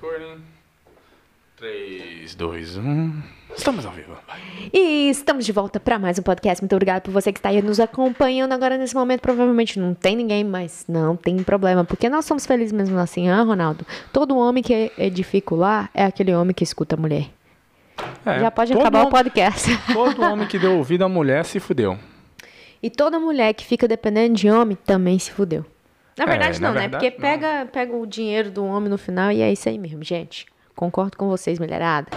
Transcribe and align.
Recording. 0.00 0.40
3, 1.56 2.34
2, 2.36 2.76
1. 2.76 3.22
Estamos 3.56 3.84
ao 3.84 3.90
vivo. 3.90 4.16
E 4.72 5.10
estamos 5.10 5.44
de 5.44 5.50
volta 5.50 5.80
para 5.80 5.98
mais 5.98 6.16
um 6.18 6.22
podcast. 6.22 6.62
Muito 6.62 6.72
obrigada 6.72 7.00
por 7.00 7.10
você 7.10 7.32
que 7.32 7.40
está 7.40 7.48
aí 7.48 7.60
nos 7.60 7.80
acompanhando 7.80 8.52
agora 8.52 8.78
nesse 8.78 8.94
momento. 8.94 9.20
Provavelmente 9.20 9.80
não 9.80 9.92
tem 9.92 10.14
ninguém, 10.14 10.44
mas 10.44 10.84
não 10.88 11.16
tem 11.16 11.42
problema, 11.42 11.84
porque 11.84 12.08
nós 12.08 12.24
somos 12.26 12.46
felizes 12.46 12.72
mesmo 12.72 12.96
assim, 12.98 13.28
ah, 13.28 13.42
Ronaldo? 13.42 13.84
Todo 14.12 14.36
homem 14.36 14.62
que 14.62 14.92
edifica 14.96 15.52
o 15.52 15.58
lar 15.58 15.90
é 15.92 16.04
aquele 16.04 16.32
homem 16.32 16.54
que 16.54 16.62
escuta 16.62 16.94
a 16.94 16.98
mulher. 16.98 17.28
É, 18.24 18.38
Já 18.38 18.50
pode 18.52 18.72
acabar 18.72 18.98
o 18.98 19.08
homem- 19.08 19.12
podcast. 19.12 19.68
Todo 19.92 20.22
homem 20.22 20.46
que 20.46 20.60
deu 20.60 20.76
ouvido 20.78 21.04
à 21.04 21.08
mulher 21.08 21.44
se 21.44 21.58
fudeu. 21.58 21.98
E 22.80 22.88
toda 22.88 23.18
mulher 23.18 23.52
que 23.54 23.64
fica 23.66 23.88
dependendo 23.88 24.36
de 24.36 24.48
homem 24.48 24.78
também 24.86 25.18
se 25.18 25.32
fudeu. 25.32 25.66
Na 26.18 26.24
É, 26.24 26.26
verdade, 26.26 26.60
na 26.60 26.68
não, 26.68 26.74
né? 26.74 26.80
verdade, 26.82 27.04
Porque 27.10 27.20
pega, 27.20 27.66
pega 27.72 27.96
o 27.96 28.04
dinheiro 28.06 28.50
do 28.50 28.64
homem 28.64 28.88
no 28.90 28.98
final 28.98 29.30
e 29.30 29.40
é 29.40 29.52
isso 29.52 29.68
aí 29.68 29.78
mesmo, 29.78 30.02
gente. 30.02 30.46
Concordo 30.74 31.16
com 31.16 31.28
vocês, 31.28 31.58
mulherada. 31.58 32.08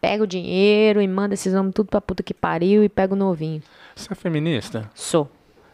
Pega 0.00 0.22
o 0.22 0.26
dinheiro 0.26 1.00
e 1.00 1.08
manda 1.08 1.34
esses 1.34 1.54
homens 1.54 1.72
tudo 1.74 1.88
pra 1.88 2.00
puta 2.00 2.22
que 2.22 2.34
pariu 2.34 2.82
e 2.84 2.88
pega 2.88 3.14
o 3.14 3.16
novinho. 3.16 3.62
Você 3.94 4.12
é 4.12 4.16
feminista? 4.16 4.90
Sou. 4.94 5.30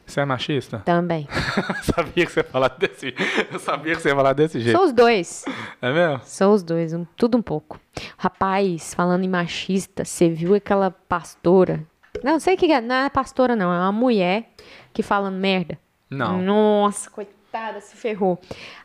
Você 0.07 0.21
é 0.21 0.25
machista? 0.25 0.81
Também. 0.85 1.29
sabia 1.83 2.27
que 2.27 2.33
você 2.33 2.41
ia 2.41 2.45
falar 2.45 2.69
desse 2.79 3.15
Eu 3.53 3.59
sabia 3.61 3.95
que 3.95 4.03
você 4.03 4.09
ia 4.09 4.15
falar 4.17 4.33
desse 4.33 4.59
jeito. 4.61 4.77
Sou 4.77 4.87
os 4.87 4.93
dois. 4.93 5.45
É 5.81 5.93
mesmo? 5.93 6.21
São 6.25 6.53
os 6.53 6.63
dois, 6.65 6.93
um- 6.93 7.05
tudo 7.17 7.39
um 7.39 7.43
pouco. 7.43 7.79
Rapaz, 8.19 8.93
falando 8.95 9.23
em 9.25 9.29
machista, 9.29 10.05
você 10.05 10.29
viu 10.29 10.55
aquela 10.55 10.91
pastora? 10.91 11.85
Não, 12.25 12.41
sei 12.41 12.57
que 12.57 12.71
é, 12.73 12.81
não 12.81 12.95
é 12.95 13.09
pastora, 13.09 13.55
não. 13.55 13.73
É 13.73 13.79
uma 13.79 13.93
mulher 13.93 14.51
que 14.93 15.03
falando 15.03 15.37
merda. 15.37 15.79
Não. 16.11 16.43
Nossa, 16.43 17.09
coitada, 17.09 17.37
se 17.81 17.97
ferrou. 17.97 18.39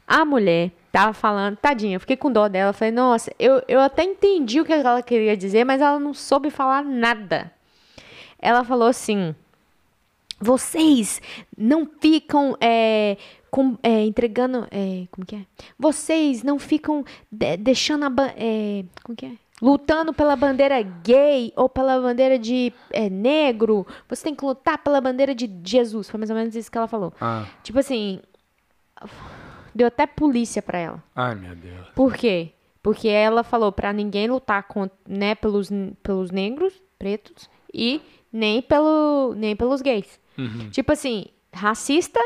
A 0.07 0.23
mulher 0.25 0.71
tava 0.91 1.13
falando, 1.13 1.57
tadinha, 1.57 1.95
eu 1.95 1.99
fiquei 1.99 2.15
com 2.17 2.31
dó 2.31 2.47
dela. 2.47 2.73
Falei, 2.73 2.91
nossa, 2.91 3.31
eu, 3.37 3.61
eu 3.67 3.79
até 3.79 4.03
entendi 4.03 4.59
o 4.61 4.65
que 4.65 4.73
ela 4.73 5.01
queria 5.01 5.35
dizer, 5.35 5.63
mas 5.63 5.81
ela 5.81 5.99
não 5.99 6.13
soube 6.13 6.49
falar 6.49 6.83
nada. 6.83 7.51
Ela 8.39 8.63
falou 8.63 8.87
assim: 8.87 9.33
vocês 10.39 11.21
não 11.57 11.87
ficam 11.99 12.55
é, 12.59 13.17
com- 13.49 13.77
é, 13.81 14.01
entregando. 14.03 14.67
é, 14.71 15.05
como 15.11 15.25
que 15.25 15.35
é? 15.37 15.41
Vocês 15.79 16.43
não 16.43 16.59
ficam 16.59 17.03
de- 17.31 17.57
deixando 17.57 18.03
a. 18.05 18.11
é, 18.35 18.83
como 19.03 19.15
que 19.15 19.25
é? 19.25 19.31
Lutando 19.61 20.13
pela 20.13 20.35
bandeira 20.35 20.81
gay 20.81 21.53
ou 21.55 21.69
pela 21.69 21.99
bandeira 22.01 22.37
de 22.37 22.73
é, 22.91 23.09
negro. 23.09 23.87
Você 24.09 24.23
tem 24.25 24.35
que 24.35 24.43
lutar 24.43 24.77
pela 24.79 24.99
bandeira 24.99 25.33
de 25.33 25.49
Jesus. 25.63 26.09
Foi 26.09 26.17
mais 26.17 26.29
ou 26.29 26.35
menos 26.35 26.53
isso 26.55 26.69
que 26.69 26.77
ela 26.77 26.87
falou. 26.87 27.13
Ah. 27.21 27.45
Tipo 27.63 27.79
assim. 27.79 28.19
Deu 29.73 29.87
até 29.87 30.05
polícia 30.07 30.61
pra 30.61 30.77
ela. 30.79 31.03
Ai, 31.15 31.35
meu 31.35 31.55
Deus. 31.55 31.87
Por 31.95 32.13
quê? 32.15 32.51
Porque 32.81 33.07
ela 33.07 33.43
falou 33.43 33.71
pra 33.71 33.91
ninguém 33.91 34.27
lutar 34.27 34.63
com, 34.63 34.89
né, 35.07 35.35
pelos, 35.35 35.69
pelos 36.03 36.31
negros, 36.31 36.73
pretos, 36.99 37.49
e 37.73 38.01
nem, 38.31 38.61
pelo, 38.61 39.33
nem 39.35 39.55
pelos 39.55 39.81
gays. 39.81 40.19
Tipo 40.71 40.91
assim, 40.93 41.25
racista. 41.53 42.19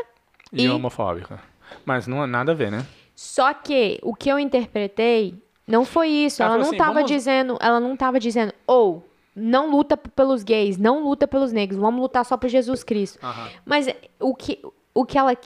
E, 0.52 0.64
E- 0.64 0.68
homofóbica. 0.68 1.40
Mas 1.84 2.06
não 2.06 2.26
nada 2.26 2.52
a 2.52 2.54
ver, 2.54 2.70
né? 2.70 2.84
Só 3.14 3.52
que 3.54 3.98
o 4.02 4.14
que 4.14 4.28
eu 4.28 4.38
interpretei 4.38 5.34
não 5.66 5.84
foi 5.84 6.08
isso. 6.08 6.42
Ela 6.42 6.54
Ela, 6.54 6.62
não 6.62 6.68
assim, 6.68 6.76
tava 6.76 6.94
vamos- 6.94 7.10
dizendo, 7.10 7.56
ela 7.60 7.78
não 7.80 7.96
tava 7.96 8.18
dizendo, 8.20 8.52
ou 8.66 9.08
não 9.34 9.70
luta 9.70 9.96
pelos 9.96 10.42
gays, 10.42 10.76
não 10.76 11.02
luta 11.04 11.26
pelos 11.28 11.52
negros, 11.52 11.78
vamos 11.80 12.00
lutar 12.00 12.24
só 12.24 12.36
por 12.36 12.48
Jesus 12.48 12.82
Cristo. 12.82 13.18
Aham. 13.24 13.48
Mas 13.64 13.86
o 14.18 14.34
que, 14.34 14.60
o 14.92 15.04
que 15.04 15.16
ela 15.16 15.36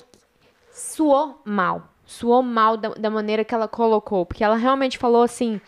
suou 0.74 1.40
mal. 1.44 1.88
Suou 2.04 2.42
mal 2.42 2.76
da, 2.76 2.90
da 2.90 3.08
maneira 3.08 3.44
que 3.44 3.54
ela 3.54 3.68
colocou. 3.68 4.26
Porque 4.26 4.44
ela 4.44 4.56
realmente 4.56 4.98
falou 4.98 5.22
assim: 5.22 5.60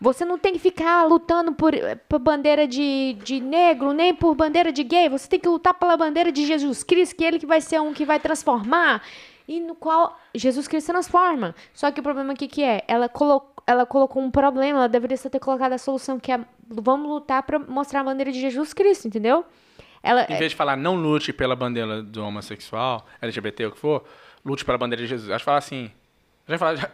você 0.00 0.24
não 0.24 0.38
tem 0.38 0.54
que 0.54 0.58
ficar 0.58 1.04
lutando 1.04 1.52
por, 1.52 1.74
por 2.08 2.18
bandeira 2.18 2.66
de, 2.66 3.18
de 3.22 3.40
negro, 3.40 3.92
nem 3.92 4.14
por 4.14 4.34
bandeira 4.34 4.72
de 4.72 4.82
gay. 4.82 5.08
Você 5.08 5.28
tem 5.28 5.38
que 5.38 5.48
lutar 5.48 5.74
pela 5.74 5.96
bandeira 5.96 6.32
de 6.32 6.46
Jesus 6.46 6.82
Cristo, 6.82 7.16
que 7.16 7.24
é 7.24 7.28
ele 7.28 7.38
que 7.38 7.46
vai 7.46 7.60
ser 7.60 7.80
um 7.80 7.92
que 7.92 8.06
vai 8.06 8.18
transformar. 8.18 9.02
E 9.46 9.60
no 9.60 9.74
qual 9.74 10.18
Jesus 10.34 10.68
Cristo 10.68 10.92
transforma. 10.92 11.54
Só 11.74 11.90
que 11.90 12.00
o 12.00 12.02
problema 12.02 12.32
aqui 12.32 12.46
que 12.46 12.62
é, 12.62 12.84
ela 12.86 13.08
colocou, 13.08 13.50
ela 13.66 13.84
colocou 13.84 14.22
um 14.22 14.30
problema, 14.30 14.78
ela 14.78 14.88
deveria 14.88 15.16
só 15.16 15.28
ter 15.28 15.40
colocado 15.40 15.72
a 15.72 15.78
solução, 15.78 16.18
que 16.18 16.32
é 16.32 16.40
vamos 16.66 17.10
lutar 17.10 17.42
pra 17.42 17.58
mostrar 17.58 18.00
a 18.00 18.04
bandeira 18.04 18.30
de 18.30 18.40
Jesus 18.40 18.72
Cristo, 18.72 19.08
entendeu? 19.08 19.44
Ela, 20.02 20.24
Em 20.30 20.38
vez 20.38 20.52
de 20.52 20.56
falar 20.56 20.76
não 20.76 20.94
lute 20.94 21.32
pela 21.32 21.54
bandeira 21.54 22.02
do 22.02 22.24
homossexual, 22.24 23.04
LGBT, 23.20 23.66
o 23.66 23.72
que 23.72 23.78
for, 23.78 24.04
lute 24.44 24.64
pela 24.64 24.78
bandeira 24.78 25.02
de 25.02 25.08
Jesus. 25.08 25.30
Acho 25.30 25.38
que 25.40 25.44
falar 25.44 25.58
assim. 25.58 25.90
Já 26.48 26.58
falar, 26.58 26.76
já- 26.76 26.90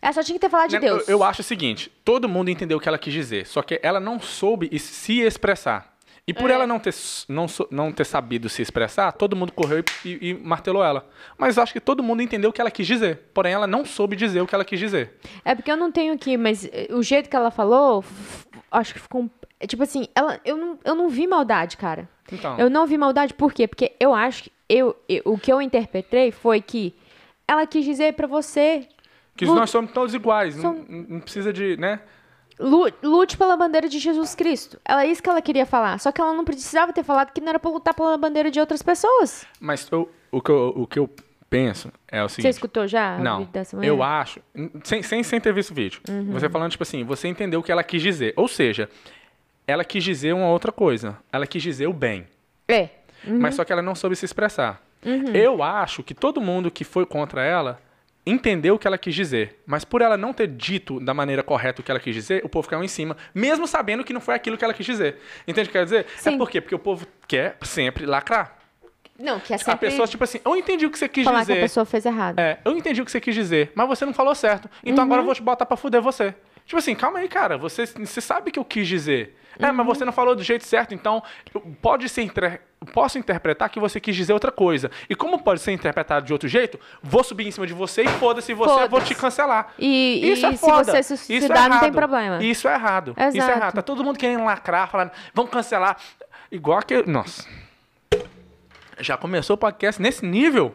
ela 0.00 0.12
só 0.12 0.22
tinha 0.22 0.34
que 0.34 0.40
ter 0.40 0.50
falado 0.50 0.68
de 0.70 0.74
Né, 0.76 0.80
Deus. 0.80 1.08
Eu, 1.08 1.18
eu 1.18 1.24
acho 1.24 1.40
o 1.40 1.44
seguinte: 1.44 1.90
todo 2.04 2.28
mundo 2.28 2.50
entendeu 2.50 2.78
o 2.78 2.80
que 2.80 2.88
ela 2.88 2.98
quis 2.98 3.12
dizer, 3.12 3.46
só 3.46 3.62
que 3.62 3.78
ela 3.82 4.00
não 4.00 4.18
soube 4.20 4.76
se 4.78 5.20
expressar. 5.20 5.92
E 6.26 6.32
por 6.32 6.50
É. 6.50 6.54
ela 6.54 6.66
não 6.68 6.78
ter, 6.78 6.94
não, 7.28 7.46
não 7.68 7.90
ter 7.92 8.04
sabido 8.04 8.48
se 8.48 8.62
expressar, 8.62 9.10
todo 9.12 9.34
mundo 9.34 9.50
correu 9.52 9.80
e, 10.04 10.08
e- 10.08 10.28
e 10.30 10.34
martelou 10.34 10.82
ela. 10.84 11.08
Mas 11.36 11.58
acho 11.58 11.72
que 11.72 11.80
todo 11.80 12.00
mundo 12.02 12.22
entendeu 12.22 12.50
o 12.50 12.52
que 12.52 12.60
ela 12.60 12.70
quis 12.70 12.86
dizer. 12.86 13.30
Porém, 13.34 13.52
ela 13.52 13.66
não 13.66 13.84
soube 13.84 14.14
dizer 14.14 14.40
o 14.40 14.46
que 14.46 14.54
ela 14.54 14.64
quis 14.64 14.78
dizer. 14.78 15.18
É 15.44 15.52
porque 15.54 15.70
eu 15.70 15.76
não 15.76 15.90
tenho 15.90 16.14
aqui, 16.14 16.36
mas 16.36 16.64
eh, 16.64 16.86
o 16.90 17.02
jeito 17.02 17.28
que 17.28 17.34
ela 17.34 17.50
falou, 17.50 18.04
acho 18.70 18.94
que 18.94 19.00
ficou. 19.00 19.28
é 19.58 19.66
Tipo 19.66 19.82
assim, 19.82 20.06
ela, 20.14 20.40
eu, 20.44 20.56
não, 20.56 20.78
eu 20.84 20.94
não 20.94 21.08
vi 21.08 21.26
maldade, 21.26 21.76
cara. 21.76 22.08
Então. 22.30 22.56
Eu 22.56 22.70
não 22.70 22.86
vi 22.86 22.96
maldade, 22.96 23.34
por 23.34 23.52
quê? 23.52 23.66
Porque 23.66 23.92
eu 23.98 24.14
acho 24.14 24.44
que. 24.44 24.52
Eu, 24.74 24.96
eu- 25.08 25.22
o 25.26 25.38
que 25.38 25.52
eu 25.52 25.60
interpretei 25.60 26.30
foi 26.30 26.60
que 26.62 26.94
ela 27.46 27.66
quis 27.66 27.84
dizer 27.84 28.14
pra 28.14 28.26
você. 28.26 28.88
Que 29.36 29.44
lu- 29.44 29.54
nós 29.54 29.68
somos 29.70 29.92
todos 29.92 30.14
iguais. 30.14 30.56
Não, 30.56 30.74
não 30.88 31.20
precisa 31.20 31.52
de, 31.52 31.76
né? 31.76 32.00
lu- 32.58 32.90
Lute 33.02 33.36
pela 33.36 33.56
bandeira 33.56 33.88
de 33.88 33.98
Jesus 33.98 34.34
Cristo. 34.34 34.78
Ela 34.84 35.04
é 35.04 35.08
isso 35.08 35.22
que 35.22 35.28
ela 35.28 35.42
queria 35.42 35.66
falar. 35.66 35.98
Só 35.98 36.10
que 36.12 36.20
ela 36.20 36.32
não 36.32 36.44
precisava 36.44 36.92
ter 36.92 37.02
falado 37.02 37.32
que 37.32 37.40
não 37.40 37.48
era 37.48 37.58
pra 37.58 37.70
lutar 37.70 37.92
pela 37.94 38.16
bandeira 38.16 38.50
de 38.50 38.60
outras 38.60 38.82
pessoas. 38.82 39.44
Mas 39.60 39.86
eu- 39.90 40.08
o, 40.30 40.40
que 40.40 40.50
eu, 40.50 40.72
o 40.76 40.86
que 40.86 40.98
eu 40.98 41.10
penso 41.50 41.92
é 42.08 42.22
o 42.24 42.28
Você 42.28 42.36
seguinte. 42.36 42.52
escutou 42.54 42.86
já? 42.86 43.16
o 43.18 43.22
Não, 43.22 43.38
vídeo 43.40 43.52
dessa 43.52 43.76
mulher? 43.76 43.88
eu 43.90 44.02
acho, 44.02 44.40
sem, 44.84 45.02
sem, 45.02 45.22
sem 45.22 45.38
ter 45.40 45.52
visto 45.52 45.70
o 45.70 45.74
vídeo, 45.74 46.00
Uhum. 46.08 46.32
você 46.32 46.48
falando, 46.48 46.70
tipo 46.70 46.82
assim, 46.82 47.04
você 47.04 47.28
entendeu 47.28 47.60
o 47.60 47.62
que 47.62 47.70
ela 47.72 47.82
quis 47.84 48.00
dizer. 48.00 48.32
Ou 48.36 48.48
seja, 48.48 48.88
ela 49.66 49.84
quis 49.84 50.02
dizer 50.02 50.32
uma 50.34 50.48
outra 50.48 50.72
coisa. 50.72 51.18
Ela 51.30 51.46
quis 51.46 51.62
dizer 51.62 51.86
o 51.88 51.92
bem. 51.92 52.26
É. 52.68 52.88
Mas 53.26 53.54
só 53.54 53.64
que 53.64 53.72
ela 53.72 53.82
não 53.82 53.94
soube 53.94 54.16
se 54.16 54.24
expressar. 54.24 54.80
Eu 55.34 55.62
acho 55.62 56.02
que 56.02 56.14
todo 56.14 56.40
mundo 56.40 56.70
que 56.70 56.84
foi 56.84 57.04
contra 57.06 57.42
ela 57.44 57.80
entendeu 58.24 58.76
o 58.76 58.78
que 58.78 58.86
ela 58.86 58.96
quis 58.98 59.14
dizer. 59.14 59.60
Mas 59.66 59.84
por 59.84 60.00
ela 60.00 60.16
não 60.16 60.32
ter 60.32 60.46
dito 60.46 61.00
da 61.00 61.12
maneira 61.12 61.42
correta 61.42 61.80
o 61.80 61.84
que 61.84 61.90
ela 61.90 61.98
quis 62.00 62.14
dizer, 62.14 62.44
o 62.44 62.48
povo 62.48 62.68
caiu 62.68 62.82
em 62.84 62.88
cima, 62.88 63.16
mesmo 63.34 63.66
sabendo 63.66 64.04
que 64.04 64.12
não 64.12 64.20
foi 64.20 64.34
aquilo 64.34 64.56
que 64.56 64.64
ela 64.64 64.74
quis 64.74 64.86
dizer. 64.86 65.18
Entende 65.46 65.68
o 65.68 65.72
que 65.72 65.78
quer 65.78 65.84
dizer? 65.84 66.06
É 66.06 66.18
Sim. 66.18 66.38
por 66.38 66.48
quê? 66.48 66.60
Porque 66.60 66.74
o 66.74 66.78
povo 66.78 67.06
quer 67.26 67.56
sempre 67.62 68.06
lacrar. 68.06 68.58
Não, 69.18 69.38
que 69.38 69.52
é 69.52 69.56
A 69.56 69.58
sempre 69.58 69.88
pessoa, 69.88 70.08
tipo 70.08 70.24
assim, 70.24 70.40
eu 70.44 70.56
entendi 70.56 70.86
o 70.86 70.90
que 70.90 70.98
você 70.98 71.08
quis 71.08 71.24
falar 71.24 71.40
dizer. 71.40 71.54
que 71.54 71.58
a 71.58 71.62
pessoa 71.62 71.84
fez 71.84 72.06
errado. 72.06 72.38
É, 72.38 72.58
eu 72.64 72.76
entendi 72.76 73.02
o 73.02 73.04
que 73.04 73.10
você 73.10 73.20
quis 73.20 73.34
dizer, 73.34 73.70
mas 73.74 73.86
você 73.86 74.04
não 74.06 74.14
falou 74.14 74.34
certo. 74.34 74.68
Então 74.84 75.04
agora 75.04 75.20
eu 75.20 75.24
vou 75.24 75.34
te 75.34 75.42
botar 75.42 75.66
pra 75.66 75.76
fuder 75.76 76.00
você. 76.00 76.34
Tipo 76.64 76.78
assim, 76.78 76.94
calma 76.94 77.18
aí, 77.18 77.28
cara. 77.28 77.58
Você, 77.58 77.86
você 77.86 78.20
sabe 78.20 78.50
o 78.50 78.52
que 78.52 78.58
eu 78.58 78.64
quis 78.64 78.86
dizer. 78.88 79.36
É, 79.58 79.70
mas 79.70 79.86
você 79.86 80.04
não 80.04 80.12
falou 80.12 80.34
do 80.34 80.42
jeito 80.42 80.64
certo, 80.64 80.94
então 80.94 81.22
pode 81.80 82.08
ser 82.08 82.22
inter... 82.22 82.60
posso 82.92 83.18
interpretar 83.18 83.68
que 83.68 83.78
você 83.78 84.00
quis 84.00 84.16
dizer 84.16 84.32
outra 84.32 84.50
coisa. 84.50 84.90
E 85.08 85.14
como 85.14 85.38
pode 85.42 85.60
ser 85.60 85.72
interpretado 85.72 86.26
de 86.26 86.32
outro 86.32 86.48
jeito, 86.48 86.78
vou 87.02 87.22
subir 87.22 87.46
em 87.46 87.50
cima 87.50 87.66
de 87.66 87.72
você 87.72 88.02
e 88.02 88.08
foda-se 88.08 88.52
você, 88.54 88.84
eu 88.84 88.88
vou 88.88 89.00
te 89.00 89.14
cancelar. 89.14 89.72
E, 89.78 90.20
Isso 90.32 90.46
e 90.46 90.48
é 90.48 90.52
se 90.52 90.58
foda. 90.58 90.84
você 90.84 91.02
se 91.02 91.14
Isso 91.14 91.26
suicidar, 91.26 91.58
é 91.58 91.60
não 91.68 91.78
tem 91.78 91.88
errado. 91.88 91.94
problema. 91.94 92.42
Isso 92.42 92.66
é 92.68 92.74
errado. 92.74 93.10
Isso 93.12 93.20
é 93.20 93.28
Exato. 93.28 93.58
errado. 93.58 93.74
Tá 93.74 93.82
todo 93.82 94.02
mundo 94.02 94.18
querendo 94.18 94.44
lacrar, 94.44 94.90
falando, 94.90 95.10
vamos 95.34 95.50
cancelar. 95.50 95.96
Igual 96.50 96.82
que. 96.82 97.02
Nossa. 97.02 97.46
Já 98.98 99.16
começou 99.16 99.54
o 99.54 99.58
podcast 99.58 100.00
nesse 100.00 100.24
nível? 100.24 100.74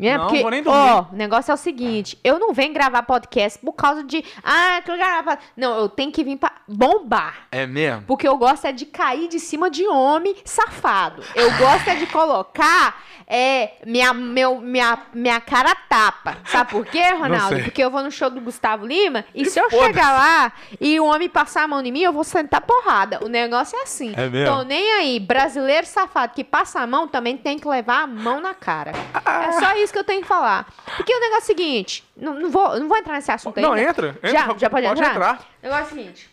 É, 0.00 0.16
não, 0.16 0.26
porque, 0.26 0.42
vou 0.42 0.50
nem 0.50 0.62
dormir. 0.62 0.78
ó, 0.78 1.06
o 1.12 1.16
negócio 1.16 1.50
é 1.50 1.54
o 1.54 1.56
seguinte, 1.56 2.18
eu 2.22 2.38
não 2.38 2.52
venho 2.52 2.72
gravar 2.72 3.02
podcast 3.02 3.58
por 3.58 3.72
causa 3.72 4.04
de, 4.04 4.24
ah, 4.42 4.80
que 4.84 4.90
eu 4.90 4.96
gravar. 4.96 5.38
Não, 5.56 5.76
eu 5.78 5.88
tenho 5.88 6.12
que 6.12 6.22
vir 6.22 6.36
pra 6.36 6.52
bombar. 6.66 7.48
É 7.50 7.66
mesmo? 7.66 8.02
Porque 8.06 8.26
eu 8.26 8.36
gosto 8.36 8.66
é 8.66 8.72
de 8.72 8.86
cair 8.86 9.28
de 9.28 9.40
cima 9.40 9.70
de 9.70 9.86
homem 9.86 10.34
safado. 10.44 11.22
Eu 11.34 11.50
gosto 11.56 11.88
é 11.88 11.96
de 11.96 12.06
colocar 12.06 13.02
é, 13.26 13.72
minha, 13.84 14.14
meu, 14.14 14.60
minha, 14.60 14.98
minha 15.12 15.40
cara 15.40 15.74
tapa. 15.74 16.38
Sabe 16.46 16.70
por 16.70 16.86
quê, 16.86 17.10
Ronaldo? 17.12 17.62
Porque 17.62 17.82
eu 17.82 17.90
vou 17.90 18.02
no 18.02 18.10
show 18.10 18.30
do 18.30 18.40
Gustavo 18.40 18.86
Lima 18.86 19.24
e, 19.34 19.44
se 19.44 19.60
eu 19.60 19.68
chegar 19.70 20.12
lá 20.12 20.52
e 20.80 20.98
o 20.98 21.04
homem 21.04 21.28
passar 21.28 21.64
a 21.64 21.68
mão 21.68 21.82
em 21.82 21.92
mim, 21.92 22.00
eu 22.00 22.12
vou 22.12 22.24
sentar 22.24 22.62
porrada. 22.62 23.22
O 23.22 23.28
negócio 23.28 23.78
é 23.78 23.82
assim. 23.82 24.14
É 24.16 24.28
mesmo? 24.28 24.54
Tô 24.54 24.62
nem 24.62 24.92
aí. 24.94 25.20
Brasileiro 25.20 25.86
safado 25.86 26.32
que 26.34 26.42
passa 26.42 26.80
a 26.80 26.86
mão 26.86 27.06
também 27.06 27.36
tem 27.36 27.58
que 27.58 27.68
levar 27.68 28.04
a 28.04 28.06
mão 28.06 28.40
na 28.40 28.54
cara. 28.54 28.92
É 29.26 29.52
só 29.52 29.76
isso 29.76 29.87
que 29.92 29.98
eu 29.98 30.04
tenho 30.04 30.22
que 30.22 30.26
falar. 30.28 30.66
Porque 30.96 31.14
o 31.14 31.20
negócio 31.20 31.42
é 31.50 31.54
o 31.54 31.56
seguinte, 31.56 32.04
não, 32.16 32.34
não 32.34 32.50
vou, 32.50 32.78
não 32.78 32.88
vou 32.88 32.96
entrar 32.96 33.14
nesse 33.14 33.30
assunto 33.30 33.60
Não, 33.60 33.72
ainda. 33.72 33.90
entra. 33.90 34.08
entra 34.22 34.30
Já, 34.30 34.54
já 34.58 34.70
pode, 34.70 34.86
entrar? 34.86 35.10
entrar. 35.10 35.34
O 35.62 35.66
negócio 35.66 35.82
é 35.82 35.86
o 35.86 35.88
seguinte. 35.88 36.30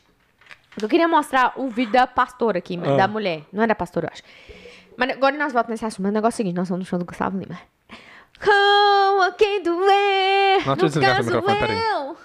Eu 0.81 0.89
queria 0.89 1.07
mostrar 1.07 1.53
o 1.55 1.69
vídeo 1.69 1.93
da 1.93 2.05
pastora 2.05 2.57
aqui, 2.57 2.77
Ah. 2.83 2.97
da 2.97 3.07
mulher. 3.07 3.43
Não 3.53 3.63
era 3.63 3.73
pastora, 3.73 4.07
eu 4.07 4.11
acho. 4.13 4.23
Mas 4.97 5.09
agora 5.11 5.35
nós 5.37 5.53
voltamos 5.53 5.71
nesse 5.71 5.85
assunto. 5.85 6.03
Mas 6.03 6.11
o 6.11 6.13
negócio 6.13 6.33
é 6.33 6.35
o 6.35 6.37
seguinte, 6.37 6.55
nós 6.55 6.67
somos 6.67 6.79
no 6.83 6.85
show 6.89 6.99
do 6.99 7.05
Gustavo 7.05 7.37
Lima. 7.37 7.59
Como 8.43 9.31
quem 9.33 9.63
doer, 9.63 10.65
Não, 10.65 10.75
no 10.75 10.89
caso 11.01 11.29
eu. 11.31 12.17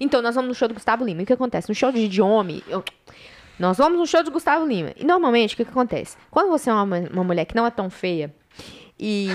Então, 0.00 0.22
nós 0.22 0.34
vamos 0.34 0.48
no 0.48 0.54
show 0.54 0.68
do 0.68 0.74
Gustavo 0.74 1.04
Lima. 1.04 1.20
E 1.20 1.24
o 1.24 1.26
que 1.26 1.32
acontece? 1.32 1.68
No 1.68 1.74
show 1.74 1.92
de, 1.92 2.08
de 2.08 2.22
homem, 2.22 2.62
eu- 2.68 2.82
nós 3.58 3.76
vamos 3.76 3.98
no 3.98 4.06
show 4.06 4.22
do 4.22 4.30
Gustavo 4.30 4.66
Lima. 4.66 4.92
E 4.96 5.04
normalmente, 5.04 5.54
o 5.54 5.56
que, 5.56 5.64
que 5.64 5.70
acontece? 5.70 6.16
Quando 6.30 6.48
você 6.48 6.70
é 6.70 6.72
uma, 6.72 6.84
uma 7.12 7.24
mulher 7.24 7.44
que 7.44 7.54
não 7.54 7.66
é 7.66 7.70
tão 7.70 7.90
feia 7.90 8.34
e. 9.00 9.28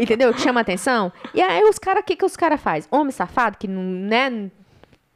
entendeu? 0.00 0.32
Que 0.34 0.40
chama 0.40 0.60
atenção. 0.60 1.10
E 1.34 1.40
aí 1.40 1.62
os 1.64 1.78
caras, 1.78 2.02
o 2.02 2.06
que, 2.06 2.14
que 2.14 2.24
os 2.24 2.36
caras 2.36 2.60
fazem? 2.60 2.88
Homem 2.90 3.10
safado, 3.10 3.56
que 3.58 3.66
não, 3.66 3.82
né? 3.82 4.50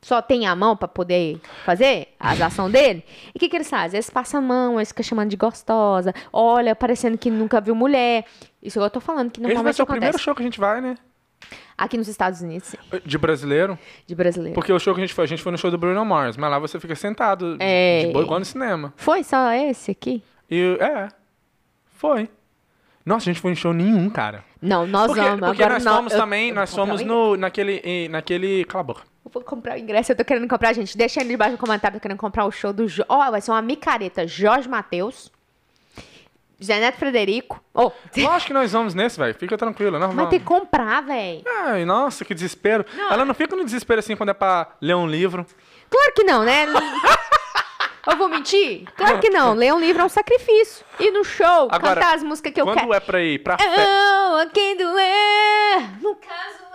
Só 0.01 0.21
tem 0.21 0.47
a 0.49 0.57
mão 0.57 0.77
pra 0.77 0.89
poder 0.89 1.39
fazer 1.65 2.09
as 2.19 2.41
ações 2.41 2.73
dele. 2.73 3.05
E 3.33 3.37
o 3.37 3.39
que, 3.39 3.49
que 3.49 3.55
eles 3.57 3.71
fazem? 3.71 3.99
Eles 3.99 4.11
passam 4.11 4.41
a 4.41 4.43
mão, 4.43 4.81
eles 4.81 4.89
ficam 4.89 5.05
chamando 5.05 5.31
de 5.31 5.37
gostosa, 5.37 6.13
olha, 6.33 6.75
parecendo 6.75 7.17
que 7.17 7.31
nunca 7.31 7.61
viu 7.61 7.73
mulher. 7.75 8.25
Isso 8.61 8.81
que 8.81 8.85
eu 8.85 8.91
tô 8.91 8.99
falando, 9.01 9.31
que 9.31 9.39
Esse 9.39 9.43
vai 9.43 9.55
normalmente 9.55 9.77
ser 9.77 9.83
o 9.83 9.87
primeiro 9.87 10.19
show 10.19 10.35
que 10.35 10.43
a 10.43 10.45
gente 10.45 10.59
vai, 10.59 10.81
né? 10.81 10.97
Aqui 11.79 11.97
nos 11.97 12.09
Estados 12.09 12.41
Unidos, 12.41 12.69
sim, 12.69 12.77
De 13.05 13.17
brasileiro. 13.17 13.79
de 14.07 14.15
brasileiro. 14.15 14.55
Porque 14.55 14.73
o 14.73 14.79
show 14.79 14.93
que 14.95 15.01
a 15.01 15.05
gente 15.05 15.15
foi, 15.15 15.25
a 15.25 15.29
gente 15.29 15.43
foi 15.43 15.53
no 15.53 15.59
show 15.59 15.71
do 15.71 15.79
Bruno 15.79 16.05
Mars, 16.05 16.37
mas 16.37 16.51
lá 16.51 16.59
você 16.59 16.81
fica 16.81 16.95
sentado, 16.97 17.57
É. 17.61 18.07
de 18.07 18.13
boa, 18.13 18.25
igual 18.25 18.39
no 18.41 18.45
cinema. 18.45 18.93
Foi 18.97 19.23
só 19.23 19.53
esse 19.53 19.91
aqui? 19.93 20.23
E, 20.51 20.77
é, 20.81 21.09
foi. 21.95 22.29
Nossa, 23.05 23.29
a 23.29 23.33
gente 23.33 23.41
foi 23.43 23.53
em 23.53 23.57
show 23.57 23.73
nenhum, 23.73 24.09
cara. 24.09 24.45
Não, 24.61 24.87
nós 24.87 25.07
Porque, 25.09 25.21
vamos. 25.21 25.41
porque 25.47 25.63
Agora 25.63 25.75
nós 25.75 25.85
não, 25.85 25.97
fomos 25.97 26.13
eu- 26.13 26.19
também, 26.19 26.49
eu 26.51 26.55
nós 26.55 26.75
fomos 26.75 27.03
no, 27.03 27.37
naquele, 27.37 28.09
naquele... 28.09 28.65
Cala 28.65 28.81
a 28.81 28.85
boca. 28.85 29.01
Eu 29.25 29.31
vou 29.33 29.43
comprar 29.43 29.77
o 29.77 29.79
ingresso, 29.79 30.13
eu 30.13 30.17
tô 30.17 30.25
querendo 30.25 30.49
comprar, 30.49 30.73
gente. 30.73 30.97
Deixa 30.97 31.21
aí 31.21 31.27
debaixo 31.27 31.53
no 31.53 31.59
comentário, 31.59 31.99
tô 31.99 32.03
querendo 32.03 32.19
comprar 32.19 32.45
o 32.45 32.51
show 32.53 32.73
do... 32.73 32.87
Ó, 33.09 33.31
vai 33.31 33.41
ser 33.41 33.51
uma 33.51 33.63
micareta 33.63 34.27
Jorge 34.27 34.69
Matheus, 34.69 35.31
Zé 36.63 36.79
Neto 36.79 36.97
Frederico. 36.99 37.61
Ô, 37.75 37.91
Lógico 38.19 38.47
que 38.49 38.53
nós 38.53 38.71
vamos 38.73 38.95
nesse, 38.95 39.19
velho. 39.19 39.35
Fica 39.35 39.59
tranquilo, 39.59 39.99
nós 39.99 40.15
vai 40.15 40.29
ter 40.29 40.39
que 40.39 40.45
comprar, 40.45 41.03
véi. 41.03 41.43
Ai, 41.65 41.85
nossa, 41.85 42.25
que 42.25 42.35
desespero. 42.35 42.85
Ela 43.11 43.25
não 43.25 43.35
fica 43.35 43.57
no 43.57 43.65
desespero 43.65 43.99
assim 43.99 44.15
quando 44.15 44.29
é 44.29 44.35
pra 44.35 44.69
ler 44.81 44.95
um 44.95 45.07
livro. 45.09 45.45
Claro 45.91 46.13
que 46.15 46.23
não, 46.25 46.45
né? 46.45 46.67
Eu 48.07 48.17
vou 48.17 48.29
mentir? 48.29 48.85
Claro 48.97 49.21
que 49.21 49.31
não. 49.31 49.55
Ler 49.55 49.73
um 49.73 49.79
livro 49.81 50.03
é 50.03 50.05
um 50.05 50.09
sacrifício. 50.09 50.85
Ir 50.99 51.11
no 51.13 51.25
show, 51.25 51.69
Agora, 51.71 52.01
cantar 52.01 52.15
as 52.17 52.23
músicas 52.23 52.53
que 52.53 52.61
eu 52.61 52.65
quando 52.67 52.79
quero. 52.81 52.95
é 52.95 53.01
pra 53.01 53.21
ir 53.21 53.39
pra 53.39 53.57
festa. 53.59 53.81
Oh, 53.81 54.51
quem 54.53 54.77
doer? 54.77 56.03
No 56.03 56.15
caso, 56.17 56.59
eu. 56.63 56.73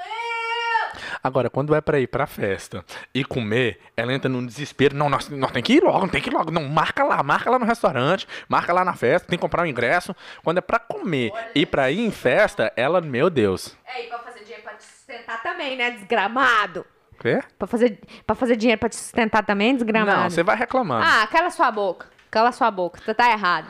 Agora, 1.24 1.50
quando 1.50 1.76
é 1.76 1.82
pra 1.82 2.00
ir 2.00 2.08
pra 2.08 2.26
festa 2.26 2.86
e 3.14 3.24
comer, 3.26 3.80
ela 3.98 4.14
entra 4.14 4.30
num 4.30 4.46
desespero. 4.46 4.96
Não, 4.96 5.10
nós, 5.10 5.28
nós 5.30 5.52
tem 5.52 5.62
que 5.62 5.74
ir 5.74 5.84
logo, 5.84 6.08
tem 6.08 6.22
que 6.22 6.30
ir 6.30 6.34
logo. 6.34 6.50
Não, 6.52 6.64
marca 6.64 7.04
lá, 7.04 7.22
marca 7.22 7.50
lá 7.50 7.60
no 7.60 7.66
restaurante, 7.66 8.26
marca 8.48 8.72
lá 8.72 8.86
na 8.86 8.94
festa, 8.96 9.28
tem 9.28 9.38
que 9.38 9.42
comprar 9.42 9.64
o 9.64 9.66
ingresso. 9.66 10.16
Quando 10.44 10.60
é 10.60 10.62
pra 10.62 10.80
comer 10.80 11.32
e 11.54 11.66
pra 11.66 11.92
ir 11.92 12.00
em 12.00 12.12
festa, 12.12 12.72
ela, 12.78 13.02
meu 13.02 13.30
Deus. 13.30 13.76
É, 13.86 14.06
e 14.06 14.08
pra 14.08 14.20
fazer 14.20 14.40
dinheiro 14.42 14.64
pra 14.64 14.74
te 14.76 14.84
sustentar 14.86 15.44
também, 15.44 15.76
né? 15.76 15.92
Desgramado. 15.92 16.86
O 17.18 17.22
quê? 17.24 17.40
Pra 17.58 17.68
fazer, 17.68 18.00
pra 18.25 18.36
fazer 18.36 18.56
dinheiro 18.56 18.80
pra 18.80 18.90
te 18.90 18.96
sustentar 18.96 19.44
também, 19.46 19.75
desgramado. 19.75 20.22
Não, 20.24 20.30
você 20.30 20.44
vai 20.44 20.56
reclamando. 20.56 21.04
Ah, 21.06 21.25
cala 21.28 21.50
sua 21.50 21.72
boca. 21.72 22.08
Cala 22.30 22.52
sua 22.52 22.69
boca. 22.69 23.00
Você 23.04 23.14
tá 23.14 23.31
errado. 23.31 23.68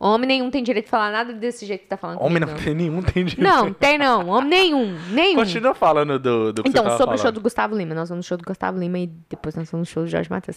Homem 0.00 0.28
nenhum 0.28 0.48
tem 0.48 0.62
direito 0.62 0.84
de 0.84 0.90
falar 0.92 1.10
nada 1.10 1.32
desse 1.32 1.66
jeito 1.66 1.80
que 1.80 1.86
você 1.86 1.90
tá 1.90 1.96
falando. 1.96 2.22
Homem 2.22 2.40
comigo, 2.40 2.52
não 2.56 2.62
tem 2.64 2.74
nenhum, 2.74 3.02
tem 3.02 3.24
direito. 3.24 3.42
Não, 3.48 3.72
tem 3.72 3.98
não. 3.98 4.28
Homem 4.28 4.48
nenhum. 4.48 4.96
Nenhum. 5.10 5.40
Continua 5.40 5.74
falando 5.74 6.20
do, 6.20 6.52
do 6.52 6.62
que 6.62 6.68
Então, 6.68 6.84
você 6.84 6.88
tava 6.90 6.98
sobre 6.98 7.14
o 7.14 7.18
show 7.18 7.22
falando. 7.24 7.34
do 7.34 7.40
Gustavo 7.40 7.76
Lima. 7.76 7.94
Nós 7.96 8.08
vamos 8.08 8.24
no 8.24 8.28
show 8.28 8.38
do 8.38 8.44
Gustavo 8.44 8.78
Lima 8.78 8.98
e 9.00 9.08
depois 9.28 9.56
nós 9.56 9.68
vamos 9.70 9.88
no 9.88 9.92
show 9.92 10.04
do 10.04 10.08
Jorge 10.08 10.30
Matheus. 10.30 10.56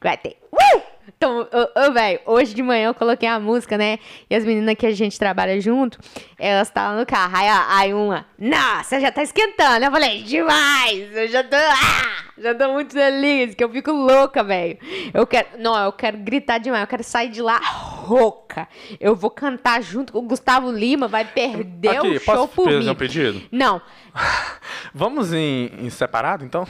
Vai 0.00 0.16
ter. 0.16 0.38
Uh! 0.50 0.80
Então, 1.16 1.46
velho, 1.92 2.20
hoje 2.26 2.54
de 2.54 2.62
manhã 2.62 2.88
eu 2.88 2.94
coloquei 2.94 3.28
a 3.28 3.38
música, 3.38 3.76
né? 3.76 3.98
E 4.28 4.34
as 4.34 4.44
meninas 4.44 4.74
que 4.76 4.86
a 4.86 4.92
gente 4.92 5.18
trabalha 5.18 5.60
junto, 5.60 5.98
elas 6.38 6.68
estavam 6.68 6.98
no 6.98 7.06
carro. 7.06 7.36
Aí, 7.36 7.48
ó, 7.48 7.64
aí 7.68 7.94
uma, 7.94 8.26
nossa, 8.38 9.00
já 9.00 9.10
tá 9.12 9.22
esquentando. 9.22 9.84
Eu 9.84 9.90
falei, 9.90 10.22
demais! 10.22 11.16
Eu 11.16 11.28
já 11.28 11.42
tô, 11.42 11.56
ah, 11.56 12.24
já 12.38 12.54
tô 12.54 12.72
muito 12.72 12.92
feliz, 12.92 13.54
que 13.54 13.62
eu 13.62 13.70
fico 13.70 13.90
louca, 13.92 14.42
velho. 14.42 14.78
Eu 15.12 15.26
quero, 15.26 15.48
não, 15.58 15.76
eu 15.76 15.92
quero 15.92 16.18
gritar 16.18 16.58
demais, 16.58 16.82
eu 16.82 16.88
quero 16.88 17.04
sair 17.04 17.28
de 17.28 17.42
lá 17.42 17.58
rouca. 17.58 18.68
Eu 18.98 19.14
vou 19.14 19.30
cantar 19.30 19.82
junto 19.82 20.12
com 20.12 20.20
o 20.20 20.22
Gustavo 20.22 20.70
Lima, 20.70 21.08
vai 21.08 21.24
perder 21.24 21.98
Aqui, 21.98 22.08
o 22.08 22.20
show 22.20 22.34
posso 22.34 22.48
por 22.48 22.68
mim. 22.68 22.88
um 22.88 22.94
pedido? 22.94 23.42
Não, 23.50 23.80
Vamos 24.94 25.32
em, 25.32 25.70
em 25.78 25.90
separado, 25.90 26.44
então? 26.44 26.66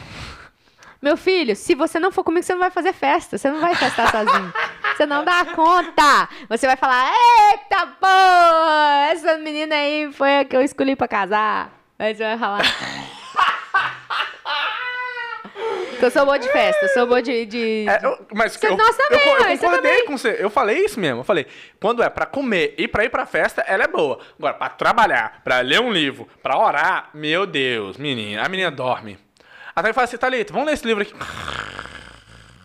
Meu 1.03 1.17
filho, 1.17 1.57
se 1.57 1.75
você 1.75 1.99
não 1.99 2.13
for 2.13 2.23
comigo, 2.23 2.43
você 2.45 2.53
não 2.53 2.61
vai 2.61 2.71
fazer 2.71 2.93
festa. 2.93 3.39
Você 3.39 3.51
não 3.51 3.61
vai 3.61 3.75
festar 3.75 4.11
sozinho. 4.11 4.53
Você 4.97 5.07
não 5.07 5.25
dá 5.25 5.47
conta. 5.47 6.29
Você 6.49 6.67
vai 6.67 6.77
falar, 6.77 7.11
eita 7.53 7.87
porra, 7.99 9.09
essa 9.11 9.39
menina 9.39 9.75
aí 9.75 10.13
foi 10.13 10.39
a 10.41 10.45
que 10.45 10.55
eu 10.55 10.61
escolhi 10.63 10.95
pra 10.95 11.09
casar. 11.09 11.73
Aí 11.99 12.15
você 12.15 12.23
vai 12.23 12.37
falar. 12.39 12.61
Eu 16.03 16.11
sou 16.11 16.25
boa 16.25 16.39
de 16.39 16.49
festa, 16.51 16.87
eu 16.87 16.89
sou 16.91 17.07
boa 17.07 17.21
de... 17.21 17.45
de- 17.45 17.87
É, 17.87 18.01
eu- 18.03 18.27
mas 18.35 18.55
Você- 18.55 18.69
eu, 18.69 18.77
nós 18.77 18.97
também, 18.97 19.19
eu, 19.21 19.27
eu 19.27 19.59
concordei 19.59 19.59
também. 19.91 20.07
com 20.07 20.17
você. 20.17 20.37
Eu 20.39 20.49
falei 20.49 20.79
isso 20.85 20.99
mesmo. 20.99 21.21
Eu 21.21 21.25
falei, 21.25 21.47
quando 21.79 22.03
é 22.03 22.09
pra 22.09 22.25
comer 22.25 22.75
e 22.79 22.89
pra 22.89 23.05
ir 23.05 23.11
pra 23.11 23.27
festa, 23.27 23.63
ela 23.67 23.85
é 23.85 23.89
boa. 23.89 24.19
Agora, 24.39 24.55
pra 24.55 24.69
trabalhar, 24.71 25.43
pra 25.45 25.61
ler 25.61 25.79
um 25.81 25.93
livro, 25.93 26.27
pra 26.43 26.57
orar, 26.59 27.11
meu 27.13 27.45
Deus, 27.47 27.99
menina. 27.99 28.43
A 28.45 28.49
menina 28.49 28.71
dorme. 28.71 29.19
Até 29.75 29.89
ele 29.89 29.95
fala 29.95 30.05
assim, 30.05 30.17
Thalita, 30.17 30.53
vamos 30.53 30.67
ler 30.67 30.75
esse 30.75 30.87
livro 30.87 31.03
aqui. 31.03 31.15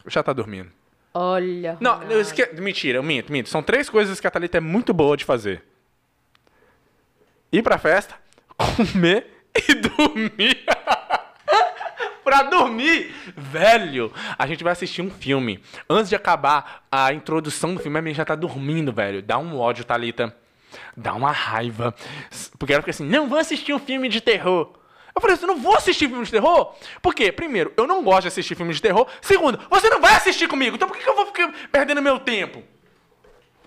Já 0.07 0.21
tá 0.21 0.33
dormindo. 0.33 0.71
Olha. 1.13 1.77
Não, 1.79 2.03
eu 2.03 2.19
esque... 2.19 2.45
mentira, 2.59 2.97
eu 2.97 3.03
minto, 3.03 3.31
minto. 3.31 3.49
São 3.49 3.63
três 3.63 3.89
coisas 3.89 4.19
que 4.19 4.27
a 4.27 4.31
Thalita 4.31 4.57
é 4.57 4.61
muito 4.61 4.93
boa 4.93 5.15
de 5.15 5.23
fazer. 5.23 5.63
Ir 7.51 7.63
pra 7.63 7.77
festa, 7.77 8.15
comer 8.57 9.27
e 9.55 9.75
dormir. 9.75 10.65
pra 12.23 12.43
dormir, 12.43 13.13
velho, 13.37 14.11
a 14.37 14.45
gente 14.47 14.63
vai 14.63 14.73
assistir 14.73 15.01
um 15.01 15.11
filme. 15.11 15.63
Antes 15.89 16.09
de 16.09 16.15
acabar 16.15 16.85
a 16.91 17.13
introdução 17.13 17.73
do 17.75 17.79
filme, 17.79 17.97
a 17.97 18.01
menina 18.01 18.17
já 18.17 18.25
tá 18.25 18.35
dormindo, 18.35 18.91
velho. 18.91 19.21
Dá 19.21 19.37
um 19.37 19.57
ódio, 19.57 19.85
Thalita. 19.85 20.35
Dá 20.97 21.13
uma 21.13 21.31
raiva. 21.31 21.95
Porque 22.59 22.73
ela 22.73 22.81
fica 22.81 22.91
assim, 22.91 23.05
não, 23.05 23.29
vou 23.29 23.39
assistir 23.39 23.73
um 23.73 23.79
filme 23.79 24.09
de 24.09 24.19
terror. 24.19 24.73
Eu 25.15 25.21
falei 25.21 25.35
assim, 25.35 25.43
eu 25.45 25.47
não 25.55 25.57
vou 25.61 25.75
assistir 25.75 26.09
filme 26.09 26.25
de 26.25 26.31
terror? 26.31 26.73
Por 27.01 27.15
quê? 27.15 27.31
Primeiro, 27.31 27.71
eu 27.77 27.87
não 27.87 28.03
gosto 28.03 28.23
de 28.23 28.27
assistir 28.27 28.53
filme 28.55 28.73
de 28.73 28.81
terror. 28.81 29.07
Segundo, 29.21 29.57
você 29.69 29.89
não 29.89 30.01
vai 30.01 30.13
assistir 30.15 30.47
comigo. 30.47 30.75
Então 30.75 30.87
por 30.87 30.97
que 30.97 31.03
que 31.03 31.09
eu 31.09 31.15
vou 31.15 31.25
ficar 31.27 31.53
perdendo 31.71 32.01
meu 32.01 32.19
tempo? 32.19 32.61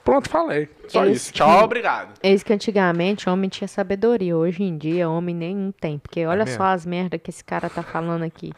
Pronto, 0.05 0.29
falei. 0.29 0.69
Só 0.89 1.05
Eles 1.05 1.23
isso. 1.23 1.33
Tchau, 1.33 1.59
que- 1.59 1.65
obrigado. 1.65 2.15
Eis 2.23 2.43
que 2.43 2.53
antigamente 2.53 3.29
homem 3.29 3.49
tinha 3.49 3.69
sabedoria. 3.69 4.37
Hoje 4.37 4.63
em 4.63 4.77
dia, 4.77 5.09
homem 5.09 5.35
nenhum 5.35 5.71
tem. 5.73 5.99
Porque 5.99 6.25
olha 6.27 6.43
É 6.43 6.47
só 6.47 6.65
as 6.65 6.87
merdas 6.87 7.21
que 7.23 7.31
esse 7.31 7.45
cara 7.45 7.69
tá 7.69 7.83
falando 7.83 8.23
aqui. 8.25 8.53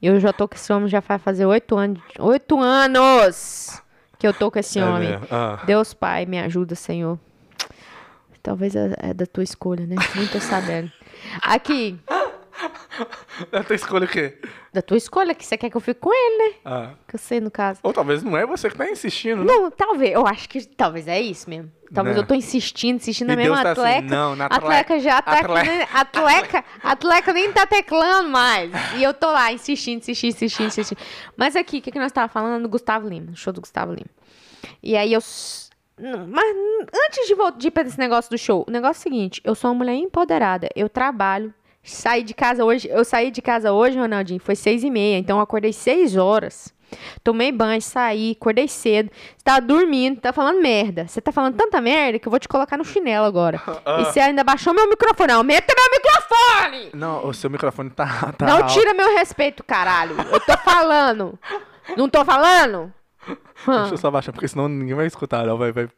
Eu 0.00 0.18
já 0.20 0.32
tô 0.32 0.46
com 0.48 0.54
esse 0.54 0.72
homem 0.72 0.88
já 0.88 1.00
vai 1.00 1.18
fazer 1.18 1.44
oito 1.46 1.76
anos. 1.76 2.00
Oito 2.18 2.58
anos 2.60 3.82
que 4.18 4.26
eu 4.26 4.32
tô 4.32 4.50
com 4.50 4.58
esse 4.58 4.78
É 4.78 4.84
homem. 4.84 5.18
Ah. 5.30 5.60
Deus 5.66 5.92
Pai, 5.92 6.24
me 6.26 6.38
ajuda, 6.38 6.74
Senhor. 6.74 7.18
Talvez 8.42 8.74
é, 8.74 8.94
é 8.98 9.12
da 9.14 9.26
tua 9.26 9.42
escolha, 9.44 9.84
né? 9.86 9.96
Nem 10.14 10.26
tô 10.28 10.40
sabendo. 10.40 10.90
Aqui, 11.42 11.98
Eu 13.52 13.64
tenho 13.64 13.76
escolha 13.76 14.04
o 14.04 14.08
quê? 14.08 14.38
da 14.72 14.82
tua 14.82 14.96
escolha, 14.96 15.34
que 15.34 15.44
você 15.46 15.56
quer 15.56 15.70
que 15.70 15.76
eu 15.76 15.80
fique 15.80 15.98
com 16.00 16.12
ele, 16.12 16.50
né? 16.50 16.54
Ah. 16.64 16.90
Que 17.06 17.14
eu 17.14 17.18
sei, 17.18 17.40
no 17.40 17.50
caso. 17.50 17.80
Ou 17.82 17.92
talvez 17.92 18.22
não 18.22 18.36
é 18.36 18.44
você 18.46 18.68
que 18.68 18.76
tá 18.76 18.88
insistindo, 18.90 19.42
né? 19.44 19.52
Não, 19.52 19.70
talvez. 19.70 20.12
Eu 20.12 20.26
acho 20.26 20.48
que 20.48 20.64
talvez 20.66 21.08
é 21.08 21.20
isso 21.20 21.48
mesmo. 21.48 21.70
Talvez 21.92 22.16
Né? 22.16 22.22
eu 22.22 22.26
tô 22.26 22.34
insistindo, 22.34 22.96
insistindo 22.96 23.28
na 23.28 23.36
mesma 23.36 23.62
tá 23.62 23.70
assim, 23.72 23.80
atleca. 23.80 24.06
não, 24.08 24.36
na 24.36 24.44
atleca 24.46 25.00
já 25.00 25.22
tá 25.22 25.38
atle- 25.40 25.56
aqui, 25.56 25.68
né? 25.68 25.88
atleca, 25.92 26.64
atleca 26.82 27.32
nem 27.32 27.50
tá 27.52 27.66
teclando 27.66 28.28
mais. 28.28 28.70
E 28.96 29.02
eu 29.02 29.14
tô 29.14 29.30
lá 29.30 29.50
insistindo, 29.52 29.98
insistindo, 30.00 30.30
insistindo, 30.34 30.66
insistindo. 30.66 30.98
Mas 31.36 31.56
aqui, 31.56 31.78
o 31.78 31.82
que, 31.82 31.90
que 31.90 31.98
nós 31.98 32.12
tava 32.12 32.28
falando 32.28 32.62
do 32.62 32.68
Gustavo 32.68 33.08
Lima, 33.08 33.32
show 33.34 33.52
do 33.52 33.60
Gustavo 33.62 33.92
Lima. 33.92 34.10
E 34.82 34.96
aí 34.96 35.12
eu 35.14 35.20
não, 35.98 36.28
Mas 36.28 36.44
antes 37.06 37.26
de, 37.26 37.34
de 37.58 37.68
ir 37.68 37.70
pra 37.72 37.82
esse 37.82 37.98
negócio 37.98 38.30
do 38.30 38.38
show, 38.38 38.64
o 38.68 38.70
negócio 38.70 38.98
é 38.98 39.00
o 39.00 39.02
seguinte, 39.02 39.40
eu 39.42 39.54
sou 39.54 39.70
uma 39.70 39.78
mulher 39.78 39.94
empoderada, 39.94 40.68
eu 40.76 40.88
trabalho, 40.88 41.52
saí 41.90 42.22
de 42.22 42.34
casa 42.34 42.64
hoje, 42.64 42.88
eu 42.88 43.04
saí 43.04 43.30
de 43.30 43.40
casa 43.42 43.72
hoje, 43.72 43.98
Ronaldinho, 43.98 44.40
foi 44.40 44.54
seis 44.54 44.82
e 44.84 44.90
meia, 44.90 45.18
então 45.18 45.38
eu 45.38 45.42
acordei 45.42 45.72
seis 45.72 46.16
horas. 46.16 46.72
Tomei 47.22 47.52
banho, 47.52 47.82
saí, 47.82 48.34
acordei 48.40 48.66
cedo. 48.66 49.10
Você 49.12 49.44
tá 49.44 49.60
dormindo, 49.60 50.20
tá 50.22 50.32
falando 50.32 50.62
merda. 50.62 51.06
Você 51.06 51.20
tá 51.20 51.30
falando 51.30 51.54
tanta 51.54 51.82
merda 51.82 52.18
que 52.18 52.26
eu 52.26 52.30
vou 52.30 52.40
te 52.40 52.48
colocar 52.48 52.78
no 52.78 52.84
chinelo 52.84 53.26
agora. 53.26 53.60
E 54.00 54.04
você 54.06 54.20
ainda 54.20 54.42
baixou 54.42 54.72
meu 54.72 54.88
microfone. 54.88 55.32
Aumenta 55.32 55.74
meu 55.76 55.90
microfone! 55.90 56.90
Não, 56.94 57.26
o 57.26 57.34
seu 57.34 57.50
microfone 57.50 57.90
tá. 57.90 58.32
tá 58.32 58.46
Não 58.46 58.58
alto. 58.62 58.72
tira 58.72 58.94
meu 58.94 59.14
respeito, 59.18 59.62
caralho. 59.62 60.16
Eu 60.32 60.40
tô 60.40 60.56
falando. 60.58 61.38
Não 61.94 62.08
tô 62.08 62.24
falando? 62.24 62.90
Deixa 63.66 63.94
eu 63.94 63.98
só 63.98 64.10
baixar, 64.10 64.32
porque 64.32 64.48
senão 64.48 64.66
ninguém 64.68 64.94
vai 64.94 65.06
escutar, 65.06 65.44
não. 65.46 65.58
Vai, 65.58 65.72
vai 65.72 65.88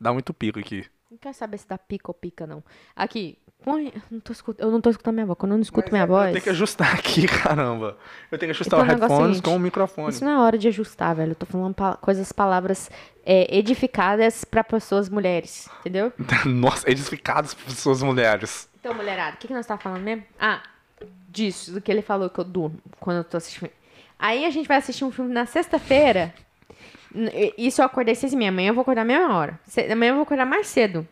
dar 0.00 0.12
muito 0.12 0.34
pico 0.34 0.58
aqui. 0.58 0.84
Não 1.10 1.18
quero 1.18 1.34
saber 1.34 1.58
se 1.58 1.68
dá 1.68 1.78
pica 1.78 2.10
ou 2.10 2.14
pica, 2.14 2.46
não. 2.46 2.64
Aqui, 2.96 3.38
põe. 3.62 3.86
Eu 3.94 4.02
não 4.10 4.20
tô 4.20 4.32
escutando, 4.32 4.66
eu 4.66 4.72
não 4.72 4.80
tô 4.80 4.90
escutando 4.90 5.14
minha 5.14 5.26
voz. 5.26 5.38
Quando 5.38 5.52
eu 5.52 5.56
não 5.58 5.62
escuto 5.62 5.86
Mas 5.86 5.92
minha 5.92 6.04
é, 6.04 6.06
voz. 6.06 6.26
Eu 6.26 6.32
tenho 6.32 6.42
que 6.44 6.50
ajustar 6.50 6.94
aqui, 6.98 7.26
caramba. 7.26 7.96
Eu 8.30 8.38
tenho 8.38 8.52
que 8.52 8.56
ajustar 8.56 8.78
Então, 8.80 8.88
o 8.88 8.90
é 8.90 8.94
headphones 9.00 9.36
seguinte, 9.36 9.42
com 9.44 9.56
o 9.56 9.58
microfone. 9.60 10.10
Isso 10.10 10.24
não 10.24 10.32
é 10.32 10.38
hora 10.38 10.58
de 10.58 10.68
ajustar, 10.68 11.14
velho. 11.14 11.32
Eu 11.32 11.36
tô 11.36 11.46
falando 11.46 11.74
pa- 11.74 11.96
coisas, 11.96 12.32
palavras 12.32 12.90
é, 13.24 13.56
edificadas 13.56 14.44
pra 14.44 14.62
pessoas 14.64 15.08
mulheres. 15.08 15.68
Entendeu? 15.80 16.12
Nossa, 16.44 16.90
edificados 16.90 17.54
por 17.54 17.70
suas 17.70 18.02
mulheres. 18.02 18.68
Então, 18.80 18.92
mulherada, 18.94 19.34
o 19.36 19.38
que, 19.38 19.46
que 19.48 19.54
nós 19.54 19.66
tá 19.66 19.78
falando 19.78 20.02
mesmo? 20.02 20.24
Ah, 20.40 20.60
disso, 21.28 21.72
do 21.72 21.80
que 21.80 21.90
ele 21.90 22.02
falou 22.02 22.28
que 22.28 22.38
eu 22.38 22.44
durmo 22.44 22.78
quando 23.00 23.18
eu 23.18 23.24
tô 23.24 23.36
assistindo. 23.36 23.70
Aí 24.18 24.44
a 24.44 24.50
gente 24.50 24.68
vai 24.68 24.76
assistir 24.76 25.04
um 25.04 25.10
filme 25.10 25.32
na 25.32 25.46
sexta-feira. 25.46 26.34
Isso 27.58 27.80
eu 27.82 27.86
acordei 27.86 28.14
seis 28.14 28.32
e 28.32 28.36
meia. 28.36 28.50
Amanhã 28.50 28.70
eu 28.70 28.74
vou 28.74 28.82
acordar 28.82 29.02
a 29.02 29.04
mesma 29.04 29.36
hora. 29.36 29.60
Amanhã 29.90 30.10
eu 30.10 30.14
vou 30.14 30.22
acordar 30.22 30.46
mais 30.46 30.66
cedo. 30.66 31.06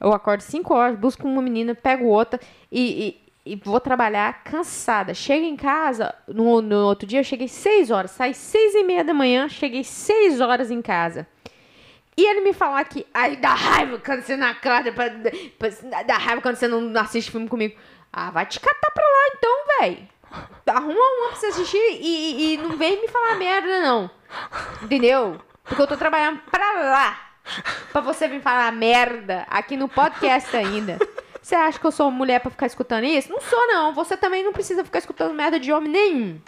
Eu 0.00 0.12
acordo 0.12 0.40
cinco 0.42 0.74
horas, 0.74 0.98
busco 0.98 1.26
uma 1.26 1.40
menina, 1.42 1.74
pego 1.74 2.04
outra 2.06 2.38
e, 2.70 3.18
e- 3.46 3.52
e 3.52 3.56
vou 3.56 3.78
trabalhar 3.80 4.42
cansada. 4.44 5.12
Chego 5.14 5.44
em 5.44 5.56
casa, 5.56 6.14
no, 6.28 6.60
no 6.62 6.86
outro 6.86 7.06
dia 7.06 7.20
eu 7.20 7.24
cheguei 7.24 7.48
seis 7.48 7.90
horas. 7.90 8.10
Saí 8.12 8.34
seis 8.34 8.74
e 8.74 8.82
meia 8.82 9.04
da 9.04 9.12
manhã, 9.14 9.48
cheguei 9.48 9.84
seis 9.84 10.40
horas 10.40 10.70
em 10.70 10.80
casa. 10.82 11.26
E 12.16 12.24
ele 12.24 12.42
me 12.42 12.52
falar 12.52 12.84
que 12.84 13.04
aí 13.12 13.36
dá 13.36 13.52
raiva 13.54 13.98
quando 13.98 14.22
você 14.22 14.36
não 14.36 14.46
acorda, 14.46 14.92
pra, 14.92 15.10
pra- 15.58 16.02
dá 16.04 16.16
raiva 16.16 16.40
quando 16.40 16.56
você 16.56 16.68
não 16.68 16.98
assiste 17.00 17.30
filme 17.30 17.48
comigo. 17.48 17.76
Ah, 18.12 18.30
vai 18.30 18.46
te 18.46 18.60
catar 18.60 18.90
pra 18.92 19.04
lá 19.04 19.34
então, 19.36 19.64
véi. 19.80 20.08
Arruma 20.66 20.92
uma 20.94 21.28
pra 21.28 21.36
você 21.36 21.46
assistir 21.46 21.76
e- 22.00 22.54
e 22.54 22.56
não 22.58 22.76
vem 22.76 23.00
me 23.00 23.08
falar 23.08 23.34
merda, 23.36 23.80
não. 23.82 24.08
Entendeu? 24.82 25.40
Porque 25.64 25.80
eu 25.82 25.86
tô 25.86 25.96
trabalhando 25.96 26.40
pra 26.50 26.72
lá. 26.72 27.23
Pra 27.92 28.00
você 28.00 28.26
vir 28.28 28.40
falar 28.40 28.72
merda 28.72 29.46
aqui 29.50 29.76
no 29.76 29.88
podcast 29.88 30.56
ainda. 30.56 30.98
Você 31.42 31.54
acha 31.54 31.78
que 31.78 31.86
eu 31.86 31.92
sou 31.92 32.10
mulher 32.10 32.40
pra 32.40 32.50
ficar 32.50 32.64
escutando 32.66 33.04
isso? 33.04 33.30
Não 33.30 33.38
sou, 33.38 33.66
não. 33.66 33.92
Você 33.92 34.16
também 34.16 34.42
não 34.42 34.50
precisa 34.52 34.82
ficar 34.82 34.98
escutando 34.98 35.34
merda 35.34 35.60
de 35.60 35.70
homem 35.70 35.90
nenhum. 35.92 36.40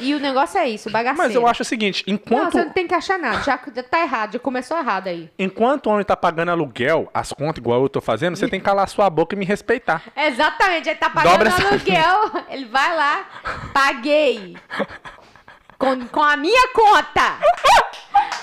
E 0.00 0.12
o 0.14 0.18
negócio 0.18 0.58
é 0.58 0.68
isso, 0.68 0.90
bagaceiro. 0.90 1.28
Mas 1.28 1.34
eu 1.36 1.46
acho 1.46 1.62
o 1.62 1.64
seguinte, 1.64 2.02
Não, 2.08 2.14
enquanto, 2.14 2.52
você 2.52 2.64
não 2.64 2.72
tem 2.72 2.88
que 2.88 2.92
achar 2.94 3.18
nada. 3.20 3.40
Já 3.44 3.58
já 3.72 3.82
tá 3.84 4.00
errado, 4.00 4.32
já 4.32 4.38
começou 4.40 4.76
errado 4.76 5.06
aí. 5.06 5.30
enquanto 5.38 5.86
o 5.86 5.90
homem 5.90 6.04
tá 6.04 6.16
pagando 6.16 6.50
aluguel, 6.50 7.08
as 7.14 7.32
contas 7.32 7.58
igual 7.58 7.82
eu 7.82 7.88
tô 7.88 8.00
fazendo, 8.00 8.36
você 8.36 8.48
tem 8.48 8.58
que 8.58 8.66
calar 8.66 8.88
sua 8.88 9.08
boca 9.08 9.36
e 9.36 9.38
me 9.38 9.44
respeitar. 9.44 10.02
Exatamente, 10.16 10.88
ele 10.88 10.98
tá 10.98 11.08
pagando 11.08 11.32
Dobra 11.32 11.48
essa- 11.48 11.68
aluguel. 11.68 12.44
Ele 12.50 12.64
vai 12.64 12.96
lá, 12.96 13.24
paguei. 13.72 14.56
Com, 15.82 16.06
com 16.06 16.22
a 16.22 16.36
minha 16.36 16.68
conta. 16.68 17.38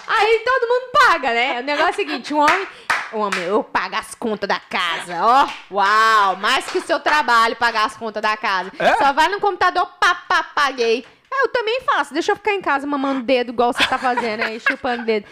Aí 0.10 0.44
todo 0.44 0.68
mundo 0.68 0.92
paga, 0.92 1.34
né? 1.34 1.62
O 1.62 1.64
negócio 1.64 1.88
é 1.88 1.92
o 1.92 1.96
seguinte, 1.96 2.34
um 2.34 2.40
homem. 2.40 2.68
Um 3.14 3.20
homem, 3.20 3.40
eu 3.44 3.64
pago 3.64 3.96
as 3.96 4.14
contas 4.14 4.50
da 4.50 4.60
casa. 4.60 5.24
Ó, 5.24 5.48
uau, 5.72 6.36
mais 6.36 6.66
que 6.66 6.80
o 6.80 6.82
seu 6.82 7.00
trabalho 7.00 7.56
pagar 7.56 7.86
as 7.86 7.96
contas 7.96 8.22
da 8.22 8.36
casa. 8.36 8.74
É? 8.78 8.94
Só 8.98 9.14
vai 9.14 9.30
no 9.30 9.40
computador, 9.40 9.86
pá, 10.02 10.16
pá, 10.28 10.44
paguei. 10.54 11.08
É, 11.40 11.46
Eu 11.46 11.50
também 11.50 11.82
faço, 11.82 12.14
deixa 12.14 12.32
eu 12.32 12.36
ficar 12.36 12.54
em 12.54 12.62
casa 12.62 12.86
mamando 12.86 13.24
dedo, 13.24 13.52
igual 13.52 13.72
você 13.74 13.86
tá 13.86 13.98
fazendo 13.98 14.44
aí, 14.44 14.60
chupando 14.68 15.06
dedo. 15.06 15.26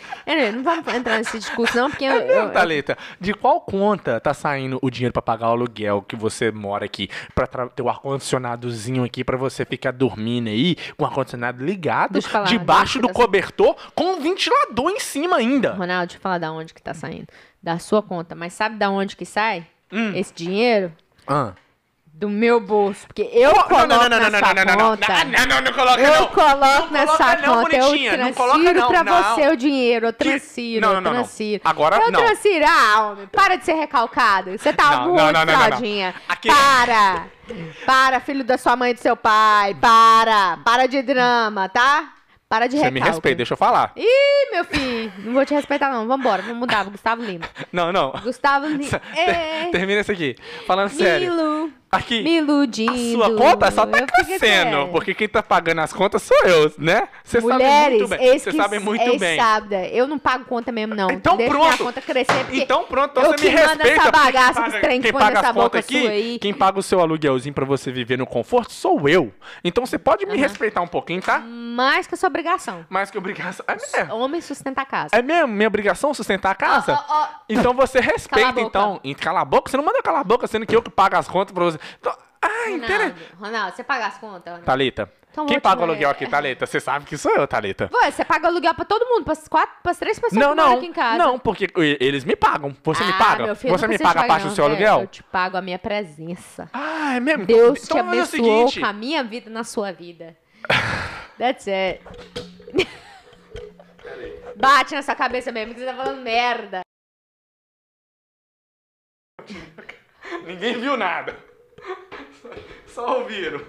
Não 0.53 0.63
vamos 0.63 0.87
entrar 0.93 1.17
nesse 1.17 1.37
discurso, 1.37 1.75
não, 1.77 1.89
porque 1.89 2.05
eu, 2.05 2.11
eu, 2.13 2.27
eu, 2.45 2.51
Thalita, 2.51 2.97
de 3.19 3.33
qual 3.33 3.59
conta 3.61 4.19
tá 4.19 4.33
saindo 4.33 4.79
o 4.81 4.89
dinheiro 4.89 5.13
pra 5.13 5.21
pagar 5.21 5.47
o 5.49 5.51
aluguel 5.51 6.01
que 6.01 6.15
você 6.15 6.51
mora 6.51 6.85
aqui? 6.85 7.09
Pra 7.35 7.45
ter 7.47 7.81
o 7.81 7.89
ar-condicionadozinho 7.89 9.03
aqui 9.03 9.23
pra 9.23 9.37
você 9.37 9.65
ficar 9.65 9.91
dormindo 9.91 10.47
aí, 10.49 10.75
com 10.97 11.03
o 11.03 11.07
ar-condicionado 11.07 11.63
ligado, 11.63 12.21
falar, 12.21 12.45
debaixo 12.45 12.99
do 12.99 13.09
eu- 13.09 13.13
cobertor, 13.13 13.75
com 13.95 14.13
um 14.13 14.21
ventilador 14.21 14.89
em 14.91 14.99
cima 14.99 15.37
ainda. 15.37 15.73
Ronaldo, 15.73 16.07
deixa 16.07 16.17
eu 16.17 16.21
falar 16.21 16.37
da 16.37 16.51
onde 16.51 16.73
que 16.73 16.81
tá 16.81 16.93
saindo. 16.93 17.27
Da 17.61 17.79
sua 17.79 18.01
conta. 18.01 18.35
Mas 18.35 18.53
sabe 18.53 18.75
da 18.77 18.89
onde 18.89 19.15
que 19.15 19.25
sai 19.25 19.65
Hum. 19.91 20.13
esse 20.15 20.33
dinheiro? 20.33 20.91
Ah. 21.27 21.53
Do 22.19 22.27
meu 22.29 22.59
bolso. 22.59 23.05
Porque 23.05 23.29
eu 23.31 23.53
coloco 23.53 24.09
nessa 24.09 24.41
conta. 24.41 24.65
Não, 24.65 25.45
não, 25.45 25.61
não 25.61 25.71
coloca 25.71 26.01
Eu 26.01 26.19
não. 26.21 26.27
coloco 26.29 26.57
Não 26.85 26.89
nessa 26.91 27.35
não, 27.35 27.53
conta. 27.61 27.75
Eu 27.75 27.83
não 27.83 28.33
transfiro 28.33 28.79
não, 28.79 28.87
pra 28.87 29.03
não. 29.03 29.23
você 29.35 29.47
o 29.49 29.55
dinheiro. 29.55 30.07
Eu 30.07 30.13
transfiro, 30.13 30.81
Não, 30.81 30.89
eu 30.89 30.95
não, 30.95 31.01
não, 31.01 31.11
não. 31.11 31.19
transfiro. 31.19 31.61
Agora, 31.63 31.97
eu 31.97 32.11
não. 32.11 32.25
transfiro. 32.25 32.65
Ah, 32.67 33.01
homem, 33.11 33.27
para 33.27 33.55
de 33.55 33.65
ser 33.65 33.73
recalcado. 33.75 34.57
Você 34.57 34.73
tá 34.73 34.89
Não, 34.97 35.09
muito 35.09 35.17
não, 35.21 35.31
não, 35.31 35.31
não, 35.31 35.45
não, 35.45 35.53
não. 35.59 35.67
fraldinha. 35.67 36.15
Para. 36.47 37.25
Para, 37.85 38.19
filho 38.19 38.43
da 38.43 38.57
sua 38.57 38.75
mãe 38.75 38.91
e 38.91 38.93
do 38.95 38.99
seu 38.99 39.15
pai. 39.15 39.75
Para. 39.79 40.57
Para 40.65 40.87
de 40.87 41.03
drama, 41.03 41.69
tá? 41.69 42.13
Para 42.49 42.65
de 42.65 42.77
Você 42.77 42.83
recalque. 42.85 42.99
me 42.99 43.07
respeita, 43.07 43.35
deixa 43.37 43.53
eu 43.53 43.57
falar. 43.57 43.91
Ih, 43.95 44.51
meu 44.53 44.65
filho, 44.65 45.11
não 45.19 45.33
vou 45.33 45.45
te 45.45 45.53
respeitar 45.53 45.91
não. 45.91 46.07
Vambora, 46.07 46.41
vamos 46.41 46.57
mudar. 46.59 46.83
Gustavo 46.85 47.21
Lima. 47.21 47.45
Não, 47.71 47.91
não. 47.91 48.11
Gustavo 48.23 48.65
Lima. 48.65 49.01
É, 49.15 49.65
Termina 49.69 50.01
isso 50.01 50.11
aqui. 50.11 50.35
Falando 50.65 50.89
sério. 50.89 51.71
Aqui. 51.91 52.21
me 52.21 52.37
iludindo. 52.37 53.23
A 53.23 53.27
sua 53.27 53.37
conta 53.37 53.71
só 53.71 53.85
tá 53.85 54.05
crescendo, 54.05 54.89
porque 54.91 55.13
quem 55.13 55.27
tá 55.27 55.41
pagando 55.41 55.79
as 55.81 55.93
contas 55.93 56.21
sou 56.21 56.37
eu, 56.45 56.71
né? 56.77 57.07
Você 57.23 57.39
sabe 57.39 57.53
Mulheres, 57.53 57.97
muito 57.99 58.09
bem. 58.09 58.27
eis 58.27 58.41
Você 58.41 58.51
que 58.51 58.57
sabe 58.57 58.79
muito 58.79 59.17
bem. 59.17 59.39
sábada. 59.39 59.85
Eu 59.87 60.05
não 60.07 60.19
pago 60.19 60.45
conta 60.45 60.71
mesmo, 60.71 60.93
não. 60.93 61.09
Então 61.11 61.37
Deixa 61.37 61.51
pronto. 61.51 61.65
minha 61.65 61.77
conta 61.77 62.01
crescer, 62.01 62.43
porque 62.45 62.57
Então 62.61 62.83
pronto, 62.85 63.11
então 63.11 63.23
eu 63.23 63.37
você 63.37 63.45
me 63.49 63.55
respeita. 63.55 63.87
essa 64.01 64.11
bagaça 64.11 64.53
quem 64.61 64.63
paga- 64.71 64.81
trem 64.81 65.01
que 65.01 65.11
quem 65.11 65.19
paga 65.19 65.39
as 65.39 65.51
contas 65.53 65.79
aqui, 65.85 66.39
quem 66.39 66.53
paga 66.53 66.79
o 66.79 66.83
seu 66.83 66.99
aluguelzinho 66.99 67.53
pra 67.55 67.65
você 67.65 67.91
viver 67.91 68.17
no 68.17 68.25
conforto 68.27 68.73
sou 68.73 69.07
eu. 69.07 69.31
Então 69.63 69.85
você 69.85 69.97
pode 69.97 70.25
me 70.25 70.37
respeitar 70.37 70.81
um 70.81 70.87
pouquinho, 70.87 71.21
tá? 71.21 71.39
mais 71.39 72.07
que 72.07 72.15
a 72.15 72.17
sua 72.17 72.27
obrigação. 72.27 72.85
Mais 72.89 73.09
que 73.11 73.17
obrigação. 73.17 73.63
É 73.67 73.75
mesmo. 73.99 74.15
Homem 74.15 74.41
sustenta 74.41 74.81
a 74.81 74.85
casa. 74.85 75.15
É 75.15 75.21
mesmo? 75.21 75.47
Minha 75.47 75.67
obrigação 75.67 76.13
sustentar 76.13 76.51
a 76.51 76.55
casa? 76.55 76.93
Ó, 77.07 77.13
ó, 77.13 77.21
ó. 77.23 77.27
Então 77.47 77.73
você 77.73 77.99
Cala 78.01 78.11
respeita, 78.13 78.51
boca. 78.51 78.61
então. 78.67 79.01
Cala 79.19 79.41
a 79.41 79.45
boca? 79.45 79.69
Você 79.69 79.77
não 79.77 79.85
manda 79.85 80.01
calar 80.01 80.21
a 80.21 80.23
boca, 80.23 80.47
sendo 80.47 80.65
que 80.65 80.75
eu 80.75 80.81
que 80.81 80.89
pago 80.89 81.15
as 81.15 81.27
contas 81.27 81.53
pra 81.53 81.63
você. 81.63 81.76
Então, 81.99 82.17
ah? 82.41 82.47
Ronaldo, 83.39 83.75
você 83.75 83.83
paga 83.83 84.07
as 84.07 84.17
contas? 84.17 84.45
Ronaldo? 84.45 84.65
Thalita, 84.65 85.11
Então 85.31 85.45
quem 85.47 85.59
paga 85.59 85.81
o 85.81 85.83
aluguel 85.83 86.09
aqui, 86.09 86.27
Thalita? 86.27 86.65
Você 86.65 86.79
sabe 86.79 87.05
que 87.05 87.17
sou 87.17 87.33
eu, 87.35 87.47
Thalita. 87.47 87.87
Pô, 87.89 87.99
você 88.03 88.23
paga 88.23 88.47
aluguel 88.47 88.73
pra 88.75 88.85
todo 88.85 89.05
mundo, 89.07 89.23
pras 89.25 89.47
quatro, 89.47 89.75
pras 89.81 89.97
três 89.97 90.19
pessoas 90.19 90.39
Não, 90.41 90.49
que 90.51 90.55
moram 90.55 90.69
não. 90.71 90.77
aqui 90.77 90.85
em 90.87 90.93
casa. 90.93 91.17
Não, 91.17 91.39
porque 91.39 91.67
eles 91.99 92.23
me 92.23 92.35
pagam. 92.35 92.75
Você 92.83 93.03
me 93.03 93.11
Ah, 93.11 93.17
paga? 93.17 93.43
meu 93.45 93.55
filho, 93.55 93.73
você 93.77 93.87
não 93.87 93.93
me 93.93 93.97
paga 93.99 94.19
a 94.19 94.23
te 94.23 94.27
parte 94.27 94.41
pagar, 94.43 94.49
do 94.49 94.55
seu 94.55 94.69
não, 94.69 94.75
velho. 94.75 94.87
aluguel? 94.87 95.03
Eu 95.05 95.07
te 95.11 95.23
pago 95.23 95.57
a 95.57 95.61
minha 95.61 95.79
presença. 95.79 96.69
Ah, 96.73 97.15
é 97.15 97.19
mesmo? 97.19 97.45
Deus 97.45 97.83
então, 97.83 97.97
te 97.97 98.03
o 98.03 98.07
abençoou 98.07 98.67
seguinte. 98.69 98.79
com 98.79 98.85
a 98.85 98.93
minha 98.93 99.23
vida 99.23 99.49
na 99.49 99.63
sua 99.63 99.91
vida. 99.91 100.37
That's 101.37 101.67
it. 101.67 102.01
Bate 104.55 104.95
nessa 104.95 105.13
cabeça 105.15 105.51
mesmo, 105.51 105.73
que 105.73 105.79
você 105.79 105.85
tá 105.85 105.93
falando 105.95 106.21
merda. 106.21 106.81
Ninguém 110.45 110.79
viu 110.79 110.97
nada. 110.97 111.35
Só, 112.87 113.19
ouviram. 113.19 113.61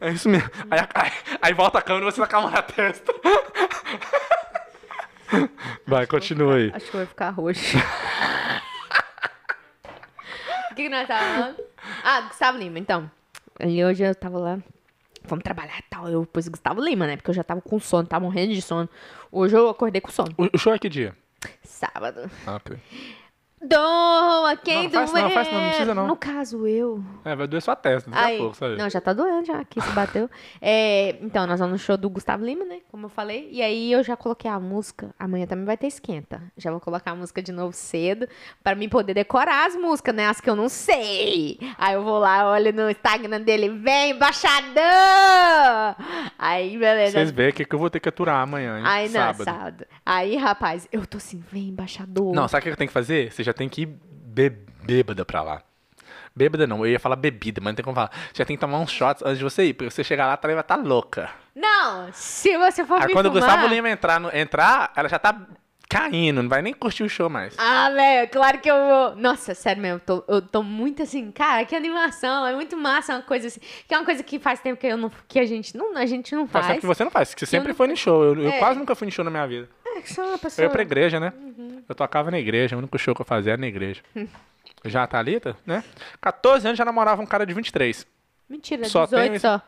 É 0.00 0.10
isso 0.10 0.28
mesmo. 0.28 0.50
Aí, 0.70 0.80
aí, 0.94 1.12
aí 1.42 1.54
volta 1.54 1.78
a 1.78 1.82
câmera 1.82 2.08
e 2.08 2.12
você 2.12 2.20
tá 2.20 2.26
com 2.26 2.36
a 2.36 2.40
mão 2.42 2.50
na 2.50 2.62
testa. 2.62 3.12
Vai, 5.86 6.06
continua 6.06 6.56
aí. 6.56 6.72
Acho 6.74 6.90
que 6.90 6.96
vai 6.96 7.06
ficar 7.06 7.30
roxo. 7.30 7.76
O 10.70 10.76
que, 10.76 10.82
que 10.82 10.88
nós 10.88 11.06
tava 11.06 11.24
falando? 11.24 11.56
Ah, 12.02 12.20
Gustavo 12.22 12.58
Lima, 12.58 12.80
então. 12.80 13.08
E 13.60 13.84
hoje 13.84 14.02
eu 14.02 14.12
tava 14.12 14.38
lá. 14.40 14.58
Vamos 15.22 15.44
trabalhar 15.44 15.78
e 15.78 15.82
tal. 15.88 16.08
Eu 16.08 16.26
pus 16.26 16.48
Gustavo 16.48 16.80
Lima, 16.80 17.06
né? 17.06 17.16
Porque 17.16 17.30
eu 17.30 17.34
já 17.34 17.44
tava 17.44 17.60
com 17.60 17.78
sono, 17.78 18.08
tava 18.08 18.24
morrendo 18.24 18.52
de 18.52 18.60
sono. 18.60 18.88
Hoje 19.30 19.56
eu 19.56 19.68
acordei 19.68 20.00
com 20.00 20.10
sono. 20.10 20.34
O, 20.36 20.48
o 20.52 20.58
show 20.58 20.74
é 20.74 20.78
que 20.80 20.88
dia? 20.88 21.16
Sábado. 21.62 22.28
Ah, 22.44 22.56
ok. 22.56 22.76
Doa 23.66 24.56
quem 24.56 24.84
Não, 24.84 24.90
faz 24.90 25.10
doer. 25.10 25.22
não, 25.22 25.30
faz 25.30 25.52
não, 25.52 25.60
não 25.60 25.68
precisa 25.68 25.94
não. 25.94 26.06
No 26.06 26.16
caso, 26.16 26.66
eu. 26.66 27.02
É, 27.24 27.34
vai 27.34 27.46
doer 27.46 27.62
sua 27.62 27.74
testa 27.74 28.10
daqui 28.10 28.22
Aí, 28.22 28.34
a 28.36 28.38
pouco, 28.38 28.56
sabe? 28.56 28.76
não, 28.76 28.90
já 28.90 29.00
tá 29.00 29.12
doendo 29.12 29.46
já, 29.46 29.58
aqui 29.58 29.80
se 29.80 29.90
bateu. 29.92 30.28
É, 30.60 31.16
então, 31.22 31.46
nós 31.46 31.58
vamos 31.60 31.72
no 31.72 31.78
show 31.78 31.96
do 31.96 32.10
Gustavo 32.10 32.44
Lima, 32.44 32.64
né? 32.64 32.80
Como 32.90 33.06
eu 33.06 33.10
falei. 33.10 33.48
E 33.50 33.62
aí 33.62 33.92
eu 33.92 34.02
já 34.02 34.16
coloquei 34.16 34.50
a 34.50 34.60
música. 34.60 35.14
Amanhã 35.18 35.46
também 35.46 35.64
vai 35.64 35.76
ter 35.76 35.86
esquenta. 35.86 36.42
Já 36.56 36.70
vou 36.70 36.80
colocar 36.80 37.12
a 37.12 37.14
música 37.14 37.42
de 37.42 37.52
novo 37.52 37.72
cedo. 37.72 38.28
Pra 38.62 38.74
mim 38.74 38.88
poder 38.88 39.14
decorar 39.14 39.66
as 39.66 39.74
músicas, 39.76 40.14
né? 40.14 40.26
As 40.28 40.40
que 40.40 40.50
eu 40.50 40.56
não 40.56 40.68
sei. 40.68 41.58
Aí 41.78 41.94
eu 41.94 42.02
vou 42.04 42.18
lá, 42.18 42.50
olho 42.50 42.72
no 42.72 42.90
Instagram 42.90 43.40
dele. 43.40 43.68
Vem, 43.70 44.16
baixadão! 44.18 45.96
Aí, 46.38 46.76
beleza. 46.76 47.12
Vocês 47.12 47.30
veem 47.30 47.50
o 47.50 47.52
que, 47.52 47.64
que 47.64 47.74
eu 47.74 47.78
vou 47.78 47.88
ter 47.88 48.00
que 48.00 48.08
aturar 48.08 48.42
amanhã, 48.42 48.78
hein? 48.78 48.84
Aí, 48.86 49.04
não, 49.08 49.12
sábado. 49.20 49.44
sábado. 49.44 49.86
Aí, 50.04 50.36
rapaz, 50.36 50.86
eu 50.92 51.06
tô 51.06 51.16
assim, 51.16 51.42
vem, 51.50 51.68
embaixador. 51.68 52.34
Não, 52.34 52.46
sabe 52.48 52.60
o 52.60 52.62
que 52.64 52.68
eu 52.70 52.76
tenho 52.76 52.88
que 52.88 52.92
fazer? 52.94 53.32
Você 53.32 53.42
já 53.42 53.52
tem 53.54 53.68
que 53.68 53.82
ir 53.82 53.86
bêbada 53.86 55.24
pra 55.24 55.42
lá. 55.42 55.62
Bêbada 56.36 56.66
não, 56.66 56.84
eu 56.84 56.90
ia 56.92 56.98
falar 57.00 57.14
bebida, 57.16 57.60
mas 57.62 57.70
não 57.72 57.76
tem 57.76 57.84
como 57.84 57.94
falar. 57.94 58.10
Você 58.32 58.38
já 58.38 58.44
tem 58.44 58.56
que 58.56 58.60
tomar 58.60 58.78
uns 58.80 58.90
shots 58.90 59.22
antes 59.24 59.38
de 59.38 59.44
você 59.44 59.64
ir, 59.66 59.74
porque 59.74 59.90
você 59.90 60.02
chegar 60.02 60.26
lá, 60.26 60.32
a 60.34 60.36
vai 60.46 60.60
estar 60.60 60.76
louca. 60.76 61.30
Não, 61.54 62.08
se 62.12 62.58
você 62.58 62.84
for 62.84 63.00
Aí 63.00 63.12
quando 63.12 63.26
o 63.26 63.32
fumar... 63.32 63.46
Gustavo 63.48 63.66
Lima 63.72 63.88
entrar, 63.88 64.18
no- 64.18 64.34
entrar, 64.36 64.92
ela 64.96 65.08
já 65.08 65.18
tá 65.20 65.40
caindo, 65.88 66.42
não 66.42 66.48
vai 66.48 66.60
nem 66.60 66.74
curtir 66.74 67.04
o 67.04 67.08
show 67.08 67.30
mais. 67.30 67.54
Ah, 67.56 67.88
velho, 67.90 68.28
claro 68.30 68.58
que 68.58 68.68
eu 68.68 68.74
vou. 68.74 69.14
Nossa, 69.16 69.54
sério 69.54 69.80
mesmo, 69.80 69.98
eu 69.98 70.00
tô, 70.22 70.24
eu 70.32 70.42
tô 70.42 70.60
muito 70.60 71.04
assim, 71.04 71.30
cara, 71.30 71.64
que 71.64 71.76
animação, 71.76 72.44
é 72.44 72.52
muito 72.52 72.76
massa, 72.76 73.14
uma 73.14 73.22
coisa 73.22 73.46
assim. 73.46 73.60
Que 73.86 73.94
é 73.94 73.98
uma 73.98 74.04
coisa 74.04 74.20
que 74.24 74.40
faz 74.40 74.58
tempo 74.58 74.80
que, 74.80 74.88
eu 74.88 74.96
não, 74.96 75.12
que 75.28 75.38
a 75.38 75.46
gente 75.46 75.76
não, 75.76 75.96
a 75.96 76.04
gente 76.06 76.34
não 76.34 76.48
Faz 76.48 76.64
faz. 76.66 76.74
tempo 76.74 76.80
que 76.80 76.86
você 76.88 77.04
não 77.04 77.12
faz, 77.12 77.32
que 77.32 77.38
você 77.40 77.46
sempre 77.46 77.68
não 77.68 77.76
foi 77.76 77.86
no 77.86 77.96
show. 77.96 78.24
Eu, 78.24 78.34
eu 78.42 78.48
É. 78.48 78.58
quase 78.58 78.76
nunca 78.76 78.96
fui 78.96 79.06
no 79.06 79.12
show 79.12 79.24
na 79.24 79.30
minha 79.30 79.46
vida. 79.46 79.68
É, 79.96 80.00
que 80.00 80.12
sou 80.12 80.24
uma 80.24 80.34
Eu 80.34 80.38
pessoa. 80.38 80.64
ia 80.66 80.70
pra 80.70 80.82
igreja, 80.82 81.20
né? 81.20 81.32
Uhum. 81.36 81.82
Eu 81.88 81.94
tocava 81.94 82.30
na 82.30 82.38
igreja, 82.38 82.74
o 82.76 82.78
único 82.78 82.98
show 82.98 83.14
que 83.14 83.20
eu 83.20 83.26
fazia 83.26 83.52
era 83.52 83.60
na 83.60 83.66
igreja. 83.66 84.02
já 84.84 85.02
a 85.02 85.06
Thalita, 85.06 85.56
né? 85.66 85.82
14 86.20 86.66
anos 86.66 86.78
já 86.78 86.84
namorava 86.84 87.20
um 87.22 87.26
cara 87.26 87.44
de 87.46 87.54
23. 87.54 88.06
Mentira, 88.48 88.84
Só 88.86 89.04
18 89.04 89.30
tem- 89.30 89.38
só. 89.38 89.60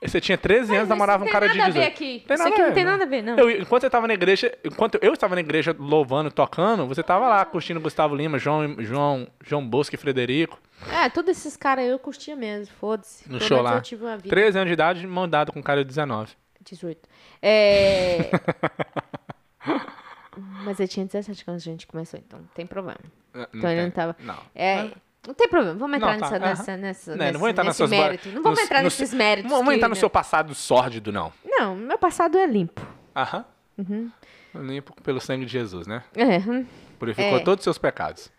Você 0.00 0.20
tinha 0.20 0.38
13 0.38 0.76
anos, 0.76 0.88
namorava 0.88 1.24
um 1.24 1.28
cara 1.28 1.46
não 1.48 1.52
de 1.54 1.58
tem 1.60 1.66
18. 1.72 1.74
nada 1.74 1.86
a 1.86 1.88
ver 1.88 1.92
aqui. 1.92 2.24
Isso 2.32 2.42
aqui 2.48 2.62
não 2.62 2.72
tem 2.72 2.84
nada 2.84 3.02
a 3.02 3.06
ver, 3.06 3.20
não. 3.20 3.36
Eu- 3.36 3.50
enquanto 3.50 3.82
eu 3.82 3.90
tava 3.90 4.06
na 4.06 4.14
igreja, 4.14 4.56
enquanto 4.62 4.96
eu 5.02 5.12
estava 5.12 5.34
na 5.34 5.40
igreja 5.40 5.74
louvando, 5.76 6.30
tocando, 6.30 6.86
você 6.86 7.02
tava 7.02 7.26
lá 7.28 7.44
curtindo 7.44 7.80
Gustavo 7.80 8.14
Lima, 8.14 8.38
João, 8.38 8.76
João, 8.78 9.26
João 9.44 9.66
Bosco 9.68 9.96
e 9.96 9.98
Frederico. 9.98 10.56
É, 10.92 11.08
todos 11.08 11.36
esses 11.36 11.56
caras 11.56 11.84
eu 11.86 11.98
curtia 11.98 12.36
mesmo, 12.36 12.72
foda-se. 12.78 13.24
No 13.28 13.38
Pelo 13.38 13.48
show 13.48 13.60
lá. 13.60 13.74
Eu 13.74 13.82
tive 13.82 14.04
uma 14.04 14.16
vida. 14.16 14.28
13 14.28 14.58
anos 14.58 14.68
de 14.68 14.74
idade, 14.74 15.04
mão 15.04 15.28
dada 15.28 15.50
com 15.50 15.58
um 15.58 15.62
cara 15.62 15.80
de 15.82 15.88
19. 15.88 16.30
18. 16.64 17.08
É... 17.42 18.30
Mas 20.64 20.78
eu 20.78 20.86
tinha 20.86 21.04
17 21.06 21.44
quando 21.44 21.56
a 21.56 21.60
gente 21.60 21.86
começou, 21.86 22.18
então 22.20 22.38
não 22.38 22.46
tem 22.48 22.66
problema. 22.66 22.98
Não 23.34 23.46
Então 23.54 23.70
ele 23.70 23.82
não 23.82 23.90
tem. 23.90 23.92
tava. 23.92 24.16
Não. 24.20 24.38
É, 24.54 24.90
não 25.26 25.34
tem 25.34 25.48
problema, 25.48 25.74
vamos 25.78 25.96
entrar 25.96 26.12
Não, 26.12 26.20
tá, 26.20 26.30
nessa, 26.30 26.36
aham. 26.36 26.46
nessa, 26.46 26.76
nessa, 26.76 27.10
Né, 27.12 27.16
nesse, 27.18 27.32
não 27.32 27.40
vou 27.40 27.48
entrar 27.48 27.64
nesse 27.64 27.86
mérito. 27.86 28.28
Não 28.30 28.42
vamos 28.42 28.58
entrar 28.60 28.82
nesses 28.82 29.12
méritos. 29.14 29.50
Não 29.50 29.58
vamos 29.58 29.74
entrar 29.74 29.88
no 29.88 29.96
seu 29.96 30.08
passado 30.10 30.54
sórdido, 30.54 31.10
não. 31.12 31.32
Não, 31.44 31.74
meu 31.74 31.98
passado 31.98 32.38
é 32.38 32.46
limpo. 32.46 32.80
Aham. 33.16 33.44
Uhum. 33.76 34.10
Limpo 34.54 34.94
pelo 35.02 35.20
sangue 35.20 35.44
de 35.44 35.52
Jesus, 35.52 35.86
né? 35.86 36.02
É. 36.14 36.38
Purificou 36.98 37.38
É. 37.38 37.42
todos 37.44 37.60
os 37.62 37.64
seus 37.64 37.78
pecados. 37.78 38.30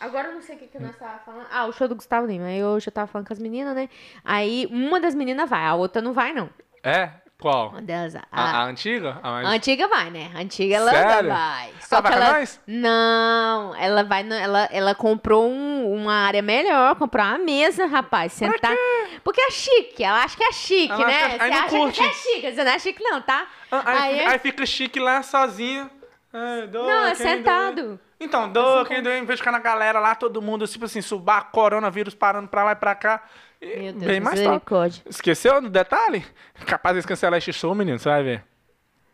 Agora 0.00 0.28
eu 0.28 0.34
não 0.34 0.42
sei 0.42 0.54
o 0.54 0.58
que, 0.60 0.66
que 0.68 0.78
nós 0.78 0.96
tava 0.96 1.18
falando. 1.18 1.46
Ah, 1.50 1.66
o 1.66 1.72
show 1.72 1.88
do 1.88 1.94
Gustavo 1.96 2.26
Lima. 2.26 2.46
Aí 2.46 2.58
eu 2.58 2.78
já 2.78 2.90
tava 2.90 3.08
falando 3.08 3.26
com 3.26 3.32
as 3.32 3.38
meninas, 3.40 3.74
né? 3.74 3.88
Aí 4.24 4.66
uma 4.70 5.00
das 5.00 5.14
meninas 5.14 5.50
vai, 5.50 5.64
a 5.64 5.74
outra 5.74 6.00
não 6.00 6.12
vai, 6.12 6.32
não. 6.32 6.48
É? 6.84 7.10
Qual? 7.40 7.68
Uma 7.68 7.80
delas, 7.80 8.16
a, 8.16 8.22
A, 8.32 8.50
a 8.62 8.64
antiga? 8.64 9.20
A 9.22 9.30
mais- 9.30 9.46
A 9.46 9.50
antiga 9.52 9.86
vai, 9.86 10.10
né? 10.10 10.28
A 10.34 10.40
antiga 10.40 10.74
ela 10.74 10.90
Sério? 10.90 11.28
vai. 11.30 11.70
Ah, 11.90 12.00
vai 12.00 12.02
que 12.02 12.08
com 12.08 12.14
ela... 12.24 12.32
nós? 12.32 12.60
Não, 12.66 13.74
ela 13.76 14.02
vai. 14.02 14.22
no- 14.24 14.34
Ela, 14.34 14.68
ela 14.72 14.92
comprou 14.94 15.48
um- 15.48 15.94
uma 15.94 16.14
área 16.14 16.42
melhor, 16.42 16.96
comprou 16.96 17.24
uma 17.24 17.38
mesa, 17.38 17.86
rapaz. 17.86 18.32
Sentar. 18.32 18.74
Porque 19.22 19.40
é 19.40 19.50
chique, 19.52 20.02
ela 20.02 20.24
acha 20.24 20.36
que 20.36 20.42
é 20.42 20.50
chique, 20.52 20.92
Ela 20.92 21.06
né? 21.06 21.14
acha- 21.24 21.26
aí 21.26 21.38
Você 21.38 21.48
não 21.58 21.64
acha 21.64 21.68
curte. 21.76 22.00
que 22.00 22.06
é 22.06 22.12
chique, 22.12 22.52
você 22.52 22.64
não 22.64 22.72
é 22.72 22.78
chique, 22.80 23.02
não, 23.04 23.20
tá? 23.22 23.46
Ah, 23.70 23.82
Aí, 23.86 23.98
Aí 23.98 24.20
aí, 24.26 24.34
é- 24.34 24.38
fica 24.38 24.66
chique 24.66 24.98
lá 24.98 25.22
sozinha. 25.22 25.88
É, 26.32 26.66
doa, 26.66 26.86
Não, 26.86 27.06
é 27.06 27.14
quem 27.14 27.24
doa. 27.24 27.36
sentado. 27.36 28.00
Então, 28.20 28.48
doa, 28.52 28.84
quem 28.84 29.00
doa, 29.00 29.16
em 29.16 29.24
vez 29.24 29.36
de 29.38 29.42
ficar 29.42 29.52
na 29.52 29.60
galera 29.60 30.00
lá, 30.00 30.14
todo 30.16 30.42
mundo, 30.42 30.66
tipo 30.66 30.86
assim, 30.86 31.00
subar, 31.00 31.52
coronavírus 31.52 32.14
parando 32.14 32.48
pra 32.48 32.64
lá 32.64 32.72
e 32.72 32.76
pra 32.76 32.96
cá. 32.96 33.22
Meu 33.60 33.92
Deus, 33.92 34.04
Bem 34.04 34.20
mais 34.20 34.40
top. 34.40 35.02
Esqueceu 35.08 35.60
do 35.60 35.68
detalhe? 35.68 36.24
Capaz 36.66 36.96
de 36.96 37.06
cancelar 37.06 37.38
este 37.38 37.52
show, 37.52 37.74
menino, 37.74 37.98
você 37.98 38.08
vai 38.08 38.22
ver. 38.22 38.44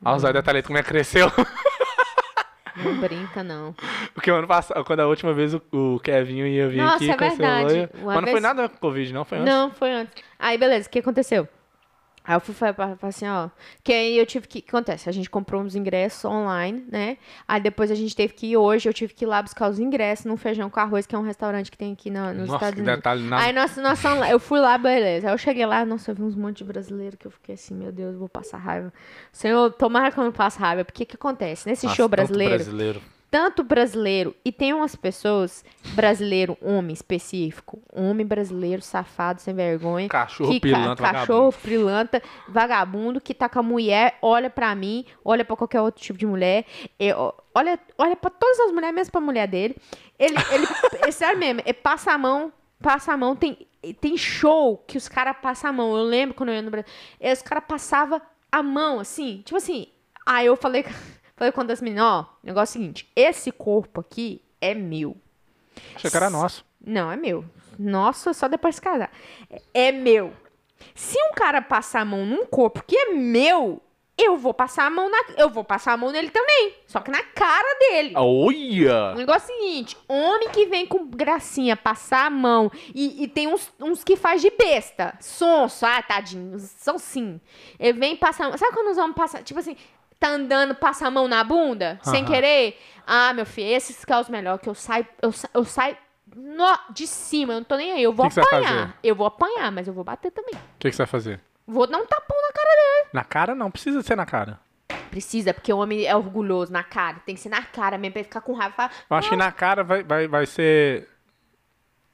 Olha 0.05 0.17
os 0.17 0.23
detalhes 0.23 0.67
como 0.67 0.79
é 0.79 0.83
que 0.83 0.89
cresceu. 0.89 1.31
Não 2.77 3.01
brinca, 3.01 3.43
não. 3.45 3.73
Porque 4.13 4.31
ano 4.31 4.49
passado, 4.49 4.85
quando 4.85 4.99
a 5.01 5.07
última 5.07 5.33
vez 5.33 5.55
o, 5.55 5.63
o 5.73 6.01
Kevinho 6.01 6.45
ia 6.45 6.69
vir 6.69 6.79
Nossa, 6.79 6.97
aqui, 6.97 7.11
é 7.11 7.17
cancelou. 7.17 7.69
verdade. 7.69 7.91
Mas 7.95 8.15
não 8.17 8.23
foi 8.23 8.33
vez- 8.33 8.43
nada 8.43 8.69
com 8.69 8.77
Covid, 8.79 9.13
não, 9.15 9.25
foi 9.25 9.39
antes. 9.39 9.55
Não, 9.55 9.71
foi 9.71 9.93
antes. 9.93 10.25
Aí, 10.37 10.59
beleza, 10.59 10.89
o 10.89 10.91
que 10.91 10.99
aconteceu? 10.99 11.49
Aí 12.27 12.35
eu 12.35 12.41
fui 12.41 12.55
falar 12.55 12.97
assim, 13.03 13.29
ó. 13.29 13.51
Que 13.83 13.93
aí 13.93 14.19
eu 14.19 14.25
tive 14.25 14.49
que. 14.49 14.61
O 14.61 14.63
que 14.63 14.69
acontece? 14.71 15.11
A 15.11 15.13
gente 15.13 15.29
comprou 15.29 15.61
uns 15.61 15.75
ingressos 15.75 16.25
online, 16.25 16.87
né? 16.91 17.19
Aí 17.47 17.61
depois 17.61 17.91
a 17.91 17.95
gente 17.95 18.17
teve 18.17 18.33
que 18.33 18.47
ir 18.47 18.57
hoje, 18.57 18.89
eu 18.89 18.95
tive 18.95 19.13
que 19.13 19.27
ir 19.27 19.29
lá 19.29 19.43
buscar 19.43 19.69
os 19.69 19.79
ingressos 19.79 20.25
no 20.25 20.37
Feijão 20.39 20.71
com 20.71 20.81
Arroz, 20.81 21.07
que 21.07 21.15
é 21.15 21.19
um 21.19 21.23
restaurante 21.23 21.71
que 21.71 21.77
tem 21.77 21.93
aqui 21.93 22.09
na, 22.09 22.33
nos 22.33 22.49
Nossa, 22.49 22.55
Estados 22.55 22.79
Unidos. 22.81 22.97
detalhe 22.97 23.23
nada. 23.25 23.43
Aí 23.43 23.53
nós, 23.53 23.77
nós 23.77 24.01
fomos 24.01 24.21
lá, 24.21 24.31
eu 24.31 24.41
fui 24.41 24.59
lá, 24.59 24.79
beleza. 24.79 25.29
Aí 25.29 25.35
eu 25.35 25.39
cheguei 25.39 25.67
lá, 25.67 25.85
nossa, 25.85 26.11
eu 26.11 26.15
vi 26.15 26.23
uns 26.23 26.35
monte 26.35 26.59
de 26.59 26.65
brasileiro 26.65 27.17
que 27.19 27.27
eu 27.27 27.31
fiquei 27.31 27.57
assim, 27.57 27.75
meu 27.75 27.93
Deus, 27.93 28.15
eu 28.15 28.19
vou 28.19 28.29
passar 28.29 28.57
raiva. 28.57 28.91
Senhor, 29.31 29.71
tomara 29.73 30.11
que 30.11 30.19
eu 30.19 30.25
não 30.25 30.33
passe 30.33 30.59
raiva, 30.59 30.83
porque 30.83 31.03
o 31.03 31.07
que 31.07 31.17
acontece? 31.17 31.69
Nesse 31.69 31.85
Nossa, 31.85 31.97
show 31.97 32.09
brasileiro, 32.09 32.55
brasileiro. 32.55 33.03
Tanto 33.35 33.65
brasileiro, 33.65 34.33
e 34.45 34.53
tem 34.53 34.73
umas 34.73 34.95
pessoas, 34.95 35.65
brasileiro, 35.97 36.57
homem 36.63 36.93
específico, 36.95 37.83
homem 37.93 38.25
brasileiro, 38.25 38.81
safado, 38.81 39.41
sem 39.41 39.53
vergonha. 39.53 40.09
Cachorro 40.09 40.53
que 40.53 40.61
ca- 40.61 40.69
pilantra, 40.79 41.13
Cachorro 41.13 41.53
pilanta, 41.53 42.23
vagabundo, 42.49 43.21
que 43.21 43.35
tá 43.35 43.49
com 43.49 43.59
a 43.59 43.63
mulher, 43.65 44.19
olha 44.23 44.49
pra 44.49 44.73
mim, 44.77 45.05
olha 45.25 45.45
pra 45.45 45.57
qualquer 45.57 45.81
outro 45.81 46.01
tipo 46.01 46.17
de 46.17 46.25
mulher, 46.27 46.65
e, 46.97 47.13
ó, 47.13 47.33
olha, 47.53 47.77
olha 47.99 48.15
pra 48.15 48.31
todas 48.31 48.61
as 48.61 48.71
mulheres, 48.71 48.95
mesmo 48.95 49.11
pra 49.11 49.21
mulher 49.21 49.49
dele. 49.49 49.75
Ele, 50.17 50.37
ele 50.53 50.67
é 51.03 51.11
sério 51.11 51.37
mesmo, 51.37 51.61
ele 51.65 51.75
passa 51.75 52.13
a 52.13 52.19
mão, 52.19 52.53
passa 52.81 53.15
a 53.15 53.17
mão, 53.17 53.35
tem, 53.35 53.67
tem 54.01 54.17
show 54.17 54.79
que 54.87 54.97
os 54.97 55.09
caras 55.09 55.37
passam 55.43 55.71
a 55.71 55.73
mão. 55.73 55.97
Eu 55.97 56.05
lembro 56.05 56.37
quando 56.37 56.51
eu 56.51 56.55
ia 56.55 56.63
no 56.63 56.71
Brasil, 56.71 56.89
os 57.21 57.43
caras 57.43 57.65
passavam 57.67 58.23
a 58.53 58.63
mão, 58.63 59.01
assim, 59.01 59.43
tipo 59.45 59.57
assim. 59.57 59.89
Aí 60.25 60.47
eu 60.47 60.55
falei, 60.57 60.85
falei 61.37 61.53
com 61.53 61.65
das 61.65 61.81
meninas, 61.81 62.05
ó, 62.05 62.27
negócio 62.43 62.77
é 62.77 62.79
o 62.79 62.83
seguinte, 62.83 63.11
esse 63.17 63.51
corpo 63.53 64.01
aqui 64.01 64.43
é 64.61 64.75
meu. 64.75 65.17
Achei 65.95 66.11
que 66.11 66.17
era 66.17 66.31
nosso. 66.31 66.65
Não, 66.85 67.11
é 67.11 67.17
meu. 67.17 67.45
Nossa, 67.79 68.33
só 68.33 68.47
depois 68.47 68.77
de 68.77 68.81
casar. 68.81 69.11
É- 69.51 69.63
É 69.89 69.93
meu. 69.93 70.33
Se 70.95 71.17
um 71.31 71.33
cara 71.33 71.61
passar 71.63 72.01
a 72.01 72.05
mão 72.05 72.25
num 72.27 72.45
corpo 72.47 72.83
que 72.87 72.97
é 72.97 73.07
meu, 73.15 73.81
eu 74.17 74.37
vou 74.37 74.53
passar 74.55 74.85
a 74.87 74.91
mão 74.91 75.11
na, 75.11 75.19
eu 75.37 75.49
vou 75.51 75.65
passar 75.65 75.95
a 75.95 75.97
mão 75.97 76.13
nele 76.13 76.31
também, 76.31 76.75
só 76.87 77.01
que 77.01 77.11
na 77.11 77.23
cara 77.23 77.79
dele. 77.81 78.15
O 78.17 78.47
Olha! 78.47 79.15
negócio 79.15 79.51
é 79.51 79.55
o 79.55 79.59
seguinte, 79.59 79.97
homem 80.07 80.51
que 80.51 80.67
vem 80.67 80.87
com 80.87 81.05
gracinha 81.07 81.77
passar 81.77 82.27
a 82.27 82.31
mão 82.31 82.71
e, 82.95 83.25
e 83.25 83.29
tem 83.29 83.49
uns, 83.49 83.73
uns 83.81 84.05
que 84.05 84.15
faz 84.15 84.41
de 84.41 84.51
besta, 84.51 85.17
sonso, 85.21 85.85
ah, 85.85 86.01
tadinho, 86.03 86.59
são 86.61 86.97
sim. 86.99 87.41
Ele 87.79 87.99
vem 87.99 88.15
passar, 88.17 88.57
sabe 88.57 88.73
quando 88.75 88.91
os 88.93 88.99
homens 88.99 89.17
passam, 89.17 89.43
tipo 89.43 89.59
assim, 89.59 89.77
tá 90.27 90.31
andando, 90.35 90.75
passa 90.75 91.07
a 91.07 91.11
mão 91.11 91.29
na 91.29 91.43
bunda, 91.45 91.99
sem 92.03 92.23
Aham. 92.23 92.33
querer? 92.33 92.81
Ah, 93.07 93.33
meu 93.35 93.45
filho, 93.45 93.69
esses 93.69 94.05
que 94.05 94.13
é 94.13 94.19
os 94.19 94.29
melhores, 94.29 94.61
que 94.63 94.69
eu 94.69 94.75
saio, 94.75 95.07
eu, 95.21 95.33
eu 95.53 95.65
saio 95.65 95.97
no- 96.35 96.79
de 96.91 97.07
cima, 97.07 97.53
eu 97.53 97.57
não 97.59 97.65
tô 97.65 97.77
nem 97.77 97.93
aí, 97.93 98.03
eu 98.03 98.13
vou 98.13 98.29
Que 98.29 98.35
que 98.35 98.41
vai 98.41 98.45
apanhar. 98.61 98.99
Eu 99.03 99.15
vou 99.15 99.27
apanhar, 99.27 99.71
mas 99.71 99.87
eu 99.87 99.93
vou 99.95 100.03
bater 100.05 100.31
também. 100.31 100.55
O 100.55 100.59
que, 100.79 100.89
que 100.89 100.93
você 100.97 100.99
vai 101.03 101.07
fazer? 101.07 101.41
Vou 101.67 101.87
dar 101.87 101.99
um 101.99 102.07
tapão 102.07 102.37
na 102.41 102.53
cara 102.53 102.69
dele. 102.71 103.09
Na 103.13 103.25
cara 103.25 103.55
não, 103.55 103.71
precisa 103.71 104.03
ser 104.03 104.17
na 104.17 104.25
cara. 104.27 104.59
Precisa, 105.11 105.53
porque 105.55 105.73
o 105.73 105.79
homem 105.79 106.05
é 106.05 106.17
orgulhoso 106.17 106.73
na 106.73 106.83
cara, 106.83 107.19
tem 107.25 107.35
que 107.35 107.41
ser 107.41 107.49
na 107.51 107.63
cara 107.63 107.97
mesmo, 107.99 108.13
pra 108.13 108.21
ele 108.21 108.29
ficar 108.29 108.41
com 108.41 108.53
raiva. 108.55 108.73
e 108.73 108.77
falar, 108.77 108.91
Eu 109.11 109.17
acho 109.17 109.29
que 109.31 109.37
na 109.37 109.53
cara 109.53 109.85
vai, 109.85 110.03
vai, 110.03 110.27
vai 110.27 110.47
ser. 110.47 111.09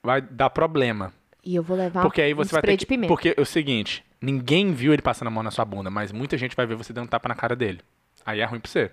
Vai 0.03 0.21
dar 0.21 0.51
problema. 0.51 1.13
E 1.45 1.55
eu 1.55 1.63
vou 1.63 1.77
levar 1.77 2.03
Porque 2.03 2.21
aí 2.21 2.33
um 2.35 2.37
você 2.37 2.51
vai 2.53 2.61
spray 2.61 2.73
ter 2.75 2.79
de 2.81 2.87
que. 2.87 2.89
pimenta. 2.89 3.09
Porque 3.09 3.35
é 3.37 3.41
o 3.41 3.47
seguinte: 3.47 4.05
ninguém 4.21 4.73
viu 4.73 4.93
ele 4.93 5.03
passando 5.03 5.29
a 5.29 5.31
mão 5.31 5.43
na 5.43 5.51
sua 5.51 5.65
bunda, 5.65 5.91
mas 5.91 6.13
muita 6.13 6.37
gente 6.37 6.55
vai 6.57 6.67
ver 6.67 6.75
você 6.75 6.93
dando 6.93 7.09
tapa 7.09 7.29
na 7.29 7.35
cara 7.35 7.55
dele. 7.57 7.81
Aí 8.25 8.41
é 8.41 8.45
ruim 8.45 8.61
pra 8.61 8.71
você. 8.71 8.91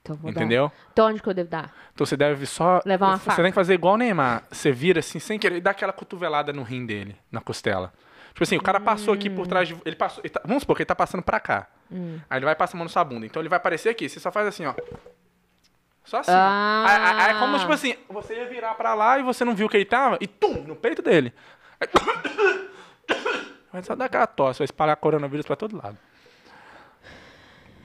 Então, 0.00 0.16
vou 0.16 0.32
dar. 0.32 0.40
Entendeu? 0.40 0.70
Então 0.92 1.06
onde 1.06 1.22
que 1.22 1.28
eu 1.28 1.34
devo 1.34 1.48
dar? 1.48 1.72
Então 1.94 2.04
você 2.04 2.16
deve 2.16 2.44
só. 2.46 2.80
Levar 2.84 3.06
uma 3.08 3.18
Você 3.18 3.24
faca. 3.26 3.42
tem 3.42 3.52
que 3.52 3.54
fazer 3.54 3.74
igual 3.74 3.94
o 3.94 3.96
Neymar. 3.96 4.42
Você 4.50 4.72
vira 4.72 4.98
assim, 5.00 5.18
sem 5.20 5.38
querer, 5.38 5.56
e 5.56 5.60
dá 5.60 5.70
aquela 5.70 5.92
cotovelada 5.92 6.52
no 6.52 6.62
rim 6.62 6.84
dele, 6.84 7.16
na 7.30 7.40
costela. 7.40 7.92
Tipo 8.32 8.42
assim, 8.42 8.56
o 8.56 8.62
cara 8.62 8.80
passou 8.80 9.12
aqui 9.14 9.28
por 9.30 9.46
trás 9.46 9.68
de. 9.68 9.76
Ele 9.84 9.94
passou. 9.94 10.20
ele 10.24 10.30
tá- 10.30 10.40
vamos 10.44 10.62
supor 10.62 10.74
que 10.76 10.82
ele 10.82 10.86
tá 10.86 10.94
passando 10.96 11.22
pra 11.22 11.38
cá. 11.38 11.68
Hum. 11.90 12.18
Aí 12.28 12.38
ele 12.38 12.46
vai 12.46 12.54
passar 12.56 12.76
a 12.76 12.78
mão 12.78 12.84
na 12.84 12.88
sua 12.90 13.04
bunda. 13.04 13.26
Então 13.26 13.40
ele 13.40 13.48
vai 13.48 13.58
aparecer 13.58 13.90
aqui. 13.90 14.08
Você 14.08 14.18
só 14.18 14.32
faz 14.32 14.46
assim, 14.48 14.64
ó. 14.66 14.74
Só 16.04 16.18
assim. 16.18 16.32
Ah. 16.34 16.84
Aí, 16.88 16.96
aí- 16.96 17.30
aí 17.30 17.36
é 17.36 17.38
como, 17.38 17.56
tipo 17.58 17.72
assim, 17.72 17.94
você 18.08 18.34
ia 18.34 18.48
virar 18.48 18.74
pra 18.74 18.94
lá 18.94 19.18
e 19.18 19.22
você 19.22 19.44
não 19.44 19.54
viu 19.54 19.68
que 19.68 19.76
ele 19.76 19.84
tava, 19.84 20.18
e 20.20 20.26
tum, 20.26 20.64
no 20.66 20.74
peito 20.74 21.00
dele. 21.02 21.32
Aí, 21.78 21.86
vai 23.72 23.82
só 23.82 23.94
dar 23.94 24.06
aquela 24.06 24.26
tosse, 24.26 24.58
vai 24.58 24.64
espalhar 24.64 24.96
coronavírus 24.96 25.46
pra 25.46 25.54
todo 25.56 25.76
lado. 25.76 25.96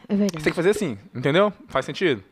É 0.10 0.14
Você 0.14 0.18
verdade. 0.20 0.44
tem 0.44 0.52
que 0.54 0.56
fazer 0.56 0.70
assim, 0.70 0.98
entendeu? 1.14 1.52
Faz 1.68 1.86
sentido? 1.86 2.24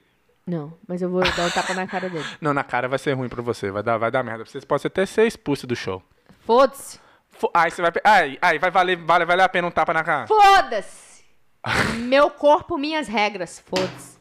Não, 0.47 0.73
mas 0.87 1.01
eu 1.01 1.09
vou 1.09 1.21
dar 1.21 1.45
um 1.47 1.49
tapa 1.49 1.73
na 1.73 1.87
cara 1.87 2.09
dele. 2.09 2.23
Não, 2.39 2.53
na 2.53 2.63
cara 2.63 2.87
vai 2.87 2.99
ser 2.99 3.13
ruim 3.13 3.27
pra 3.27 3.41
você, 3.41 3.71
vai 3.71 3.81
dar, 3.83 3.97
vai 3.97 4.11
dar 4.11 4.23
merda. 4.23 4.45
Você 4.45 4.61
pode 4.61 4.85
até 4.85 5.05
ser 5.05 5.25
expulso 5.25 5.65
do 5.65 5.75
show. 5.75 6.01
Foda-se. 6.41 6.99
Fo- 7.31 7.49
Aí 7.53 7.71
você 7.71 7.81
vai. 7.81 7.91
pe- 7.91 8.01
Aí, 8.03 8.37
aí 8.41 8.59
vai 8.59 8.69
valer, 8.71 8.95
vale, 8.97 9.25
vale 9.25 9.41
a 9.41 9.49
pena 9.49 9.67
um 9.67 9.71
tapa 9.71 9.91
na 9.93 10.03
cara. 10.03 10.27
Foda-se. 10.27 11.23
Meu 11.97 12.29
corpo, 12.29 12.77
minhas 12.77 13.07
regras. 13.07 13.59
Foda-se. 13.65 14.15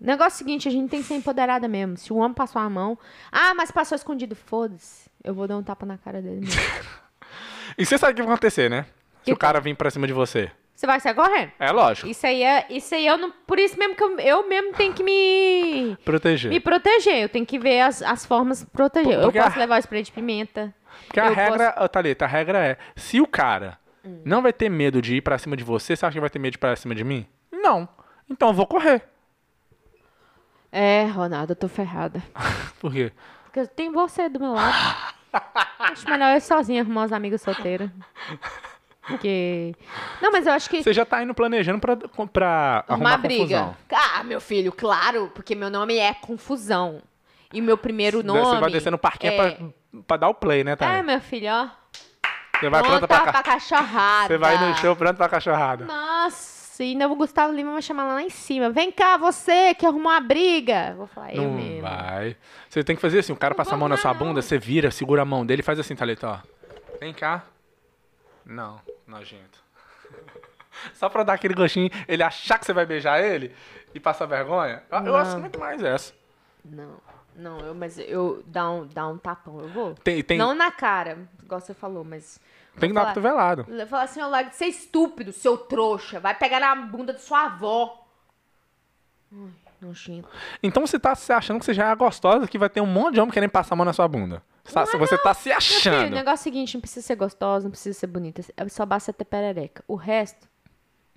Negócio 0.00 0.34
é 0.34 0.34
o 0.34 0.38
seguinte, 0.38 0.68
a 0.68 0.70
gente 0.70 0.90
tem 0.90 1.00
que 1.02 1.08
ser 1.08 1.14
empoderada 1.14 1.66
mesmo. 1.68 1.96
Se 1.96 2.12
o 2.12 2.16
homem 2.16 2.34
passou 2.34 2.60
a 2.62 2.68
mão... 2.68 2.98
Ah, 3.32 3.54
mas 3.54 3.70
passou 3.70 3.96
escondido. 3.96 4.34
Foda-se. 4.36 5.08
Eu 5.24 5.34
vou 5.34 5.46
dar 5.48 5.56
um 5.56 5.62
tapa 5.62 5.84
na 5.86 5.96
cara 5.98 6.20
dele 6.20 6.40
mesmo. 6.40 6.60
E 7.76 7.86
você 7.86 7.96
sabe 7.96 8.12
o 8.12 8.16
que 8.16 8.22
vai 8.22 8.32
acontecer, 8.32 8.68
né? 8.68 8.86
Se 9.24 9.32
o 9.32 9.36
cara 9.36 9.60
vir 9.60 9.76
pra 9.76 9.88
cima 9.90 10.04
de 10.06 10.12
você. 10.12 10.50
Você 10.78 10.86
vai 10.86 11.00
sair 11.00 11.12
correndo? 11.14 11.50
É 11.58 11.72
lógico. 11.72 12.06
Isso 12.08 12.24
aí 12.24 12.40
é... 12.40 12.64
Isso 12.70 12.94
aí 12.94 13.04
eu 13.04 13.18
não... 13.18 13.32
Por 13.32 13.58
isso 13.58 13.76
mesmo 13.76 13.96
que 13.96 14.04
eu, 14.04 14.16
eu 14.20 14.48
mesmo 14.48 14.72
tenho 14.74 14.94
que 14.94 15.02
me... 15.02 15.96
Proteger. 16.04 16.48
Me 16.48 16.60
proteger. 16.60 17.16
Eu 17.16 17.28
tenho 17.28 17.44
que 17.44 17.58
ver 17.58 17.80
as, 17.80 18.00
as 18.00 18.24
formas 18.24 18.60
de 18.60 18.66
proteger. 18.66 19.14
Eu 19.14 19.22
Porque 19.22 19.40
a- 19.40 19.44
posso 19.46 19.58
levar 19.58 19.74
o 19.74 19.78
spray 19.82 20.04
de 20.04 20.12
pimenta. 20.12 20.72
Porque 21.08 21.18
a 21.18 21.26
eu 21.26 21.34
regra, 21.34 21.74
ô, 21.80 21.88
Thalita, 21.88 22.26
a 22.26 22.28
regra 22.28 22.64
é: 22.64 22.76
se 22.94 23.20
o 23.20 23.26
cara 23.26 23.76
Hum. 24.04 24.22
não 24.24 24.40
vai 24.40 24.52
ter 24.52 24.68
medo 24.68 25.02
de 25.02 25.16
ir 25.16 25.20
pra 25.20 25.36
cima 25.36 25.56
de 25.56 25.64
você, 25.64 25.96
você 25.96 26.06
acha 26.06 26.14
que 26.14 26.20
vai 26.20 26.30
ter 26.30 26.38
medo 26.38 26.52
de 26.52 26.58
ir 26.58 26.60
pra 26.60 26.76
cima 26.76 26.94
de 26.94 27.02
mim? 27.02 27.26
Não. 27.50 27.88
Então 28.30 28.50
eu 28.50 28.54
vou 28.54 28.64
correr. 28.64 29.02
É, 30.70 31.06
Ronaldo, 31.06 31.54
eu 31.54 31.56
tô 31.56 31.66
ferrada. 31.66 32.22
Por 32.78 32.92
quê? 32.92 33.10
Porque 33.46 33.66
tem 33.66 33.90
você 33.90 34.28
do 34.28 34.38
meu 34.38 34.52
lado. 34.52 35.12
acho 35.80 36.08
melhor 36.08 36.34
eu 36.36 36.40
sozinha 36.40 36.82
arrumar 36.82 37.02
uns 37.06 37.12
amigos 37.12 37.42
solteiros. 37.42 37.90
Porque. 39.08 39.74
Não, 40.20 40.30
mas 40.30 40.46
eu 40.46 40.52
acho 40.52 40.68
que. 40.70 40.82
Você 40.82 40.92
já 40.92 41.04
tá 41.04 41.22
indo 41.22 41.34
planejando 41.34 41.78
pra, 41.80 41.96
pra 42.32 42.84
arrumar 42.86 43.10
Uma 43.12 43.16
briga. 43.18 43.38
confusão. 43.40 43.76
Ah, 43.92 44.22
meu 44.22 44.40
filho, 44.40 44.70
claro, 44.70 45.30
porque 45.34 45.54
meu 45.54 45.70
nome 45.70 45.96
é 45.96 46.14
Confusão. 46.14 47.02
E 47.52 47.60
meu 47.60 47.78
primeiro 47.78 48.22
nome. 48.22 48.40
Você 48.40 48.60
vai 48.60 48.70
descer 48.70 48.90
no 48.90 48.98
parquinho 48.98 49.32
é... 49.32 49.50
pra, 49.50 49.66
pra 50.06 50.16
dar 50.18 50.28
o 50.28 50.34
play, 50.34 50.62
né, 50.62 50.72
É, 50.72 50.76
Thalita? 50.76 51.02
meu 51.02 51.20
filho, 51.20 51.48
ó. 51.50 51.68
Você 52.60 52.68
vai 52.68 52.82
pronta 52.82 53.08
pra 53.08 53.20
pra 53.32 53.42
cachorrada. 53.42 54.26
Você 54.28 54.36
vai 54.38 54.58
no 54.68 54.76
show 54.76 54.94
pronto 54.96 55.16
pra 55.16 55.28
cachorrada. 55.28 55.84
Nossa, 55.86 56.82
e 56.82 56.88
ainda 56.90 57.08
o 57.08 57.14
Gustavo 57.14 57.54
Lima 57.54 57.72
vai 57.72 57.80
chamar 57.82 58.04
lá 58.04 58.22
em 58.22 58.28
cima. 58.30 58.68
Vem 58.68 58.90
cá, 58.92 59.16
você 59.16 59.72
que 59.74 59.86
arrumou 59.86 60.10
a 60.12 60.20
briga. 60.20 60.92
Vou 60.96 61.06
falar, 61.06 61.34
eu 61.34 61.42
Não 61.44 61.52
mesmo. 61.54 61.82
vai. 61.82 62.36
Você 62.68 62.82
tem 62.84 62.96
que 62.96 63.00
fazer 63.02 63.20
assim, 63.20 63.32
o 63.32 63.36
cara 63.36 63.52
Não 63.52 63.56
passa 63.56 63.74
a 63.74 63.78
mão 63.78 63.88
na 63.88 63.96
sua 63.96 64.10
arrumar, 64.10 64.26
bunda, 64.26 64.34
não. 64.40 64.42
você 64.42 64.58
vira, 64.58 64.90
segura 64.90 65.22
a 65.22 65.24
mão 65.24 65.46
dele 65.46 65.60
e 65.60 65.64
faz 65.64 65.78
assim, 65.78 65.94
Thalita, 65.94 66.28
ó. 66.28 66.38
Vem 67.00 67.14
cá. 67.14 67.44
Não, 68.48 68.80
nojento. 69.06 69.62
Só 70.94 71.08
pra 71.08 71.22
dar 71.22 71.34
aquele 71.34 71.54
gostinho, 71.54 71.90
ele 72.08 72.22
achar 72.22 72.58
que 72.58 72.64
você 72.64 72.72
vai 72.72 72.86
beijar 72.86 73.20
ele 73.22 73.54
e 73.94 74.00
passar 74.00 74.26
vergonha? 74.26 74.82
Eu, 74.90 74.98
eu 74.98 75.04
Não. 75.04 75.16
acho 75.16 75.38
muito 75.38 75.58
mais 75.60 75.82
essa. 75.82 76.14
Não, 76.64 76.98
não, 77.36 77.60
eu, 77.60 77.74
mas 77.74 77.98
eu 77.98 78.42
dar 78.46 78.70
um, 78.70 78.86
dar 78.86 79.06
um 79.08 79.18
tapão, 79.18 79.60
eu 79.60 79.68
vou. 79.68 79.94
Tem, 79.94 80.22
tem, 80.22 80.38
Não 80.38 80.54
na 80.54 80.70
cara, 80.70 81.18
igual 81.42 81.60
você 81.60 81.74
falou, 81.74 82.04
mas. 82.04 82.40
tem 82.80 82.88
que 82.88 82.94
dar 82.94 83.06
cotovelado. 83.08 83.66
Eu 83.68 83.86
falar 83.86 84.04
assim, 84.04 84.20
ó, 84.20 84.28
larga 84.28 84.50
de 84.50 84.56
ser 84.56 84.66
estúpido, 84.66 85.32
seu 85.32 85.56
trouxa. 85.58 86.18
Vai 86.18 86.34
pegar 86.34 86.58
na 86.60 86.74
bunda 86.74 87.12
de 87.12 87.20
sua 87.20 87.44
avó. 87.44 88.06
Ai, 89.32 89.50
nojento. 89.80 90.28
Então 90.62 90.86
você 90.86 90.98
tá 90.98 91.14
se 91.14 91.32
achando 91.32 91.58
que 91.60 91.64
você 91.64 91.74
já 91.74 91.88
é 91.90 91.94
gostosa, 91.94 92.46
que 92.46 92.58
vai 92.58 92.68
ter 92.68 92.80
um 92.80 92.86
monte 92.86 93.14
de 93.14 93.20
homem 93.20 93.32
querendo 93.32 93.50
passar 93.50 93.74
a 93.74 93.76
mão 93.76 93.84
na 93.84 93.92
sua 93.92 94.06
bunda. 94.08 94.42
Sa- 94.64 94.84
Você 94.84 95.16
tá 95.18 95.32
se 95.32 95.48
Meu 95.48 95.60
filho, 95.60 95.94
o 95.94 95.98
achando. 95.98 96.14
negócio 96.14 96.30
é 96.30 96.34
o 96.34 96.36
seguinte, 96.44 96.74
não 96.74 96.80
precisa 96.82 97.06
ser 97.06 97.14
gostosa, 97.16 97.64
não 97.64 97.70
precisa 97.70 97.98
ser 97.98 98.06
bonita. 98.06 98.42
É 98.56 98.68
só 98.68 98.84
basta 98.84 99.12
ter 99.14 99.24
perereca. 99.24 99.82
O 99.88 99.94
resto, 99.96 100.46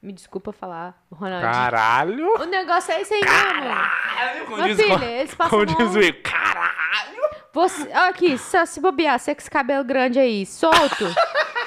me 0.01 0.13
desculpa 0.13 0.53
falar, 0.53 1.03
Ronaldinho. 1.11 1.51
Caralho! 1.51 2.33
O 2.41 2.45
negócio 2.45 2.93
é 2.93 3.01
esse 3.01 3.13
aí 3.13 3.19
mesmo. 3.21 3.35
Caralho! 3.37 4.45
Como 4.45 4.57
Meu 4.63 4.75
diz, 4.75 4.87
como- 4.87 5.03
eles 5.03 5.35
passam 5.35 5.49
como 5.59 5.65
diz 5.65 5.75
o 5.95 6.23
Caralho! 6.23 7.21
Você, 7.53 7.91
aqui, 7.91 8.37
se, 8.37 8.65
se 8.65 8.79
bobear, 8.79 9.19
você 9.19 9.35
com 9.35 9.41
esse 9.41 9.51
cabelo 9.51 9.83
grande 9.83 10.17
aí, 10.17 10.45
solto, 10.45 11.05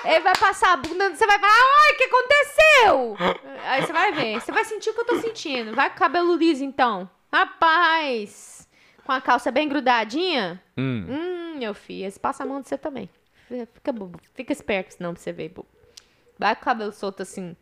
ele 0.04 0.20
vai 0.20 0.34
passar 0.38 0.72
a 0.72 0.76
bunda, 0.76 1.14
você 1.14 1.26
vai 1.26 1.38
falar, 1.38 1.52
ai, 1.52 1.92
o 1.92 1.96
que 1.96 2.04
aconteceu? 2.04 3.16
Aí 3.64 3.82
você 3.86 3.92
vai 3.92 4.12
ver, 4.12 4.40
você 4.40 4.52
vai 4.52 4.64
sentir 4.64 4.90
o 4.90 4.94
que 4.94 5.00
eu 5.00 5.06
tô 5.06 5.18
sentindo. 5.20 5.74
Vai 5.74 5.90
com 5.90 5.96
o 5.96 5.98
cabelo 5.98 6.36
liso, 6.36 6.64
então. 6.64 7.08
Rapaz, 7.32 8.68
com 9.04 9.12
a 9.12 9.20
calça 9.20 9.50
bem 9.50 9.68
grudadinha, 9.68 10.62
Hum. 10.76 11.06
hum, 11.08 11.58
meu 11.58 11.74
filho, 11.74 12.06
esse 12.06 12.18
passa 12.20 12.42
a 12.42 12.46
mão 12.46 12.60
de 12.60 12.68
você 12.68 12.76
também. 12.78 13.08
Fica 13.74 13.92
bobo, 13.92 14.18
fica 14.34 14.52
esperto 14.52 14.94
senão 14.94 15.12
pra 15.14 15.22
você 15.22 15.32
ver, 15.32 15.48
bobo. 15.50 15.68
Vai 16.38 16.54
com 16.56 16.62
o 16.62 16.64
cabelo 16.64 16.92
solto 16.92 17.22
assim. 17.22 17.56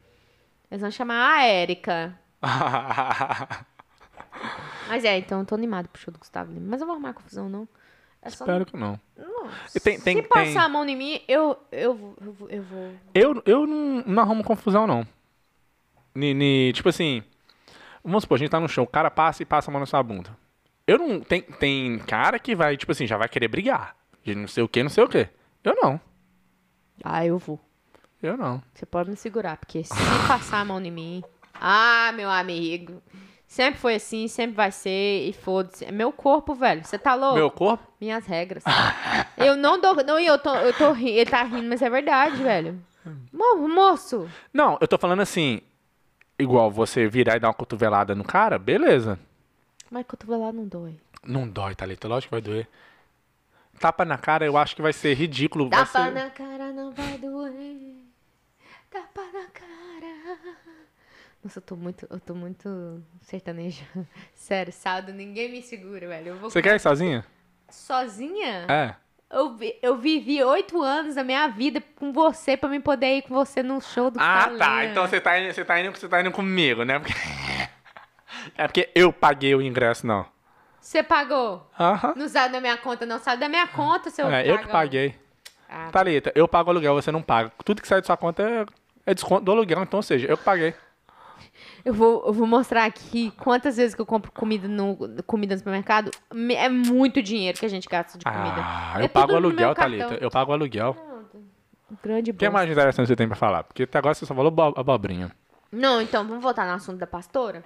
Eles 0.71 0.81
vão 0.81 0.91
chamar 0.91 1.37
a 1.39 1.45
Érica. 1.45 2.19
Mas 4.89 5.05
é, 5.05 5.19
então 5.19 5.41
eu 5.41 5.47
tô 5.47 5.55
animado 5.55 5.89
pro 5.89 6.01
show 6.01 6.13
do 6.13 6.19
Gustavo 6.19 6.53
Lima. 6.53 6.67
Mas 6.71 6.81
eu 6.81 6.87
não 6.87 6.95
vou 6.95 6.99
arrumar 7.01 7.13
confusão, 7.15 7.49
não. 7.49 7.69
É 8.23 8.29
Espero 8.29 8.65
que 8.65 8.77
não. 8.77 8.99
não, 9.17 9.49
tem- 9.83 9.99
tem- 10.01 10.17
se 10.23 10.29
passar 10.29 10.45
tem- 10.45 10.57
a 10.59 10.69
mão 10.69 10.85
em 10.89 10.97
mim, 10.97 11.21
eu, 11.27 11.59
eu, 11.73 11.95
vou- 11.95 12.17
eu, 12.21 12.37
eu 12.49 12.63
vou. 12.63 12.93
Eu, 13.13 13.43
eu 13.45 13.67
não, 13.67 14.05
não 14.07 14.23
arrumo 14.23 14.45
confusão, 14.45 14.87
não. 14.87 15.05
Ni, 16.15 16.33
ni- 16.33 16.73
tipo 16.73 16.89
assim, 16.89 17.23
vamos 18.05 18.23
supor, 18.23 18.37
a 18.37 18.39
gente 18.39 18.51
tá 18.51 18.61
no 18.61 18.69
show, 18.69 18.85
o 18.85 18.89
cara 18.89 19.11
passa 19.11 19.43
e 19.43 19.47
passa 19.47 19.71
a 19.71 19.73
mão 19.73 19.81
na 19.81 19.87
sua 19.87 20.03
bunda. 20.03 20.31
Eu 20.87 20.99
não. 20.99 21.21
Tem, 21.21 21.43
tem 21.43 21.99
cara 22.01 22.39
que 22.39 22.55
vai, 22.55 22.77
tipo 22.77 22.93
assim, 22.93 23.07
já 23.07 23.17
vai 23.17 23.29
querer 23.29 23.49
brigar. 23.49 23.97
De 24.23 24.35
não 24.37 24.47
sei 24.47 24.63
o 24.63 24.69
que, 24.69 24.83
não 24.83 24.91
sei 24.91 25.03
o 25.03 25.09
que. 25.09 25.29
Eu 25.65 25.75
não. 25.83 26.01
Ah, 27.03 27.27
eu 27.27 27.39
vou. 27.39 27.59
Eu 28.23 28.37
não. 28.37 28.63
Você 28.73 28.87
pode 28.87 29.11
me 29.11 29.17
segurar, 29.17 29.57
porque 29.57 29.83
se 29.83 29.95
passar 30.29 30.61
a 30.61 30.65
mão 30.65 30.81
em 30.81 30.91
mim. 30.93 31.25
Ah, 31.55 32.13
meu 32.15 32.31
amigo. 32.31 33.03
Sempre 33.53 33.79
foi 33.79 33.97
assim, 33.97 34.29
sempre 34.29 34.57
vai 34.57 34.73
ser, 34.73 35.29
e 35.29 35.33
foda-se. 35.35 35.85
É 35.85 35.93
meu 35.93 36.11
corpo, 36.11 36.55
velho. 36.55 36.83
Você 36.83 36.99
tá 36.99 37.15
louco? 37.15 37.35
Meu 37.35 37.51
corpo? 37.51 37.87
Minhas 38.01 38.25
regras. 38.25 38.65
eu 39.37 39.57
não 39.57 39.79
dou. 39.79 39.95
Não, 39.97 40.19
eu 40.19 40.39
tô, 40.39 40.55
eu 40.55 40.73
tô 40.73 40.91
rindo. 40.93 41.11
Ele 41.19 41.31
tá 41.31 41.43
rindo, 41.43 41.69
mas 41.69 41.83
é 41.83 41.91
verdade, 41.91 42.43
velho. 42.43 42.83
Mo- 43.31 43.69
moço. 43.69 44.27
Não, 44.55 44.79
eu 44.81 44.89
tô 44.89 44.97
falando 44.97 45.21
assim. 45.21 45.61
Igual 46.39 46.71
você 46.71 47.07
virar 47.07 47.37
e 47.37 47.41
dar 47.41 47.49
uma 47.49 47.53
cotovelada 47.55 48.15
no 48.15 48.25
cara, 48.25 48.59
beleza. 48.59 49.19
Mas 49.91 50.07
cotovelado 50.07 50.57
não 50.57 50.67
dói. 50.67 50.99
Não 51.23 51.47
dói, 51.47 51.75
Thalita. 51.75 52.09
Lógico 52.09 52.31
que 52.31 52.35
vai 52.35 52.41
doer. 52.41 52.67
Tapa 53.79 54.07
na 54.07 54.17
cara, 54.17 54.47
eu 54.47 54.57
acho 54.57 54.75
que 54.75 54.81
vai 54.81 54.95
ser 54.95 55.13
ridículo. 55.13 55.69
Tapa 55.69 55.85
ser- 56.07 56.13
na 56.13 56.31
cara 56.31 56.73
não 56.73 56.91
vai 56.93 57.19
doer. 57.19 57.97
Tapa 58.91 59.21
na 59.31 59.45
cara. 59.53 59.72
Nossa, 61.43 61.59
eu 61.59 61.63
tô 61.63 61.75
muito, 61.77 62.07
eu 62.09 62.21
tô 62.21 62.35
muito 62.35 63.03
sertaneja. 63.21 63.85
Sério, 64.35 64.73
sábado 64.73 65.13
ninguém 65.13 65.51
me 65.51 65.63
segura, 65.63 66.07
velho. 66.07 66.37
Você 66.39 66.63
quer 66.63 66.77
ir 66.77 66.81
sozinha? 66.81 67.25
sozinha? 67.69 68.67
É. 68.69 68.95
Eu, 69.31 69.57
eu 69.81 69.97
vivi 69.97 70.43
oito 70.45 70.83
anos 70.83 71.15
da 71.15 71.25
minha 71.25 71.49
vida 71.49 71.83
com 71.97 72.13
você 72.13 72.55
pra 72.55 72.69
me 72.69 72.79
poder 72.79 73.17
ir 73.19 73.23
com 73.23 73.35
você 73.35 73.63
num 73.63 73.81
show 73.81 74.11
do 74.11 74.21
Ah, 74.21 74.51
tá. 74.59 74.85
Então 74.85 75.07
você 75.09 75.19
tá, 75.21 75.39
indo, 75.41 75.53
você, 75.55 75.65
tá 75.65 75.81
indo, 75.81 75.91
você 75.97 76.07
tá 76.09 76.21
indo 76.21 76.31
comigo, 76.31 76.85
né? 76.85 76.99
Porque- 76.99 77.15
É 78.57 78.67
porque 78.67 78.91
eu 78.95 79.13
paguei 79.13 79.55
o 79.55 79.63
ingresso, 79.63 80.07
não. 80.07 80.27
Você 80.81 81.03
pagou? 81.03 81.71
Aham. 81.79 82.13
Não 82.17 82.29
saiu 82.29 82.51
da 82.53 82.61
minha 82.61 82.77
conta, 82.77 83.07
não 83.07 83.19
saiu 83.19 83.39
da 83.39 83.49
minha 83.49 83.67
conta, 83.69 84.11
seu 84.11 84.29
É, 84.29 84.47
eu 84.49 84.59
que 84.59 84.67
paguei. 84.67 85.15
Ah, 85.69 85.89
Thalita, 85.93 86.33
eu 86.35 86.47
pago 86.49 86.69
o 86.69 86.73
aluguel, 86.73 86.95
você 86.95 87.11
não 87.13 87.23
paga. 87.23 87.53
Tudo 87.65 87.81
que 87.81 87.87
sai 87.89 88.01
da 88.01 88.07
sua 88.07 88.17
conta 88.17 88.43
é, 88.43 88.67
é 89.07 89.15
desconto 89.15 89.45
do 89.45 89.53
aluguel, 89.53 89.83
então, 89.83 89.99
ou 89.99 90.03
seja, 90.03 90.27
eu 90.29 90.37
que 90.37 90.45
paguei. 90.45 90.75
Eu 91.85 91.93
vou, 91.93 92.25
eu 92.27 92.33
vou 92.33 92.47
mostrar 92.47 92.85
aqui 92.85 93.33
quantas 93.33 93.77
vezes 93.77 93.95
que 93.95 94.01
eu 94.01 94.07
compro 94.07 94.31
comida 94.31 94.69
no, 94.69 94.97
comida 95.27 95.55
no 95.55 95.59
supermercado. 95.59 96.11
Me- 96.33 96.55
É 96.55 96.69
muito 96.69 97.21
dinheiro 97.21 97.59
que 97.59 97.67
a 97.67 97.69
gente 97.69 97.89
gasta 97.89 98.17
de 98.19 98.25
comida. 98.25 98.55
Ah, 98.59 99.01
É 99.01 99.05
eu 99.05 99.09
pago 99.09 99.35
aluguel. 99.35 99.75
Thalita. 99.75 100.15
Eu 100.21 100.31
pago 100.31 100.51
o 100.53 100.55
aluguel. 100.55 100.97
Grande 102.03 102.31
O 102.31 102.35
que 102.35 102.49
mais 102.49 102.71
interessante 102.71 103.09
você 103.09 103.17
tem 103.17 103.27
pra 103.27 103.37
falar? 103.37 103.65
Porque 103.65 103.83
até 103.83 103.99
agora 103.99 104.15
você 104.15 104.25
só 104.25 104.35
falou 104.35 104.51
bo- 104.51 104.73
abobrinha. 104.77 105.31
Não, 105.71 106.01
então, 106.01 106.27
vamos 106.27 106.43
voltar 106.43 106.67
no 106.67 106.73
assunto 106.73 106.99
da 106.99 107.07
pastora? 107.07 107.65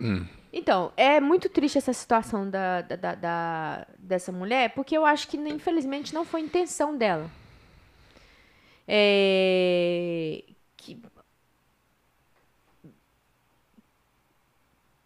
Hum. 0.00 0.24
Então, 0.52 0.92
é 0.96 1.20
muito 1.20 1.48
triste 1.48 1.76
essa 1.78 1.92
situação 1.92 2.48
da, 2.48 2.80
da, 2.82 2.96
da- 2.96 3.14
da- 3.14 3.86
dessa 3.98 4.30
mulher, 4.32 4.70
porque 4.74 4.96
eu 4.96 5.04
acho 5.04 5.28
que, 5.28 5.36
infelizmente, 5.36 6.14
não 6.14 6.24
foi 6.24 6.40
intenção 6.40 6.96
dela. 6.96 7.28
É... 8.86 10.42
Que... 10.76 10.98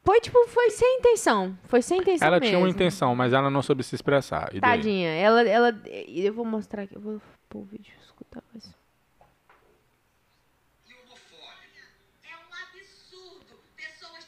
Foi, 0.04 0.20
tipo, 0.20 0.46
foi 0.48 0.70
sem 0.70 0.98
intenção. 0.98 1.56
Foi 1.64 1.80
sem 1.80 2.00
intenção 2.00 2.26
Ela 2.26 2.40
mesmo. 2.40 2.50
tinha 2.50 2.58
uma 2.58 2.68
intenção, 2.68 3.14
mas 3.14 3.32
ela 3.32 3.48
não 3.50 3.62
soube 3.62 3.84
se 3.84 3.94
expressar. 3.94 4.48
E 4.52 4.60
daí? 4.60 4.78
Tadinha. 4.78 5.08
Ela, 5.10 5.42
ela... 5.48 5.80
Eu 6.08 6.32
vou 6.34 6.44
mostrar 6.44 6.82
aqui. 6.82 6.96
Eu 6.96 7.00
vou 7.00 7.22
pôr 7.48 7.60
o 7.60 7.64
vídeo, 7.64 7.92
escutar. 8.02 8.42
É 8.52 8.58
um. 12.36 12.64
Pessoas 13.76 14.26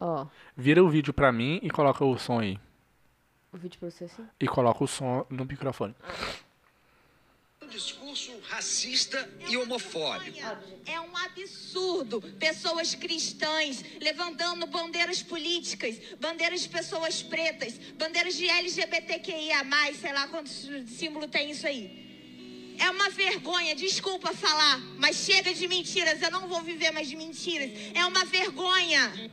Ó, 0.00 0.26
Vira 0.56 0.82
o 0.82 0.88
vídeo 0.88 1.12
pra 1.14 1.30
mim 1.32 1.60
e 1.62 1.70
coloca 1.70 2.04
o 2.04 2.18
som 2.18 2.40
aí. 2.40 2.58
o 3.52 3.56
vídeo 3.56 3.78
pra 3.78 3.90
você 3.90 4.04
assim. 4.04 4.26
E 4.40 4.48
coloca 4.48 4.82
o 4.82 4.88
som 4.88 5.24
no 5.30 5.44
microfone. 5.44 5.94
Um 6.02 6.51
discurso 7.72 8.32
racista 8.48 9.28
e 9.48 9.56
homofóbico. 9.56 10.38
é 10.86 11.00
um 11.00 11.16
absurdo. 11.16 12.20
Pessoas 12.38 12.94
cristãs 12.94 13.82
levantando 14.00 14.66
bandeiras 14.66 15.22
políticas, 15.22 15.96
bandeiras 16.20 16.62
de 16.62 16.68
pessoas 16.68 17.22
pretas, 17.22 17.74
bandeiras 17.98 18.34
de 18.36 18.48
LGBTQIA, 18.48 19.64
sei 20.00 20.12
lá 20.12 20.28
quantos 20.28 20.68
símbolo 20.86 21.26
tem 21.26 21.50
isso 21.50 21.66
aí. 21.66 22.02
É 22.78 22.90
uma 22.90 23.10
vergonha, 23.10 23.74
desculpa 23.74 24.32
falar, 24.32 24.78
mas 24.98 25.16
chega 25.16 25.52
de 25.54 25.68
mentiras, 25.68 26.20
eu 26.22 26.30
não 26.30 26.48
vou 26.48 26.62
viver 26.62 26.90
mais 26.90 27.08
de 27.08 27.16
mentiras. 27.16 27.70
É 27.94 28.04
uma 28.06 28.24
vergonha. 28.24 29.30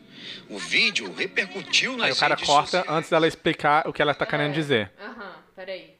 O 0.50 0.58
vídeo 0.60 1.12
repercutiu 1.14 1.96
nas 1.96 2.08
Aí 2.08 2.12
o 2.12 2.16
cara 2.16 2.36
redes 2.36 2.48
corta 2.48 2.78
sociais. 2.80 2.98
antes 2.98 3.10
dela 3.10 3.28
explicar 3.28 3.88
o 3.88 3.94
que 3.94 4.02
ela 4.02 4.14
tá 4.14 4.26
querendo 4.26 4.54
dizer. 4.54 4.92
Aham, 5.00 5.36
peraí. 5.56 5.99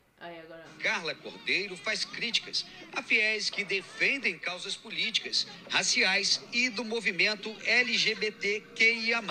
Carla 0.80 1.14
Cordeiro 1.16 1.76
faz 1.78 2.06
críticas 2.06 2.66
a 2.94 3.04
fiéis 3.04 3.50
que 3.50 3.64
defendem 3.64 4.40
causas 4.40 4.76
políticas, 4.76 5.46
raciais 5.70 6.42
e 6.52 6.70
do 6.70 6.84
movimento 6.84 7.56
LGBTQIA+. 7.64 9.22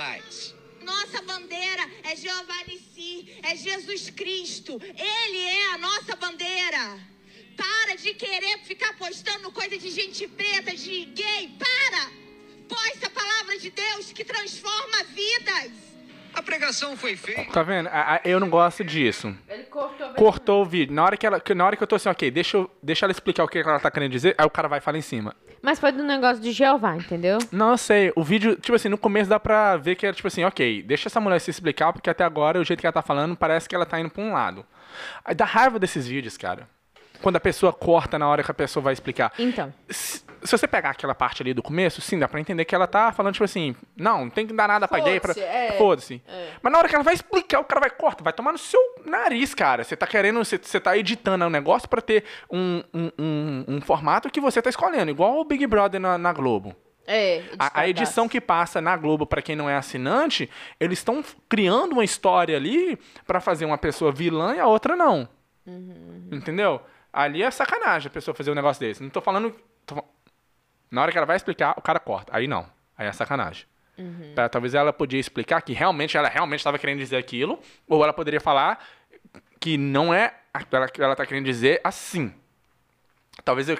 Nossa 0.82 1.20
bandeira 1.22 1.90
é 2.04 2.16
Jeová 2.16 2.64
Nissi, 2.66 3.36
é 3.42 3.56
Jesus 3.56 4.10
Cristo. 4.10 4.80
Ele 4.82 5.38
é 5.38 5.74
a 5.74 5.78
nossa 5.78 6.16
bandeira. 6.16 6.98
Para 7.56 7.96
de 7.96 8.14
querer 8.14 8.58
ficar 8.60 8.96
postando 8.96 9.50
coisa 9.50 9.76
de 9.76 9.90
gente 9.90 10.26
preta, 10.28 10.74
de 10.74 11.06
gay. 11.06 11.56
Para! 11.58 12.10
Posta 12.68 13.06
a 13.06 13.10
palavra 13.10 13.58
de 13.58 13.70
Deus 13.70 14.12
que 14.12 14.24
transforma 14.24 15.04
vidas. 15.04 15.87
A 16.38 16.42
pregação 16.42 16.96
foi 16.96 17.16
feita 17.16 17.52
Tá 17.52 17.62
vendo? 17.62 17.88
A- 17.88 18.14
a- 18.16 18.20
Eu 18.24 18.38
não 18.38 18.48
gosto 18.48 18.84
disso. 18.84 19.34
Ele 19.48 19.64
cortou... 19.64 20.08
Cortou 20.10 20.62
o 20.62 20.64
vídeo. 20.64 20.94
Na 20.94 21.04
hora 21.04 21.16
que, 21.16 21.26
ela, 21.26 21.40
que- 21.40 21.54
na 21.54 21.64
hora 21.66 21.76
que 21.76 21.82
eu 21.82 21.86
tô 21.86 21.96
assim, 21.96 22.08
ok, 22.08 22.30
deixa, 22.30 22.56
eu, 22.56 22.70
deixa 22.82 23.04
ela 23.06 23.12
explicar 23.12 23.44
o 23.44 23.48
que 23.48 23.58
ela 23.58 23.80
tá 23.80 23.90
querendo 23.90 24.12
dizer, 24.12 24.34
aí 24.38 24.46
o 24.46 24.50
cara 24.50 24.68
vai 24.68 24.78
e 24.78 24.82
fala 24.82 24.96
em 24.98 25.02
cima. 25.02 25.34
Mas 25.60 25.80
foi 25.80 25.90
do 25.90 26.04
negócio 26.04 26.40
de 26.40 26.52
Jeová, 26.52 26.94
entendeu? 26.96 27.38
Não, 27.50 27.70
eu 27.72 27.78
sei. 27.78 28.12
O 28.14 28.22
vídeo, 28.22 28.54
tipo 28.56 28.76
assim, 28.76 28.88
no 28.88 28.96
começo 28.96 29.28
dá 29.28 29.40
pra 29.40 29.76
ver 29.76 29.96
que 29.96 30.06
era 30.06 30.14
tipo 30.14 30.28
assim, 30.28 30.44
ok, 30.44 30.82
deixa 30.82 31.08
essa 31.08 31.20
mulher 31.20 31.40
se 31.40 31.50
explicar, 31.50 31.92
porque 31.92 32.08
até 32.08 32.22
agora 32.22 32.60
o 32.60 32.64
jeito 32.64 32.80
que 32.80 32.86
ela 32.86 32.92
tá 32.92 33.02
falando 33.02 33.36
parece 33.36 33.68
que 33.68 33.74
ela 33.74 33.84
tá 33.84 33.98
indo 33.98 34.08
pra 34.10 34.22
um 34.22 34.32
lado. 34.32 34.64
Dá 35.36 35.44
raiva 35.44 35.78
desses 35.78 36.06
vídeos, 36.06 36.36
cara. 36.36 36.68
Quando 37.20 37.34
a 37.34 37.40
pessoa 37.40 37.72
corta 37.72 38.16
na 38.16 38.28
hora 38.28 38.44
que 38.44 38.50
a 38.50 38.54
pessoa 38.54 38.80
vai 38.80 38.92
explicar. 38.92 39.32
Então. 39.36 39.74
Se, 39.90 40.22
se 40.42 40.52
você 40.52 40.66
pegar 40.66 40.90
aquela 40.90 41.14
parte 41.14 41.42
ali 41.42 41.52
do 41.52 41.62
começo, 41.62 42.00
sim, 42.00 42.18
dá 42.18 42.28
pra 42.28 42.40
entender 42.40 42.64
que 42.64 42.74
ela 42.74 42.86
tá 42.86 43.12
falando, 43.12 43.32
tipo 43.32 43.44
assim, 43.44 43.74
não, 43.96 44.24
não 44.24 44.30
tem 44.30 44.46
que 44.46 44.52
dar 44.52 44.68
nada 44.68 44.86
pra 44.88 45.00
gay. 45.00 45.20
Pra... 45.20 45.34
Foda-se, 45.34 45.46
é. 45.46 45.72
Foda-se. 45.78 46.22
É. 46.28 46.50
Mas 46.62 46.72
na 46.72 46.78
hora 46.78 46.88
que 46.88 46.94
ela 46.94 47.04
vai 47.04 47.14
explicar, 47.14 47.60
o 47.60 47.64
cara 47.64 47.80
vai 47.80 47.90
cortar, 47.90 48.24
vai 48.24 48.32
tomar 48.32 48.52
no 48.52 48.58
seu 48.58 48.80
nariz, 49.04 49.54
cara. 49.54 49.84
Você 49.84 49.96
tá 49.96 50.06
querendo, 50.06 50.38
você, 50.38 50.58
você 50.58 50.80
tá 50.80 50.96
editando 50.96 51.44
um 51.44 51.50
negócio 51.50 51.88
pra 51.88 52.00
ter 52.00 52.24
um, 52.50 52.82
um, 52.92 53.10
um, 53.18 53.64
um 53.68 53.80
formato 53.80 54.30
que 54.30 54.40
você 54.40 54.60
tá 54.62 54.70
escolhendo, 54.70 55.10
igual 55.10 55.38
o 55.38 55.44
Big 55.44 55.66
Brother 55.66 56.00
na, 56.00 56.18
na 56.18 56.32
Globo. 56.32 56.74
É, 57.10 57.42
A, 57.58 57.80
a 57.80 57.88
edição 57.88 58.28
que 58.28 58.38
passa 58.38 58.82
na 58.82 58.94
Globo, 58.94 59.26
pra 59.26 59.40
quem 59.40 59.56
não 59.56 59.68
é 59.68 59.74
assinante, 59.74 60.50
eles 60.78 60.98
estão 60.98 61.24
criando 61.48 61.92
uma 61.92 62.04
história 62.04 62.54
ali 62.54 62.98
pra 63.26 63.40
fazer 63.40 63.64
uma 63.64 63.78
pessoa 63.78 64.12
vilã 64.12 64.54
e 64.54 64.60
a 64.60 64.66
outra 64.66 64.94
não. 64.94 65.26
Entendeu? 66.30 66.82
Ali 67.10 67.42
é 67.42 67.50
sacanagem 67.50 68.08
a 68.08 68.12
pessoa 68.12 68.34
fazer 68.34 68.50
um 68.50 68.54
negócio 68.54 68.78
desse. 68.80 69.02
Não 69.02 69.08
tô 69.08 69.20
falando. 69.22 69.54
tô 69.86 70.04
Na 70.90 71.02
hora 71.02 71.12
que 71.12 71.18
ela 71.18 71.26
vai 71.26 71.36
explicar, 71.36 71.74
o 71.76 71.82
cara 71.82 71.98
corta. 72.00 72.34
Aí 72.34 72.46
não. 72.46 72.66
Aí 72.96 73.06
é 73.06 73.12
sacanagem. 73.12 73.66
Tá, 74.34 74.48
talvez 74.48 74.74
ela 74.74 74.92
podia 74.92 75.18
explicar 75.18 75.60
que 75.60 75.72
realmente 75.72 76.16
ela 76.16 76.28
realmente 76.28 76.60
estava 76.60 76.78
querendo 76.78 76.98
dizer 76.98 77.16
aquilo, 77.16 77.58
ou 77.88 78.02
ela 78.04 78.12
poderia 78.12 78.40
falar 78.40 78.84
que 79.58 79.76
não 79.76 80.14
é 80.14 80.34
ela 80.70 80.88
que 80.88 81.02
ela 81.02 81.16
tá 81.16 81.26
querendo 81.26 81.44
dizer 81.44 81.80
assim. 81.82 82.32
Talvez 83.44 83.68
eu. 83.68 83.78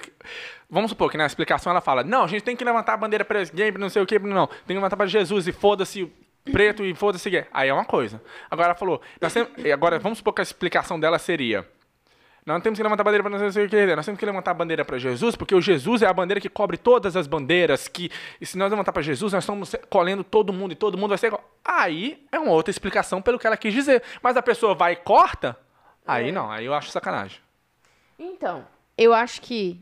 Vamos 0.69 0.91
supor 0.91 1.09
que 1.11 1.17
na 1.17 1.25
explicação 1.25 1.71
ela 1.71 1.81
fala: 1.81 2.03
Não, 2.03 2.23
a 2.23 2.27
gente 2.27 2.43
tem 2.43 2.55
que 2.55 2.63
levantar 2.63 2.93
a 2.93 2.97
bandeira 2.97 3.25
para 3.25 3.43
gay, 3.45 3.71
não 3.71 3.89
sei 3.89 4.01
o 4.01 4.05
que, 4.05 4.19
não. 4.19 4.47
Tem 4.47 4.57
que 4.67 4.73
levantar 4.73 4.95
para 4.97 5.05
Jesus 5.07 5.47
e 5.47 5.51
foda-se 5.51 6.11
preto 6.51 6.83
e 6.85 6.93
foda-se 6.95 7.29
gay. 7.29 7.45
Aí 7.53 7.69
é 7.69 7.73
uma 7.73 7.85
coisa. 7.85 8.21
Agora 8.49 8.67
ela 8.69 8.75
falou: 8.75 9.01
nós 9.21 9.33
temos- 9.33 9.51
e 9.57 9.71
Agora 9.71 9.99
vamos 9.99 10.17
supor 10.19 10.33
que 10.33 10.41
a 10.41 10.43
explicação 10.43 10.99
dela 10.99 11.19
seria: 11.19 11.67
Nós 12.45 12.55
não 12.55 12.61
temos 12.61 12.77
que 12.79 12.83
levantar 12.83 13.01
a 13.01 13.05
bandeira 13.05 13.23
para 13.23 13.37
não 13.37 13.51
sei 13.51 13.65
o 13.65 13.69
que, 13.69 13.95
nós 13.95 14.05
temos 14.05 14.19
que 14.19 14.25
levantar 14.25 14.51
a 14.51 14.53
bandeira 14.53 14.83
para 14.85 14.97
Jesus, 14.97 15.35
porque 15.35 15.53
o 15.53 15.61
Jesus 15.61 16.01
é 16.01 16.07
a 16.07 16.13
bandeira 16.13 16.39
que 16.41 16.49
cobre 16.49 16.77
todas 16.77 17.15
as 17.15 17.27
bandeiras. 17.27 17.87
Que, 17.87 18.09
e 18.41 18.45
se 18.45 18.57
nós 18.57 18.71
levantar 18.71 18.91
para 18.91 19.01
Jesus, 19.01 19.33
nós 19.33 19.43
estamos 19.43 19.75
colhendo 19.89 20.23
todo 20.23 20.51
mundo 20.53 20.71
e 20.71 20.75
todo 20.75 20.97
mundo 20.97 21.09
vai 21.09 21.17
ser 21.17 21.27
igual. 21.27 21.43
Aí 21.63 22.25
é 22.31 22.39
uma 22.39 22.51
outra 22.51 22.71
explicação 22.71 23.21
pelo 23.21 23.37
que 23.37 23.45
ela 23.45 23.57
quis 23.57 23.73
dizer. 23.73 24.01
Mas 24.23 24.35
a 24.37 24.41
pessoa 24.41 24.73
vai 24.73 24.93
e 24.93 24.95
corta, 24.95 25.57
aí 26.07 26.31
não, 26.31 26.49
aí 26.51 26.65
eu 26.65 26.73
acho 26.73 26.89
sacanagem. 26.91 27.39
Então, 28.17 28.65
eu 28.97 29.13
acho 29.13 29.41
que 29.41 29.81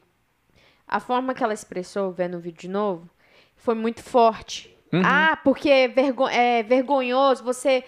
a 0.88 1.00
forma 1.00 1.34
que 1.34 1.43
ela 1.43 1.54
expressou 1.54 2.12
vendo 2.12 2.38
o 2.38 2.39
vídeo 2.39 2.62
de 2.62 2.67
novo 2.70 3.10
foi 3.56 3.76
muito 3.76 4.04
forte. 4.04 4.76
Uhum. 4.93 5.02
Ah, 5.06 5.38
porque 5.43 5.70
é, 5.70 5.88
vergo- 5.88 6.28
é 6.30 6.63
vergonhoso 6.63 7.43
você. 7.43 7.84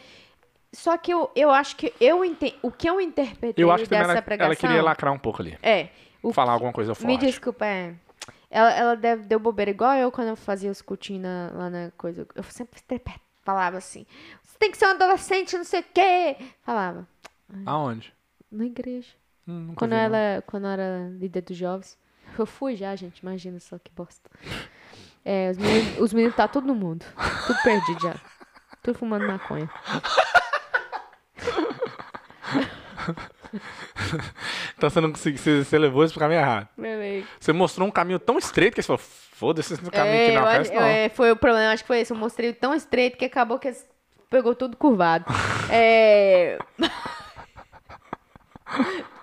Só 0.71 0.97
que 0.97 1.11
eu, 1.11 1.31
eu 1.35 1.49
acho 1.49 1.75
que 1.75 1.93
eu 1.99 2.23
ente... 2.23 2.55
o 2.61 2.71
que 2.71 2.87
eu 2.89 3.01
interpretei 3.01 3.63
Eu 3.63 3.71
acho 3.71 3.85
que 3.85 3.89
dessa 3.89 4.11
ela, 4.11 4.21
pregação. 4.21 4.45
ela 4.51 4.55
queria 4.55 4.83
lacrar 4.83 5.11
um 5.13 5.17
pouco 5.17 5.41
ali. 5.41 5.57
É. 5.63 5.89
O 6.21 6.31
Falar 6.31 6.53
alguma 6.53 6.71
coisa 6.73 6.93
forte. 6.93 7.07
Me 7.07 7.17
desculpa, 7.17 7.65
é. 7.65 7.95
Ela, 8.51 8.71
ela 8.73 8.95
deve, 8.95 9.23
deu 9.23 9.39
bobeira 9.39 9.71
igual 9.71 9.95
eu 9.95 10.11
quando 10.11 10.27
eu 10.29 10.35
fazia 10.35 10.69
os 10.71 10.81
cultinhos 10.81 11.23
na- 11.23 11.51
lá 11.53 11.69
na 11.69 11.91
coisa. 11.97 12.27
Eu 12.35 12.43
sempre 12.43 12.79
falava 13.43 13.77
assim: 13.77 14.05
você 14.43 14.57
tem 14.59 14.69
que 14.71 14.77
ser 14.77 14.85
um 14.87 14.89
adolescente, 14.91 15.55
não 15.57 15.63
sei 15.63 15.79
o 15.81 15.85
quê. 15.93 16.35
Falava, 16.63 17.07
Aonde? 17.65 18.13
na 18.51 18.65
igreja. 18.65 19.07
Hum, 19.47 19.73
Quando 19.75 19.91
vi, 19.91 19.97
não. 19.97 20.03
ela, 20.03 20.43
quando 20.45 20.65
eu 20.65 20.69
era 20.71 21.09
líder 21.19 21.41
dos 21.41 21.57
jovens. 21.57 21.97
Eu 22.37 22.45
fui 22.45 22.75
já, 22.75 22.95
gente. 22.95 23.19
Imagina 23.19 23.59
só 23.59 23.77
que 23.79 23.91
bosta. 23.95 24.29
É, 25.25 25.49
os 25.51 25.57
meninos, 25.57 25.99
os 25.99 26.13
meninos 26.13 26.35
tá 26.35 26.47
tudo 26.47 26.67
no 26.67 26.75
mundo. 26.75 27.05
Tudo 27.47 27.59
perdido 27.63 28.01
já. 28.01 28.15
Tudo 28.83 28.97
fumando 28.99 29.25
maconha. 29.27 29.69
Então 34.77 34.89
você 34.89 35.01
não 35.01 35.11
conseguiu, 35.11 35.39
você, 35.39 35.63
você 35.63 35.77
levou 35.77 36.03
isso 36.03 36.13
pro 36.13 36.19
caminho 36.21 36.39
errado. 36.39 36.67
Bebê. 36.77 37.23
Você 37.39 37.51
mostrou 37.53 37.87
um 37.87 37.91
caminho 37.91 38.19
tão 38.19 38.37
estreito 38.37 38.75
que 38.75 38.81
você 38.81 38.87
falou, 38.87 38.99
foda-se 38.99 39.73
esse 39.73 39.81
caminho 39.91 40.15
É, 40.15 40.23
aqui 40.25 40.31
não 40.35 40.41
eu 40.41 40.47
aparece 40.47 40.71
acho- 40.71 40.79
não. 40.79 40.87
é, 40.87 41.09
foi 41.09 41.31
o 41.31 41.35
problema, 41.35 41.71
acho 41.73 41.83
que 41.83 41.87
foi 41.87 41.99
esse. 41.99 42.11
Eu 42.13 42.17
mostrei 42.17 42.53
tão 42.53 42.73
estreito 42.73 43.17
que 43.17 43.25
acabou 43.25 43.57
que 43.59 43.71
pegou 44.29 44.53
tudo 44.55 44.77
curvado. 44.77 45.25
é... 45.71 46.57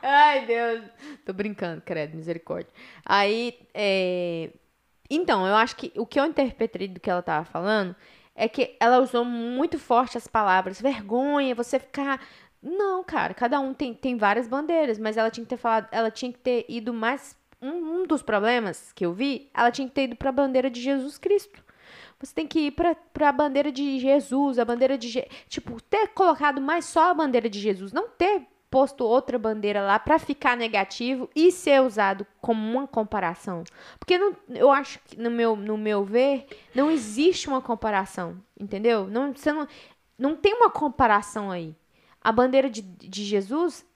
Ai, 0.03 0.45
Deus. 0.47 0.83
Tô 1.25 1.33
brincando, 1.33 1.83
credo, 1.85 2.17
misericórdia. 2.17 2.71
Aí, 3.05 3.59
é... 3.75 4.51
Então, 5.09 5.47
eu 5.47 5.55
acho 5.55 5.77
que 5.77 5.93
o 5.97 6.05
que 6.05 6.19
eu 6.19 6.25
interpretei 6.25 6.89
do 6.89 6.99
que 6.99 7.09
ela 7.09 7.23
tava 7.23 7.45
falando 7.45 7.95
é 8.35 8.49
que 8.49 8.77
ela 8.81 8.99
usou 8.99 9.25
muito 9.25 9.79
forte 9.79 10.19
as 10.19 10.27
palavras 10.27 10.81
vergonha, 10.81 11.55
você 11.55 11.79
ficar. 11.79 12.21
Não, 12.63 13.05
cara, 13.05 13.33
cada 13.35 13.61
um 13.61 13.73
tem, 13.73 13.95
tem 13.95 14.17
várias 14.17 14.49
bandeiras, 14.49 14.99
mas 14.99 15.17
ela 15.17 15.31
tinha 15.31 15.45
que 15.45 15.51
ter 15.51 15.57
falado, 15.57 15.89
ela 15.93 16.11
tinha 16.11 16.33
que 16.33 16.39
ter 16.39 16.65
ido 16.69 16.93
mais. 16.93 17.37
Um, 17.63 17.71
um 18.03 18.07
dos 18.07 18.23
problemas 18.23 18.93
que 18.93 19.07
eu 19.07 19.13
vi, 19.13 19.49
ela 19.55 19.71
tinha 19.71 19.89
que 19.89 19.95
ter 19.95 20.05
ido 20.05 20.17
pra 20.17 20.31
bandeira 20.31 20.69
de 20.69 20.81
Jesus 20.81 21.17
Cristo. 21.17 21.65
Você 22.21 22.35
tem 22.35 22.47
que 22.47 22.67
ir 22.67 22.71
pra, 22.73 22.95
pra 22.95 23.33
bandeira 23.33 23.71
de 23.73 23.99
Jesus, 23.99 24.59
a 24.59 24.65
bandeira 24.65 24.97
de. 24.99 25.09
Je- 25.09 25.29
Tipo, 25.49 25.81
ter 25.83 26.09
colocado 26.09 26.61
mais 26.61 26.85
só 26.87 27.11
a 27.11 27.15
bandeira 27.15 27.49
de 27.49 27.59
Jesus, 27.61 27.93
não 27.93 28.09
ter 28.09 28.43
posto 28.71 29.05
outra 29.05 29.39
bandeira 29.39 29.81
lá 29.83 29.99
pra 29.99 30.19
ficar 30.19 30.57
negativo 30.57 31.31
e 31.35 31.51
ser 31.53 31.81
usado 31.83 32.27
como 32.41 32.61
uma 32.61 32.87
comparação. 32.87 33.65
Porque 33.99 34.19
não, 34.19 34.35
eu 34.51 34.71
acho 34.71 34.99
que, 35.07 35.19
no 35.19 35.31
meu, 35.31 35.57
no 35.57 35.79
meu 35.79 36.05
ver, 36.05 36.47
não 36.75 36.91
existe 36.91 37.49
uma 37.49 37.61
comparação, 37.63 38.37
entendeu? 38.59 39.07
Não, 39.07 39.33
você 39.33 39.53
não, 39.53 39.67
não 40.19 40.37
tem 40.37 40.53
uma 40.55 40.69
comparação 40.71 41.51
aí. 41.51 41.75
A 42.27 42.33
bandeira 42.33 42.69
de, 42.69 42.83
de 42.83 43.25
Jesus, 43.25 43.87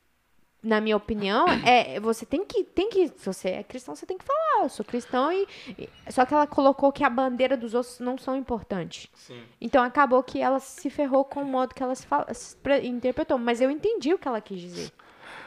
na 0.62 0.80
minha 0.80 0.96
opinião, 0.96 1.46
é 1.66 1.98
você 1.98 2.24
tem 2.24 2.44
que, 2.44 2.62
tem 2.64 2.88
que, 2.90 3.08
se 3.08 3.26
você 3.26 3.48
é 3.48 3.62
cristão, 3.62 3.96
você 3.96 4.06
tem 4.06 4.16
que 4.18 4.24
falar, 4.24 4.64
eu 4.64 4.68
sou 4.68 4.84
cristão 4.84 5.32
e, 5.32 5.46
e- 5.78 5.88
só 6.12 6.24
que 6.24 6.32
ela 6.34 6.46
colocou 6.46 6.92
que 6.92 7.02
a 7.02 7.10
bandeira 7.10 7.56
dos 7.56 7.74
outros 7.74 7.98
não 7.98 8.16
são 8.18 8.36
importantes. 8.36 9.08
Sim. 9.14 9.42
Então 9.60 9.82
acabou 9.82 10.22
que 10.22 10.40
ela 10.40 10.60
se 10.60 10.88
ferrou 10.90 11.24
com 11.24 11.42
o 11.42 11.44
modo 11.46 11.74
que 11.74 11.82
ela 11.82 11.94
se, 11.94 12.06
fala, 12.06 12.32
se 12.32 12.54
pre- 12.56 12.86
interpretou, 12.86 13.36
mas 13.38 13.60
eu 13.60 13.70
entendi 13.70 14.14
o 14.14 14.18
que 14.18 14.28
ela 14.28 14.40
quis 14.40 14.60
dizer. 14.60 14.92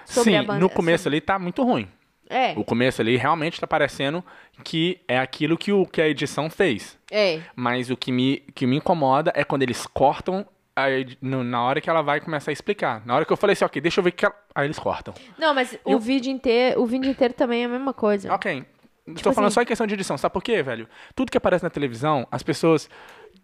Sim, 0.06 0.41
no 0.60 0.69
começo 0.69 1.04
sobre- 1.04 1.15
ali 1.17 1.22
tá 1.22 1.39
muito 1.39 1.63
ruim. 1.63 1.88
É, 2.30 2.54
O 2.58 2.63
começo 2.63 3.00
ali 3.02 3.15
realmente 3.15 3.60
tá 3.60 3.67
parecendo 3.67 4.24
que 4.63 5.00
é 5.08 5.19
aquilo 5.19 5.58
que, 5.58 5.72
o, 5.72 5.86
que 5.86 6.02
a 6.02 6.08
edição 6.10 6.50
fez. 6.50 6.98
é. 7.12 7.41
Mas 7.56 7.89
o 7.91 7.98
que 7.98 8.12
me, 8.12 8.38
que 8.56 8.65
me 8.65 8.78
incomoda 8.78 9.32
é 9.36 9.43
quando 9.43 9.62
eles 9.62 9.86
cortam 9.86 10.46
a 10.76 10.90
edi- 10.90 11.18
no- 11.22 11.44
na 11.44 11.62
hora 11.62 11.80
que 11.80 11.90
ela 11.90 12.02
vai 12.02 12.20
começar 12.20 12.52
a 12.52 12.54
explicar. 12.54 13.06
Na 13.06 13.16
hora 13.16 13.26
que 13.26 13.32
eu 13.34 13.38
falei 13.38 13.54
assim, 13.54 13.66
ok, 13.66 13.82
deixa 13.82 14.00
eu 14.00 14.04
ver 14.04 14.12
que 14.12 14.26
ela... 14.26 14.36
Aí 14.56 14.66
eles 14.68 14.80
cortam. 14.80 15.14
Não, 15.38 15.54
mas 15.54 15.78
o 15.84 16.00
vídeo 16.00 16.32
inteiro, 16.32 16.82
o 16.82 16.86
vídeo 16.86 17.10
inteiro 17.12 17.34
também 17.34 17.62
é 17.64 17.66
a 17.66 17.70
mesma 17.70 17.94
coisa. 17.94 18.34
Ok. 18.34 18.66
Estou 19.08 19.34
falando 19.34 19.48
assim- 19.50 19.56
só 19.56 19.62
em 19.62 19.66
questão 19.66 19.86
de 19.86 19.94
edição. 19.94 20.18
Sabe 20.18 20.34
por 20.34 20.42
quê, 20.44 20.64
velho? 20.64 20.88
Tudo 21.16 21.32
que 21.32 21.38
aparece 21.38 21.64
na 21.64 21.70
televisão, 21.70 22.26
as 22.32 22.42
pessoas 22.42 22.90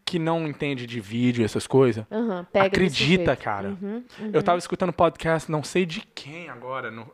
que 0.06 0.18
não 0.18 0.48
entendem 0.48 0.88
de 0.88 1.00
vídeo 1.00 1.42
e 1.42 1.46
essas 1.46 1.68
coisas, 1.68 2.06
desse 2.52 2.66
acredita, 2.66 3.36
cara. 3.36 3.70
Uhum, 3.70 4.04
uhum. 4.20 4.32
Eu 4.34 4.42
tava 4.42 4.58
escutando 4.58 4.92
podcast, 4.94 5.52
não 5.52 5.62
sei 5.64 5.86
de 5.86 6.02
quem 6.02 6.50
agora. 6.50 6.90
No... 6.90 7.12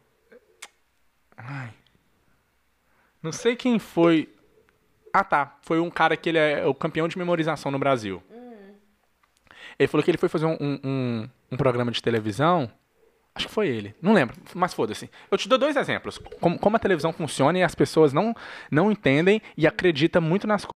Ai. 1.35 1.69
Não 3.21 3.31
sei 3.31 3.55
quem 3.55 3.79
foi. 3.79 4.29
Ah, 5.11 5.23
tá. 5.23 5.57
Foi 5.61 5.79
um 5.79 5.89
cara 5.89 6.15
que 6.15 6.29
ele 6.29 6.37
é 6.37 6.65
o 6.65 6.73
campeão 6.73 7.07
de 7.07 7.17
memorização 7.17 7.71
no 7.71 7.79
Brasil. 7.79 8.21
Ele 9.77 9.87
falou 9.87 10.03
que 10.03 10.11
ele 10.11 10.17
foi 10.17 10.29
fazer 10.29 10.45
um, 10.45 10.57
um, 10.59 10.79
um- 10.83 11.29
um 11.51 11.57
programa 11.57 11.91
de 11.91 12.01
televisão. 12.01 12.71
Acho 13.33 13.47
que 13.47 13.53
foi 13.53 13.67
ele. 13.67 13.93
Não 14.01 14.13
lembro, 14.13 14.35
mas 14.53 14.73
foda-se. 14.73 15.09
Eu 15.29 15.37
te 15.37 15.49
dou 15.49 15.57
dois 15.57 15.75
exemplos. 15.75 16.17
Como, 16.39 16.57
como 16.57 16.75
a 16.77 16.79
televisão 16.79 17.11
funciona 17.11 17.59
e 17.59 17.63
as 17.63 17.75
pessoas 17.75 18.13
não, 18.13 18.33
não 18.71 18.89
entendem 18.91 19.41
e 19.57 19.67
acreditam 19.67 20.21
muito 20.21 20.47
nas 20.47 20.61
coisas. 20.61 20.71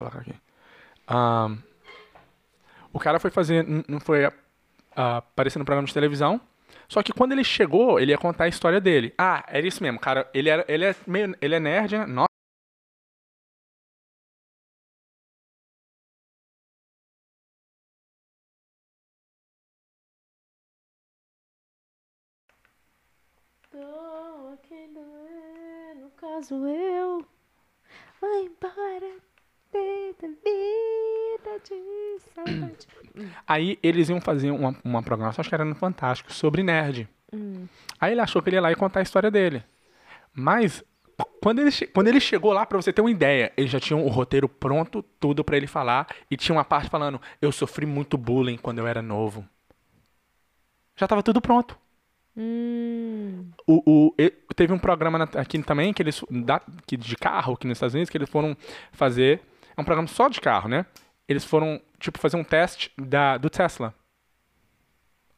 Vou 0.00 0.10
colocar 0.10 0.20
aqui. 0.20 0.38
Ahn, 1.08 1.58
o 2.92 2.98
cara 3.00 3.18
foi 3.18 3.30
fazer. 3.30 3.64
Não 3.88 3.98
foi 3.98 4.24
ah, 4.94 5.16
aparecer 5.18 5.58
no 5.58 5.64
programa 5.64 5.86
de 5.88 5.94
televisão. 5.94 6.40
Só 6.88 7.02
que 7.02 7.12
quando 7.12 7.32
ele 7.32 7.42
chegou, 7.44 7.98
ele 7.98 8.12
ia 8.12 8.18
contar 8.18 8.44
a 8.44 8.48
história 8.48 8.80
dele. 8.80 9.12
Ah, 9.18 9.44
era 9.48 9.66
isso 9.66 9.82
mesmo, 9.82 9.98
cara. 9.98 10.28
Ele, 10.34 10.48
era, 10.48 10.64
ele, 10.68 10.84
é, 10.84 10.94
meio, 11.06 11.34
ele 11.40 11.54
é 11.54 11.60
nerd, 11.60 11.98
né? 11.98 12.06
Nossa. 12.06 12.31
Doer, 23.72 24.88
no 25.98 26.10
caso 26.10 26.54
eu. 26.66 27.24
Vai 28.20 28.42
embora, 28.42 29.16
vida, 29.72 30.28
vida 30.44 31.58
de 31.64 32.20
saudade. 32.34 32.86
Aí 33.46 33.78
eles 33.82 34.10
iam 34.10 34.20
fazer 34.20 34.50
uma, 34.50 34.76
uma 34.84 35.02
programação, 35.02 35.40
acho 35.40 35.48
que 35.48 35.54
era 35.54 35.64
no 35.64 35.74
Fantástico, 35.74 36.30
sobre 36.32 36.62
nerd. 36.62 37.08
Aí 37.98 38.12
ele 38.12 38.20
achou 38.20 38.42
que 38.42 38.50
ele 38.50 38.56
ia 38.56 38.60
lá 38.60 38.70
e 38.70 38.76
contar 38.76 39.00
a 39.00 39.02
história 39.02 39.30
dele. 39.30 39.64
Mas, 40.34 40.84
quando 41.42 41.60
ele, 41.60 41.70
quando 41.94 42.08
ele 42.08 42.20
chegou 42.20 42.52
lá, 42.52 42.66
pra 42.66 42.80
você 42.80 42.92
ter 42.92 43.00
uma 43.00 43.10
ideia, 43.10 43.52
ele 43.56 43.68
já 43.68 43.80
tinha 43.80 43.96
o 43.96 44.08
roteiro 44.08 44.48
pronto, 44.48 45.02
tudo 45.18 45.42
pra 45.42 45.56
ele 45.56 45.66
falar, 45.66 46.06
e 46.30 46.36
tinha 46.36 46.54
uma 46.54 46.64
parte 46.64 46.90
falando: 46.90 47.20
Eu 47.40 47.50
sofri 47.50 47.86
muito 47.86 48.18
bullying 48.18 48.58
quando 48.58 48.78
eu 48.78 48.86
era 48.86 49.00
novo. 49.00 49.48
Já 50.96 51.08
tava 51.08 51.22
tudo 51.22 51.40
pronto. 51.40 51.80
Hum, 52.36 53.50
O, 53.66 53.82
o- 54.08 54.14
teve 54.56 54.72
um 54.72 54.78
programa 54.78 55.28
aqui 55.36 55.62
também 55.62 55.92
que 55.92 56.02
eles 56.02 56.24
que 56.86 56.96
de 56.96 57.14
carro 57.16 57.54
aqui 57.54 57.66
nos 57.66 57.76
Estados 57.76 57.94
Unidos 57.94 58.08
que 58.10 58.16
eles 58.16 58.30
foram 58.30 58.56
fazer 58.90 59.40
é 59.76 59.80
um 59.80 59.84
programa 59.84 60.08
só 60.08 60.28
de 60.28 60.40
carro, 60.40 60.68
né? 60.68 60.86
Eles 61.28 61.44
foram 61.44 61.80
tipo 61.98 62.18
fazer 62.18 62.36
um 62.36 62.44
teste 62.44 62.90
da 62.98 63.36
do 63.38 63.50
Tesla. 63.50 63.94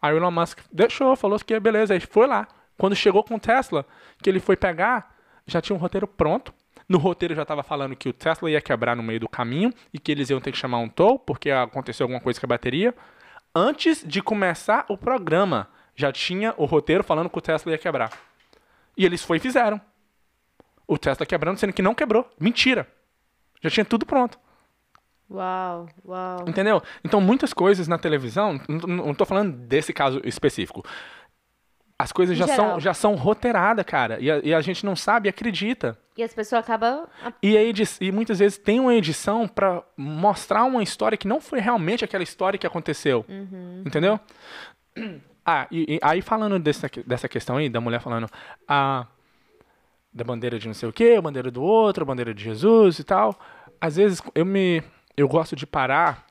Aí 0.01 0.13
o 0.13 0.17
Elon 0.19 0.31
Musk 0.31 0.61
deixou, 0.73 1.17
falou 1.17 1.39
que 1.39 1.59
beleza, 1.59 1.95
aí 1.95 2.01
foi 2.01 2.27
lá. 2.27 2.47
Quando 2.77 2.95
chegou 2.95 3.23
com 3.25 3.37
o 3.37 3.41
Tesla, 3.41 3.87
que 4.23 4.29
ele 4.29 4.41
foi 4.41 4.57
pegar, 4.57 5.17
já 5.47 5.61
tinha 5.61 5.77
um 5.77 5.79
roteiro 5.81 6.07
pronto, 6.07 6.53
No 6.89 6.99
roteiro 6.99 7.35
já 7.35 7.45
tava 7.47 7.63
falando 7.63 7.97
que 7.97 8.09
o 8.09 8.13
Tesla 8.13 8.51
ia 8.51 8.61
quebrar 8.61 8.95
no 8.95 9.03
meio 9.03 9.19
do 9.21 9.29
caminho 9.29 9.73
e 9.93 9.99
que 9.99 10.13
eles 10.13 10.29
iam 10.29 10.41
ter 10.41 10.53
que 10.53 10.59
chamar 10.59 10.79
um 10.79 10.89
tow 10.89 11.19
porque 11.19 11.51
aconteceu 11.51 12.05
alguma 12.05 12.21
coisa 12.21 12.39
com 12.39 12.47
a 12.47 12.49
bateria. 12.49 12.95
Antes 13.55 14.05
de 14.07 14.21
começar 14.21 14.85
o 14.89 14.99
programa, 14.99 15.69
já 15.97 16.13
tinha 16.13 16.55
o 16.57 16.65
roteiro 16.65 17.05
falando 17.05 17.31
que 17.31 17.39
o 17.39 17.41
Tesla 17.41 17.73
ia 17.73 17.79
quebrar. 17.79 18.11
E 18.97 19.05
eles 19.05 19.23
foi 19.23 19.39
e 19.39 19.41
fizeram. 19.41 19.81
O 20.87 20.99
Tesla 20.99 21.25
quebrando, 21.27 21.59
sendo 21.59 21.73
que 21.73 21.83
não 21.83 21.95
quebrou. 21.95 22.29
Mentira. 22.39 22.87
Já 23.63 23.71
tinha 23.71 23.85
tudo 23.85 24.05
pronto. 24.05 24.39
Uau, 25.31 25.89
uau. 26.05 26.45
Entendeu? 26.47 26.83
Então, 27.03 27.21
muitas 27.21 27.53
coisas 27.55 27.89
na 27.89 27.97
televisão, 27.99 28.61
não- 28.69 29.15
tô 29.15 29.25
falando 29.25 29.57
desse 29.57 29.93
caso 29.93 30.21
específico. 30.25 30.85
As 31.99 32.13
coisas 32.13 32.37
Em 32.37 32.39
já 32.39 32.47
geral. 32.47 32.71
são, 32.73 32.81
já 32.81 32.93
são 32.95 33.15
roteiradas, 33.15 33.85
cara. 33.87 34.19
E 34.21 34.31
a, 34.31 34.39
e 34.41 34.53
a 34.53 34.61
gente 34.61 34.85
não 34.85 34.95
sabe 34.95 35.29
e 35.29 35.31
acredita. 35.31 35.99
E 36.17 36.23
as 36.23 36.35
pessoas 36.35 36.63
acabam. 36.63 37.07
E, 37.43 37.55
e 38.01 38.13
muitas 38.13 38.39
vezes 38.41 38.59
tem 38.59 38.79
uma 38.81 38.95
edição 38.95 39.49
pra 39.49 39.83
mostrar 39.97 40.65
uma 40.65 40.83
história 40.83 41.17
que 41.17 41.27
não 41.27 41.41
foi 41.41 41.61
realmente 41.61 42.05
aquela 42.05 42.23
história 42.23 42.59
que 42.59 42.67
aconteceu. 42.67 43.25
Entendeu? 43.87 44.21
Ah, 45.45 45.67
e, 45.71 45.97
e 45.97 46.01
aí 46.03 46.23
falando 46.23 46.59
dessa, 46.59 46.89
dessa 47.07 47.29
questão 47.29 47.57
aí, 47.57 47.69
da 47.69 47.81
mulher 47.81 48.01
falando 48.01 48.29
ah, 48.67 49.07
da 50.13 50.25
bandeira 50.25 50.59
de 50.59 50.67
não 50.67 50.75
sei 50.75 50.89
o 50.89 50.93
quê, 50.93 51.17
a 51.19 51.23
bandeira 51.23 51.51
do 51.51 51.63
outro, 51.63 52.03
a 52.03 52.07
bandeira 52.07 52.33
de 52.33 52.43
Jesus 52.43 52.99
e 52.99 53.05
tal. 53.05 53.39
Às 53.81 53.97
vezes 53.97 54.23
eu 54.35 54.45
me. 54.45 54.83
Eu 55.17 55.29
gosto 55.29 55.55
de 55.55 55.67
parar. 55.67 56.27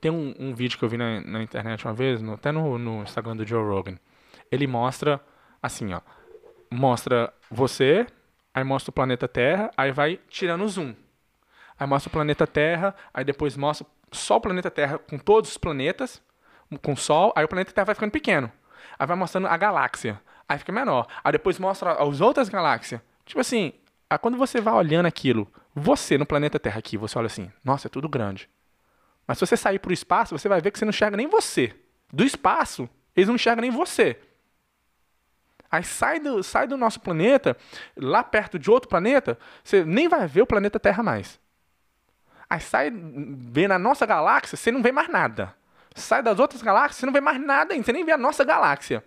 Tem 0.00 0.10
um, 0.10 0.34
um 0.38 0.54
vídeo 0.54 0.78
que 0.78 0.84
eu 0.84 0.88
vi 0.88 0.96
na, 0.96 1.20
na 1.20 1.42
internet 1.42 1.84
uma 1.84 1.92
vez, 1.94 2.22
no- 2.22 2.34
até 2.34 2.52
no, 2.52 2.78
no 2.78 3.02
Instagram 3.02 3.36
do 3.36 3.46
Joe 3.46 3.62
Rogan. 3.64 3.96
Ele 4.50 4.66
mostra 4.66 5.20
assim, 5.62 5.92
ó. 5.92 6.00
Mostra 6.70 7.32
você, 7.50 8.06
aí 8.54 8.62
mostra 8.62 8.90
o 8.90 8.92
planeta 8.92 9.26
Terra, 9.26 9.70
aí 9.76 9.90
vai 9.90 10.20
tirando 10.28 10.62
o 10.64 10.68
zoom. 10.68 10.94
Aí 11.78 11.86
mostra 11.86 12.08
o 12.08 12.12
planeta 12.12 12.46
Terra, 12.46 12.94
aí 13.12 13.24
depois 13.24 13.56
mostra 13.56 13.86
só 14.12 14.36
o 14.36 14.40
planeta 14.40 14.70
Terra 14.70 14.98
com 14.98 15.18
todos 15.18 15.50
os 15.50 15.58
planetas, 15.58 16.22
com 16.82 16.92
o 16.92 16.96
Sol, 16.96 17.32
aí 17.34 17.44
o 17.44 17.48
planeta 17.48 17.72
Terra 17.72 17.86
vai 17.86 17.94
ficando 17.94 18.10
pequeno. 18.10 18.50
Aí 18.98 19.06
vai 19.06 19.16
mostrando 19.16 19.46
a 19.46 19.56
galáxia, 19.56 20.20
aí 20.48 20.58
fica 20.58 20.72
menor. 20.72 21.06
Aí 21.22 21.32
depois 21.32 21.58
mostra 21.58 21.92
as 21.92 22.20
outras 22.20 22.48
galáxias. 22.48 23.00
Tipo 23.24 23.40
assim, 23.40 23.72
aí 24.10 24.18
quando 24.18 24.36
você 24.36 24.60
vai 24.60 24.74
olhando 24.74 25.06
aquilo, 25.06 25.50
você 25.74 26.18
no 26.18 26.26
planeta 26.26 26.58
Terra 26.58 26.78
aqui, 26.78 26.96
você 26.96 27.18
olha 27.18 27.26
assim, 27.26 27.50
nossa, 27.64 27.88
é 27.88 27.90
tudo 27.90 28.08
grande. 28.08 28.48
Mas 29.26 29.38
se 29.38 29.46
você 29.46 29.56
sair 29.56 29.78
pro 29.78 29.92
espaço, 29.92 30.36
você 30.36 30.48
vai 30.48 30.60
ver 30.60 30.70
que 30.70 30.78
você 30.78 30.84
não 30.84 30.90
enxerga 30.90 31.16
nem 31.16 31.28
você. 31.28 31.74
Do 32.12 32.24
espaço, 32.24 32.88
eles 33.14 33.28
não 33.28 33.34
enxergam 33.34 33.62
nem 33.62 33.70
você. 33.70 34.18
Aí 35.70 35.84
sai 35.84 36.18
do, 36.18 36.42
sai 36.42 36.66
do 36.66 36.76
nosso 36.78 37.00
planeta, 37.00 37.56
lá 37.94 38.24
perto 38.24 38.58
de 38.58 38.70
outro 38.70 38.88
planeta, 38.88 39.38
você 39.62 39.84
nem 39.84 40.08
vai 40.08 40.26
ver 40.26 40.42
o 40.42 40.46
planeta 40.46 40.80
Terra 40.80 41.02
mais. 41.02 41.38
Aí 42.48 42.60
sai, 42.60 42.90
vê 42.90 43.68
na 43.68 43.78
nossa 43.78 44.06
galáxia, 44.06 44.56
você 44.56 44.72
não 44.72 44.82
vê 44.82 44.90
mais 44.90 45.08
nada. 45.10 45.54
Sai 45.94 46.22
das 46.22 46.38
outras 46.38 46.62
galáxias, 46.62 46.96
você 46.96 47.06
não 47.06 47.12
vê 47.12 47.20
mais 47.20 47.40
nada 47.40 47.72
ainda, 47.74 47.84
você 47.84 47.92
nem 47.92 48.04
vê 48.04 48.12
a 48.12 48.18
nossa 48.18 48.44
galáxia. 48.44 49.02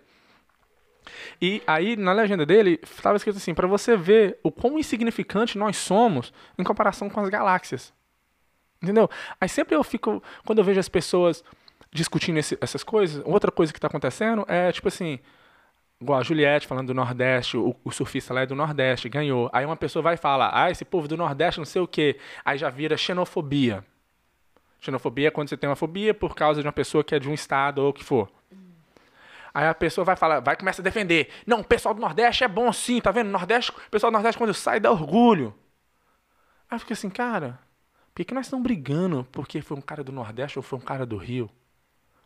E 1.40 1.62
aí, 1.66 1.96
na 1.96 2.12
legenda 2.12 2.46
dele, 2.46 2.78
estava 2.82 3.16
escrito 3.16 3.36
assim, 3.36 3.54
para 3.54 3.66
você 3.66 3.96
ver 3.96 4.38
o 4.42 4.50
quão 4.50 4.78
insignificante 4.78 5.58
nós 5.58 5.76
somos 5.76 6.32
em 6.58 6.62
comparação 6.62 7.10
com 7.10 7.20
as 7.20 7.28
galáxias. 7.28 7.92
Entendeu? 8.80 9.08
Aí 9.40 9.48
sempre 9.48 9.74
eu 9.74 9.82
fico, 9.84 10.22
quando 10.44 10.58
eu 10.58 10.64
vejo 10.64 10.80
as 10.80 10.88
pessoas 10.88 11.42
discutindo 11.92 12.38
esse- 12.38 12.58
essas 12.60 12.82
coisas, 12.82 13.22
outra 13.24 13.50
coisa 13.50 13.72
que 13.72 13.78
está 13.78 13.86
acontecendo 13.88 14.44
é, 14.48 14.72
tipo 14.72 14.88
assim, 14.88 15.18
igual 16.00 16.18
a 16.20 16.22
Juliette 16.22 16.66
falando 16.66 16.88
do 16.88 16.94
Nordeste, 16.94 17.56
o, 17.56 17.76
o 17.84 17.90
surfista 17.92 18.32
lá 18.34 18.42
é 18.42 18.46
do 18.46 18.54
Nordeste, 18.54 19.08
ganhou. 19.08 19.48
Aí 19.52 19.64
uma 19.64 19.76
pessoa 19.76 20.02
vai 20.02 20.16
falar, 20.16 20.50
ah, 20.52 20.70
esse 20.70 20.84
povo 20.84 21.06
do 21.06 21.16
Nordeste 21.16 21.58
não 21.60 21.64
sei 21.64 21.82
o 21.82 21.86
quê. 21.86 22.18
Aí 22.44 22.58
já 22.58 22.70
vira 22.70 22.96
xenofobia. 22.96 23.84
Xenofobia 24.82 25.28
é 25.28 25.30
quando 25.30 25.48
você 25.48 25.56
tem 25.56 25.70
uma 25.70 25.76
fobia 25.76 26.12
por 26.12 26.34
causa 26.34 26.60
de 26.60 26.66
uma 26.66 26.72
pessoa 26.72 27.04
que 27.04 27.14
é 27.14 27.18
de 27.18 27.28
um 27.28 27.32
estado 27.32 27.78
ou 27.78 27.90
o 27.90 27.92
que 27.92 28.02
for. 28.02 28.28
Aí 29.54 29.66
a 29.68 29.74
pessoa 29.74 30.04
vai 30.04 30.16
falar, 30.16 30.40
vai 30.40 30.56
começar 30.56 30.82
a 30.82 30.84
defender. 30.84 31.30
Não, 31.46 31.60
o 31.60 31.64
pessoal 31.64 31.94
do 31.94 32.00
Nordeste 32.00 32.42
é 32.42 32.48
bom 32.48 32.72
sim, 32.72 33.00
tá 33.00 33.12
vendo? 33.12 33.30
Nordeste, 33.30 33.70
o 33.70 33.90
pessoal 33.90 34.10
do 34.10 34.14
Nordeste 34.14 34.36
quando 34.36 34.52
sai 34.52 34.80
dá 34.80 34.90
orgulho. 34.90 35.54
Aí 36.68 36.74
eu 36.74 36.80
fico 36.80 36.92
assim, 36.92 37.08
cara, 37.08 37.60
por 38.08 38.16
que, 38.16 38.24
que 38.24 38.34
nós 38.34 38.46
estamos 38.46 38.64
brigando 38.64 39.24
porque 39.30 39.62
foi 39.62 39.76
um 39.76 39.80
cara 39.80 40.02
do 40.02 40.10
Nordeste 40.10 40.58
ou 40.58 40.62
foi 40.64 40.80
um 40.80 40.82
cara 40.82 41.06
do 41.06 41.16
Rio? 41.16 41.48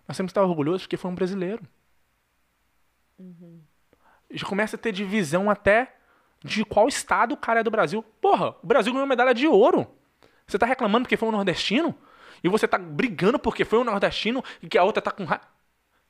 Nós 0.09 0.17
temos 0.17 0.31
que 0.31 0.39
estar 0.39 0.43
orgulhosos 0.43 0.83
porque 0.83 0.97
foi 0.97 1.11
um 1.11 1.15
brasileiro. 1.15 1.63
Já 4.31 4.47
começa 4.47 4.77
a 4.77 4.79
ter 4.79 4.93
divisão 4.93 5.51
até 5.51 5.95
de 6.43 6.65
qual 6.65 6.89
estado 6.89 7.33
o 7.33 7.37
cara 7.37 7.61
é 7.61 7.63
do 7.63 7.71
Brasil. 7.71 8.03
Porra, 8.03 8.57
o 8.63 8.67
Brasil 8.67 8.93
ganhou 8.93 9.07
medalha 9.07 9.35
de 9.35 9.47
ouro. 9.47 9.87
Você 10.47 10.59
tá 10.59 10.65
reclamando 10.65 11.05
porque 11.05 11.17
foi 11.19 11.29
um 11.29 11.33
nordestino? 11.33 11.95
E 12.43 12.49
você 12.49 12.67
tá 12.67 12.79
brigando 12.79 13.39
porque 13.39 13.65
foi 13.65 13.79
um 13.79 13.85
nordestino 13.85 14.43
e 14.63 14.69
que 14.69 14.79
a 14.79 14.85
outra 14.85 15.03
tá 15.03 15.11
com 15.11 15.25
ra... 15.25 15.41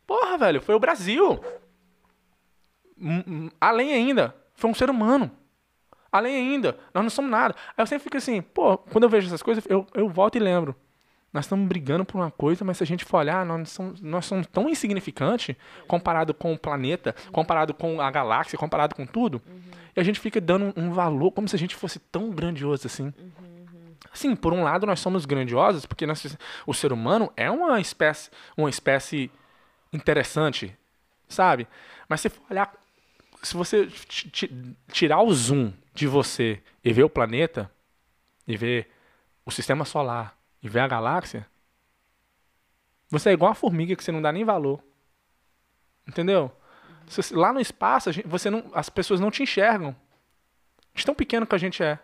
Porra, 0.07 0.39
velho, 0.39 0.61
foi 0.61 0.75
o 0.75 0.81
Brasil. 0.81 1.41
Hum, 3.01 3.25
hum, 3.27 3.51
Além 3.61 3.93
ainda, 3.93 4.35
foi 4.55 4.71
um 4.71 4.75
ser 4.75 4.89
humano. 4.89 5.31
Além 6.11 6.37
ainda, 6.37 6.79
nós 6.95 7.03
não 7.03 7.11
somos 7.11 7.31
nada. 7.31 7.55
Aí 7.77 7.83
eu 7.83 7.87
sempre 7.87 8.05
fico 8.05 8.17
assim, 8.17 8.41
pô, 8.41 8.79
quando 8.79 9.05
eu 9.05 9.11
vejo 9.11 9.27
essas 9.27 9.43
coisas, 9.43 9.65
eu, 9.69 9.87
eu 9.95 10.09
volto 10.09 10.37
e 10.37 10.39
lembro. 10.39 10.75
Nós 11.33 11.45
estamos 11.45 11.69
brigando 11.69 12.05
por 12.05 12.17
uma 12.17 12.31
coisa, 12.31 12.65
mas 12.65 12.79
se 12.79 12.83
a 12.83 12.87
gente 12.87 13.05
for 13.05 13.19
olhar, 13.19 13.45
nós 13.45 13.69
somos, 13.69 14.01
nós 14.01 14.25
somos 14.25 14.47
tão 14.47 14.69
insignificantes 14.71 15.55
comparado 15.87 16.33
com 16.33 16.55
o 16.55 16.59
planeta, 16.59 17.15
comparado 17.31 17.75
com 17.75 18.01
a 18.01 18.11
galáxia, 18.11 18.59
comparado 18.59 18.95
com 18.95 19.05
tudo. 19.05 19.43
E 19.95 20.01
a 20.01 20.03
gente 20.03 20.19
fica 20.19 20.41
dando 20.41 20.73
um 20.75 20.91
valor 20.93 21.33
como 21.33 21.47
se 21.47 21.55
a 21.55 21.59
gente 21.59 21.75
fosse 21.75 21.99
tão 21.99 22.31
grandioso 22.31 22.87
assim. 22.87 23.13
Sim, 24.17 24.35
por 24.35 24.53
um 24.53 24.63
lado 24.63 24.87
nós 24.87 25.01
somos 25.01 25.27
grandiosos, 25.27 25.85
porque 25.85 26.07
nós, 26.07 26.37
o 26.67 26.73
ser 26.73 26.93
humano 26.93 27.31
é 27.37 27.51
uma 27.51 27.81
espécie, 27.81 28.31
uma 28.57 28.71
espécie 28.71 29.31
interessante, 29.93 30.75
sabe? 31.29 31.69
Mas 32.09 32.23
se 32.23 32.33
olhar, 32.49 32.73
se 33.43 33.55
você 33.55 33.87
ti- 33.87 34.31
ti- 34.31 34.77
tirar 34.91 35.21
o 35.21 35.33
zoom 35.35 35.73
de 35.93 36.07
você 36.07 36.63
e 36.83 36.93
ver 36.93 37.05
o 37.05 37.11
planeta, 37.11 37.71
e 38.49 38.57
ver 38.57 38.91
o 39.45 39.51
sistema 39.51 39.85
solar, 39.85 40.35
e 40.63 40.69
ver 40.69 40.81
a 40.81 40.89
galáxia, 40.89 41.47
você 43.11 43.31
é 43.31 43.33
igual 43.35 43.53
a 43.53 43.55
formiga 43.55 43.95
que 43.95 44.03
você 44.03 44.13
não 44.13 44.23
dá 44.23 44.33
nem 44.33 44.45
valor. 44.45 44.83
Entendeu? 46.09 46.51
Lá 47.33 47.53
no 47.53 47.61
espaço, 47.61 48.11
você 48.25 48.49
não, 48.49 48.65
as 48.73 48.89
pessoas 48.89 49.21
não 49.21 49.31
te 49.31 49.43
enxergam. 49.43 49.95
De 50.95 51.05
tão 51.05 51.15
pequeno 51.15 51.47
que 51.47 51.55
a 51.55 51.59
gente 51.59 51.83
é. 51.83 51.99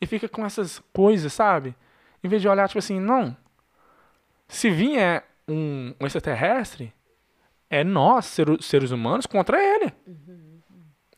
E 0.00 0.06
fica 0.06 0.28
com 0.28 0.44
essas 0.44 0.78
coisas, 0.92 1.32
sabe? 1.32 1.74
Em 2.22 2.28
vez 2.28 2.42
de 2.42 2.48
olhar, 2.48 2.68
tipo 2.68 2.78
assim, 2.78 3.00
não. 3.00 3.36
Se 4.48 4.70
vier 4.70 5.24
um, 5.48 5.94
um 6.00 6.06
extraterrestre, 6.06 6.92
é 7.70 7.82
nós, 7.82 8.26
ser- 8.26 8.62
seres 8.62 8.90
humanos, 8.90 9.26
contra 9.26 9.58
ele. 9.62 9.92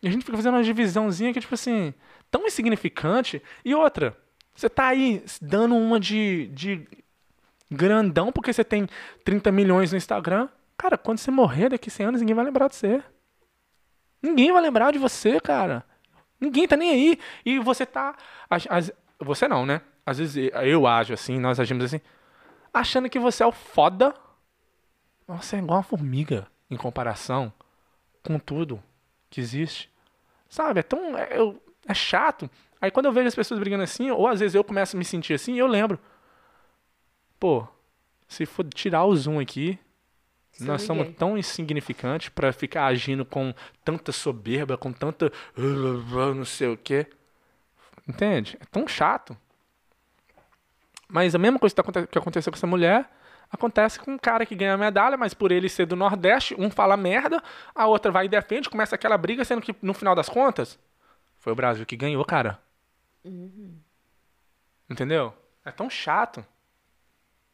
E 0.03 0.09
a 0.09 0.11
gente 0.11 0.25
fica 0.25 0.37
fazendo 0.37 0.55
uma 0.55 0.63
divisãozinha 0.63 1.33
que, 1.33 1.41
tipo 1.41 1.55
assim, 1.55 1.93
tão 2.31 2.47
insignificante. 2.47 3.43
E 3.65 3.75
outra, 3.75 4.17
você 4.55 4.69
tá 4.69 4.87
aí 4.89 5.25
dando 5.43 5.75
uma 5.77 5.99
de, 5.99 6.47
de 6.49 6.87
grandão 7.71 8.33
porque 8.33 8.53
você 8.53 8.65
tem 8.65 8.89
30 9.25 9.51
milhões 9.53 9.91
no 9.93 9.99
Instagram. 9.99 10.49
Cara, 10.77 10.97
quando 10.97 11.19
você 11.19 11.31
morrer 11.31 11.71
daqui 11.71 11.89
a 11.89 11.93
100 11.93 12.07
anos, 12.07 12.21
ninguém 12.21 12.37
vai 12.37 12.45
lembrar 12.45 12.69
de 12.69 12.77
você. 12.77 13.03
Ninguém 14.23 14.53
vai 14.53 14.63
lembrar 14.63 14.93
de 14.93 14.99
você, 14.99 15.41
cara. 15.41 15.85
Ninguém 16.41 16.67
tá 16.69 16.77
nem 16.77 16.91
aí. 16.91 17.19
E 17.45 17.59
você 17.59 17.85
tá. 17.87 18.15
as- 18.49 18.93
Você 19.21 19.49
não, 19.49 19.67
né? 19.67 19.81
Às 20.07 20.19
vezes 20.19 20.51
eu 20.63 20.87
ajo 20.87 21.13
assim, 21.13 21.39
nós 21.39 21.61
agimos 21.61 21.85
assim, 21.85 22.01
achando 22.73 23.11
que 23.11 23.19
você 23.19 23.43
é 23.43 23.47
o 23.47 23.53
foda. 23.53 24.15
Você 25.27 25.57
é 25.57 25.59
igual 25.59 25.79
uma 25.79 25.83
formiga 25.83 26.47
em 26.71 26.77
comparação 26.77 27.53
com 28.25 28.39
tudo 28.39 28.83
que 29.31 29.41
existe. 29.41 29.91
Sabe? 30.49 30.81
É 30.81 30.83
tão. 30.83 31.17
É, 31.19 31.29
é 31.89 31.95
chato. 31.95 32.51
Aí 32.81 32.91
quando 32.91 33.07
eu 33.07 33.13
vejo 33.13 33.29
as 33.29 33.35
pessoas 33.35 33.61
brigando 33.61 33.83
assim, 33.85 34.11
ou 34.11 34.27
às 34.29 34.41
vezes 34.41 34.55
eu 34.55 34.65
começo 34.65 34.97
a 34.97 34.99
me 34.99 35.05
sentir 35.05 35.35
assim, 35.35 35.59
eu 35.59 35.67
lembro. 35.67 35.99
Pô, 37.39 37.67
se 38.27 38.47
for 38.47 38.65
tirar 38.69 39.05
o 39.05 39.17
zoom 39.17 39.39
aqui, 39.41 39.79
nós 40.61 40.83
somos 40.83 41.09
tão 41.17 41.39
insignificantes 41.39 42.29
pra 42.29 42.53
ficar 42.53 42.87
agindo 42.87 43.25
com 43.25 43.55
tanta 43.85 44.13
soberba, 44.13 44.77
com 44.77 44.93
tanta. 44.93 45.33
não 45.57 46.45
sei 46.45 46.69
o 46.69 46.77
quê. 46.77 47.07
Entende? 48.07 48.57
É 48.61 48.65
tão 48.65 48.89
chato. 48.89 49.37
Mas 51.09 51.35
a 51.35 51.39
mesma 51.39 51.59
coisa 51.59 51.75
que, 51.75 51.93
tá 51.93 52.19
aconteceu 52.19 52.53
com 52.53 52.57
essa 52.57 52.67
mulher 52.67 53.09
acontece 53.51 53.99
com 53.99 54.13
um 54.13 54.19
cara 54.19 54.45
que 54.45 54.55
ganha 54.55 54.75
a 54.75 54.79
medalha, 54.79 55.17
mas 55.17 55.33
por 55.33 55.51
ele 55.51 55.69
ser 55.69 55.87
do 55.87 55.97
Nordeste, 55.97 56.55
um 56.59 56.71
fala 56.71 56.97
merda, 56.97 57.43
a 57.75 57.87
outra 57.87 58.13
vai 58.13 58.27
e 58.27 58.29
defende, 58.29 58.69
começa 58.69 58.95
aquela 58.95 59.17
briga, 59.17 59.45
sendo 59.45 59.63
que 59.63 59.75
no 59.81 59.95
final 59.95 60.15
das 60.15 60.29
contas 60.29 60.79
foi 61.39 61.53
o 61.53 61.57
Brasil 61.57 61.87
que 61.87 61.97
ganhou, 61.97 62.23
cara. 62.25 62.61
Entendeu? 64.89 65.33
É 65.65 65.71
tão 65.71 65.89
chato. 65.89 66.45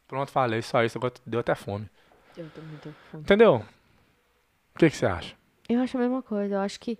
Pronto, 0.07 0.31
falei 0.33 0.63
só 0.63 0.83
isso, 0.83 0.99
agora 0.99 1.15
deu 1.25 1.41
até 1.41 1.55
fome. 1.55 1.89
Eu 2.37 2.51
tô 2.51 2.61
muito 2.63 2.95
fome. 3.11 3.23
Entendeu? 3.23 3.65
O 4.75 4.79
que, 4.79 4.91
que 4.91 4.97
você 4.97 5.07
acha? 5.07 5.35
Eu 5.69 5.81
acho 5.81 5.97
a 5.97 6.01
mesma 6.01 6.23
coisa. 6.23 6.57
Eu 6.57 6.61
acho 6.61 6.81
que. 6.81 6.99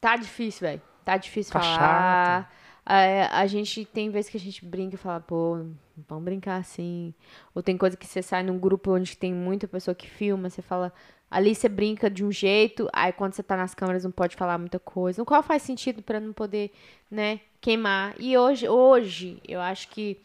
Tá 0.00 0.16
difícil, 0.16 0.60
velho. 0.66 0.82
Tá 1.04 1.16
difícil 1.16 1.52
Tá 1.52 1.60
falar. 1.60 2.52
É, 2.84 3.26
a 3.26 3.46
gente 3.46 3.84
tem 3.84 4.10
vezes 4.10 4.28
que 4.30 4.36
a 4.36 4.40
gente 4.40 4.64
brinca 4.64 4.96
e 4.96 4.98
fala, 4.98 5.20
pô, 5.20 5.66
vamos 6.08 6.24
brincar 6.24 6.56
assim. 6.56 7.14
Ou 7.54 7.62
tem 7.62 7.76
coisa 7.78 7.96
que 7.96 8.06
você 8.06 8.20
sai 8.20 8.42
num 8.42 8.58
grupo 8.58 8.92
onde 8.92 9.16
tem 9.16 9.32
muita 9.32 9.68
pessoa 9.68 9.94
que 9.94 10.08
filma, 10.08 10.50
você 10.50 10.62
fala. 10.62 10.92
Ali 11.30 11.54
você 11.54 11.68
brinca 11.68 12.10
de 12.10 12.24
um 12.24 12.30
jeito, 12.30 12.88
aí 12.92 13.10
quando 13.12 13.32
você 13.32 13.42
tá 13.42 13.56
nas 13.56 13.74
câmeras 13.74 14.04
não 14.04 14.10
pode 14.10 14.36
falar 14.36 14.58
muita 14.58 14.78
coisa. 14.78 15.22
O 15.22 15.24
qual 15.24 15.42
faz 15.42 15.62
sentido 15.62 16.02
pra 16.02 16.20
não 16.20 16.32
poder, 16.32 16.72
né, 17.10 17.40
queimar. 17.60 18.14
E 18.18 18.36
hoje, 18.36 18.68
hoje, 18.68 19.40
eu 19.48 19.60
acho 19.60 19.88
que 19.88 20.20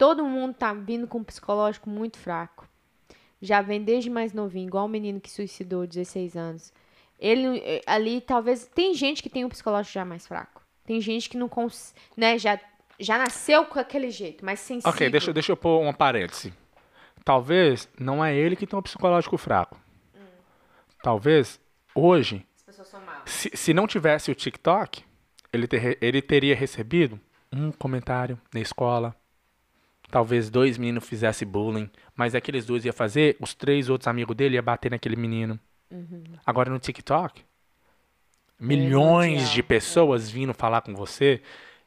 todo 0.00 0.24
mundo 0.24 0.54
tá 0.54 0.72
vindo 0.72 1.06
com 1.06 1.18
um 1.18 1.24
psicológico 1.24 1.90
muito 1.90 2.16
fraco. 2.18 2.66
Já 3.42 3.60
vem 3.60 3.82
desde 3.84 4.08
mais 4.08 4.32
novinho, 4.32 4.66
igual 4.66 4.86
o 4.86 4.88
menino 4.88 5.20
que 5.20 5.30
suicidou, 5.30 5.86
16 5.86 6.36
anos. 6.36 6.72
Ele 7.18 7.58
eh, 7.58 7.82
ali 7.86 8.22
talvez 8.22 8.66
tem 8.66 8.94
gente 8.94 9.22
que 9.22 9.28
tem 9.28 9.44
um 9.44 9.48
psicológico 9.50 9.92
já 9.92 10.04
mais 10.06 10.26
fraco. 10.26 10.62
Tem 10.86 11.00
gente 11.02 11.28
que 11.28 11.36
não 11.36 11.48
cons, 11.50 11.94
né, 12.16 12.38
já 12.38 12.58
já 12.98 13.16
nasceu 13.18 13.64
com 13.66 13.78
aquele 13.78 14.10
jeito, 14.10 14.44
mais 14.44 14.60
sensível. 14.60 14.90
Ok, 14.90 15.08
deixa, 15.10 15.32
deixa 15.32 15.52
eu 15.52 15.56
pôr 15.56 15.80
uma 15.80 15.92
parêntese. 15.92 16.52
Talvez 17.24 17.86
não 17.98 18.24
é 18.24 18.34
ele 18.34 18.56
que 18.56 18.66
tem 18.66 18.78
um 18.78 18.82
psicológico 18.82 19.36
fraco. 19.38 19.78
Talvez 21.02 21.58
hoje, 21.94 22.46
se, 23.24 23.50
se 23.54 23.72
não 23.74 23.86
tivesse 23.86 24.30
o 24.30 24.34
TikTok, 24.34 25.02
ele, 25.52 25.66
ter- 25.66 25.98
ele 26.00 26.20
teria 26.22 26.54
recebido 26.54 27.18
um 27.52 27.70
comentário 27.72 28.38
na 28.52 28.60
escola. 28.60 29.14
Talvez 30.10 30.50
dois 30.50 30.76
meninos 30.76 31.08
fizessem 31.08 31.46
bullying, 31.46 31.88
mas 32.16 32.34
aqueles 32.34 32.66
dois 32.66 32.84
ia 32.84 32.92
fazer, 32.92 33.36
os 33.40 33.54
três 33.54 33.88
outros 33.88 34.08
amigos 34.08 34.34
dele 34.34 34.56
ia 34.56 34.62
bater 34.62 34.90
naquele 34.90 35.16
menino. 35.16 35.58
Agora 36.44 36.70
no 36.70 36.78
TikTok, 36.78 37.44
milhões 38.58 39.40
mundial, 39.40 39.54
de 39.54 39.62
pessoas 39.62 40.30
vindo 40.30 40.54
falar 40.54 40.82
com 40.82 40.94
você, 40.94 41.42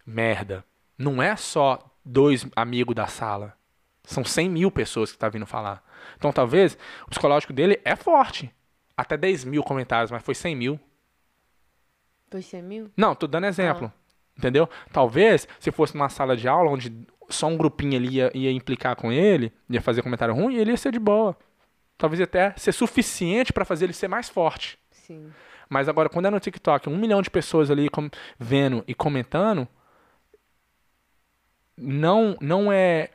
merda. 0.06 0.64
Não 0.98 1.22
é 1.22 1.36
só 1.36 1.80
dois 2.04 2.46
amigos 2.56 2.96
da 2.96 3.08
sala. 3.08 3.58
São 4.04 4.24
100 4.24 4.50
mil 4.50 4.72
pessoas 4.72 5.12
que 5.12 5.18
tá 5.18 5.30
vindo 5.30 5.46
falar. 5.46 5.84
Então 6.18 6.32
talvez 6.32 6.78
o 7.06 7.10
psicológico 7.10 7.54
dele 7.54 7.80
é 7.86 7.96
forte. 7.96 8.54
Até 8.96 9.18
10 9.18 9.46
mil 9.46 9.64
comentários, 9.64 10.12
mas 10.12 10.24
foi 10.24 10.36
100 10.36 10.56
mil. 10.56 10.80
Foi 12.30 12.42
100 12.42 12.62
mil? 12.62 12.92
Não, 12.96 13.16
tô 13.16 13.28
dando 13.28 13.48
exemplo. 13.48 13.92
Entendeu? 14.38 14.68
Talvez, 14.92 15.48
se 15.60 15.72
fosse 15.72 15.94
numa 15.94 16.10
sala 16.10 16.36
de 16.36 16.48
aula 16.48 16.72
onde 16.72 16.92
só 17.30 17.48
um 17.48 17.58
grupinho 17.58 17.96
ali 17.96 18.16
ia, 18.16 18.32
ia 18.34 18.52
implicar 18.52 18.96
com 18.96 19.12
ele, 19.12 19.52
ia 19.70 19.82
fazer 19.82 20.02
comentário 20.02 20.34
ruim, 20.34 20.56
ele 20.56 20.72
ia 20.72 20.78
ser 20.78 20.92
de 20.92 21.00
boa. 21.00 21.38
Talvez 21.98 22.22
até 22.22 22.54
ser 22.58 22.72
suficiente 22.72 23.54
para 23.54 23.66
fazer 23.66 23.86
ele 23.86 23.94
ser 23.94 24.08
mais 24.08 24.30
forte. 24.30 24.78
Sim. 24.92 25.32
Mas 25.70 25.88
agora, 25.90 26.10
quando 26.10 26.28
é 26.28 26.30
no 26.30 26.40
TikTok, 26.40 26.90
um 26.90 26.98
milhão 26.98 27.22
de 27.22 27.30
pessoas 27.30 27.72
ali 27.72 27.90
vendo 28.38 28.84
e 28.88 28.94
comentando, 28.94 29.68
não, 31.78 32.38
não 32.40 32.72
é 32.72 33.10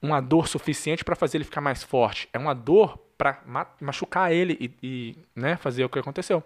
uma 0.00 0.20
dor 0.20 0.48
suficiente 0.48 1.04
para 1.04 1.16
fazer 1.16 1.38
ele 1.38 1.44
ficar 1.44 1.60
mais 1.60 1.82
forte. 1.82 2.28
É 2.32 2.38
uma 2.38 2.54
dor 2.54 2.98
para 3.16 3.42
machucar 3.80 4.32
ele 4.32 4.56
e, 4.60 4.74
e, 4.82 5.18
né, 5.34 5.56
fazer 5.56 5.84
o 5.84 5.88
que 5.88 5.98
aconteceu. 5.98 6.42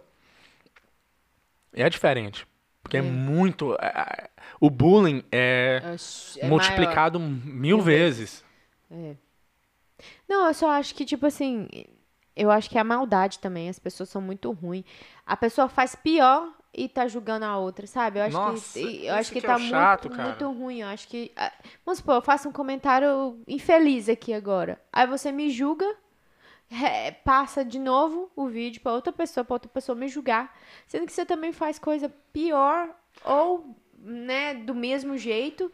É 1.72 1.88
diferente. 1.88 2.46
Porque 2.92 2.96
é, 2.98 3.00
É. 3.00 3.02
muito. 3.02 3.74
é- 3.80 3.86
é- 3.86 4.30
o 4.60 4.68
bullying 4.68 5.24
é, 5.32 5.80
É, 6.38 6.44
é 6.44 6.48
multiplicado 6.48 7.18
mil 7.18 7.78
Mil 7.78 7.80
vezes. 7.80 8.44
maior. 8.90 9.16
Não, 10.28 10.46
eu 10.46 10.54
só 10.54 10.70
acho 10.70 10.94
que, 10.94 11.04
tipo 11.04 11.24
assim, 11.26 11.68
eu 12.36 12.50
acho 12.50 12.68
que 12.68 12.76
é 12.76 12.80
a 12.80 12.84
maldade 12.84 13.38
também. 13.38 13.68
As 13.68 13.78
pessoas 13.78 14.08
são 14.08 14.20
muito 14.20 14.50
ruins. 14.52 14.84
A 15.26 15.36
pessoa 15.36 15.68
faz 15.68 15.94
pior 15.94 16.52
e 16.74 16.88
tá 16.88 17.06
julgando 17.06 17.44
a 17.44 17.56
outra, 17.56 17.86
sabe? 17.86 18.18
Eu 18.18 18.24
acho 18.24 18.36
Nossa, 18.36 18.78
que, 18.78 19.06
eu 19.06 19.14
acho 19.14 19.32
que, 19.32 19.40
que 19.40 19.46
é 19.46 19.48
tá 19.48 19.56
o 19.56 19.60
chato, 19.60 20.04
muito, 20.08 20.16
cara. 20.16 20.28
muito 20.30 20.52
ruim. 20.52 20.80
Eu 20.80 20.88
acho 20.88 21.08
que. 21.08 21.32
ah, 21.36 21.52
Vamos 21.84 21.98
supor, 21.98 22.16
eu 22.16 22.22
faço 22.22 22.48
um 22.48 22.52
comentário 22.52 23.40
infeliz 23.48 24.08
aqui 24.08 24.32
agora. 24.34 24.80
Aí 24.92 25.06
você 25.06 25.30
me 25.32 25.48
julga, 25.50 25.86
passa 27.24 27.64
de 27.64 27.78
novo 27.78 28.30
o 28.36 28.46
vídeo 28.48 28.80
pra 28.82 28.92
outra 28.92 29.12
pessoa, 29.12 29.44
pra 29.44 29.54
outra 29.54 29.70
pessoa 29.70 29.96
me 29.96 30.08
julgar. 30.08 30.56
Sendo 30.86 31.06
que 31.06 31.12
você 31.12 31.24
também 31.24 31.52
faz 31.52 31.78
coisa 31.78 32.08
pior 32.32 32.90
ou, 33.24 33.76
né, 33.98 34.54
do 34.54 34.74
mesmo 34.74 35.16
jeito. 35.16 35.70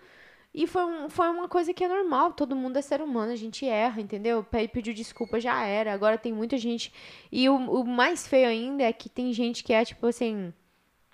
E 0.53 0.67
foi, 0.67 0.85
um, 0.85 1.09
foi 1.11 1.29
uma 1.29 1.47
coisa 1.47 1.73
que 1.75 1.85
é 1.85 1.89
normal, 1.89 2.33
todo 2.33 2.57
mundo 2.57 2.79
é 2.79 2.83
ser 2.83 3.01
humano, 3.03 3.31
a 3.33 3.37
gente 3.37 3.67
erra, 3.67 4.01
entendeu? 4.01 4.43
Pe- 4.43 4.67
Pediu 4.69 4.95
desculpa, 4.95 5.39
já 5.39 5.63
era. 5.65 5.93
Agora 5.93 6.19
tem 6.19 6.33
muita 6.33 6.57
gente. 6.57 6.93
E 7.31 7.49
o, 7.49 7.55
o 7.55 7.85
mais 7.87 8.27
feio 8.27 8.49
ainda 8.49 8.83
é 8.83 8.93
que 8.93 9.09
tem 9.09 9.33
gente 9.33 9.63
que 9.63 9.73
é, 9.73 9.85
tipo 9.85 10.07
assim. 10.07 10.53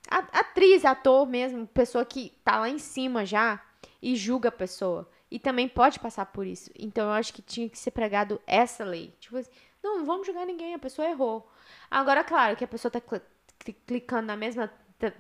Atriz, 0.09 0.85
ator 0.85 1.27
mesmo, 1.27 1.67
pessoa 1.67 2.05
que 2.05 2.33
tá 2.45 2.59
lá 2.61 2.69
em 2.69 2.79
cima 2.79 3.25
já 3.25 3.61
e 4.01 4.15
julga 4.15 4.49
a 4.51 4.53
pessoa. 4.53 5.09
E 5.31 5.39
também 5.39 5.67
pode 5.69 5.99
passar 5.99 6.27
por 6.27 6.47
isso. 6.47 6.71
Então 6.79 7.07
eu 7.07 7.13
acho 7.13 7.33
que 7.33 7.43
tinha 7.43 7.69
que 7.69 7.79
ser 7.79 7.91
pregado 7.91 8.41
essa 8.47 8.85
lei. 8.85 9.15
Tipo 9.19 9.39
assim, 9.39 9.51
não, 9.85 9.99
não 9.99 10.05
vamos 10.05 10.27
julgar 10.27 10.47
ninguém, 10.47 10.75
a 10.75 10.79
pessoa 10.79 11.07
errou. 11.09 11.49
Agora, 11.91 12.25
claro 12.25 12.57
que 12.57 12.65
a 12.65 12.69
pessoa 12.69 12.91
tá 12.91 13.01
cl- 13.01 13.23
cli- 13.59 13.77
clicando 13.87 14.27
na 14.27 14.37
mesma 14.37 14.69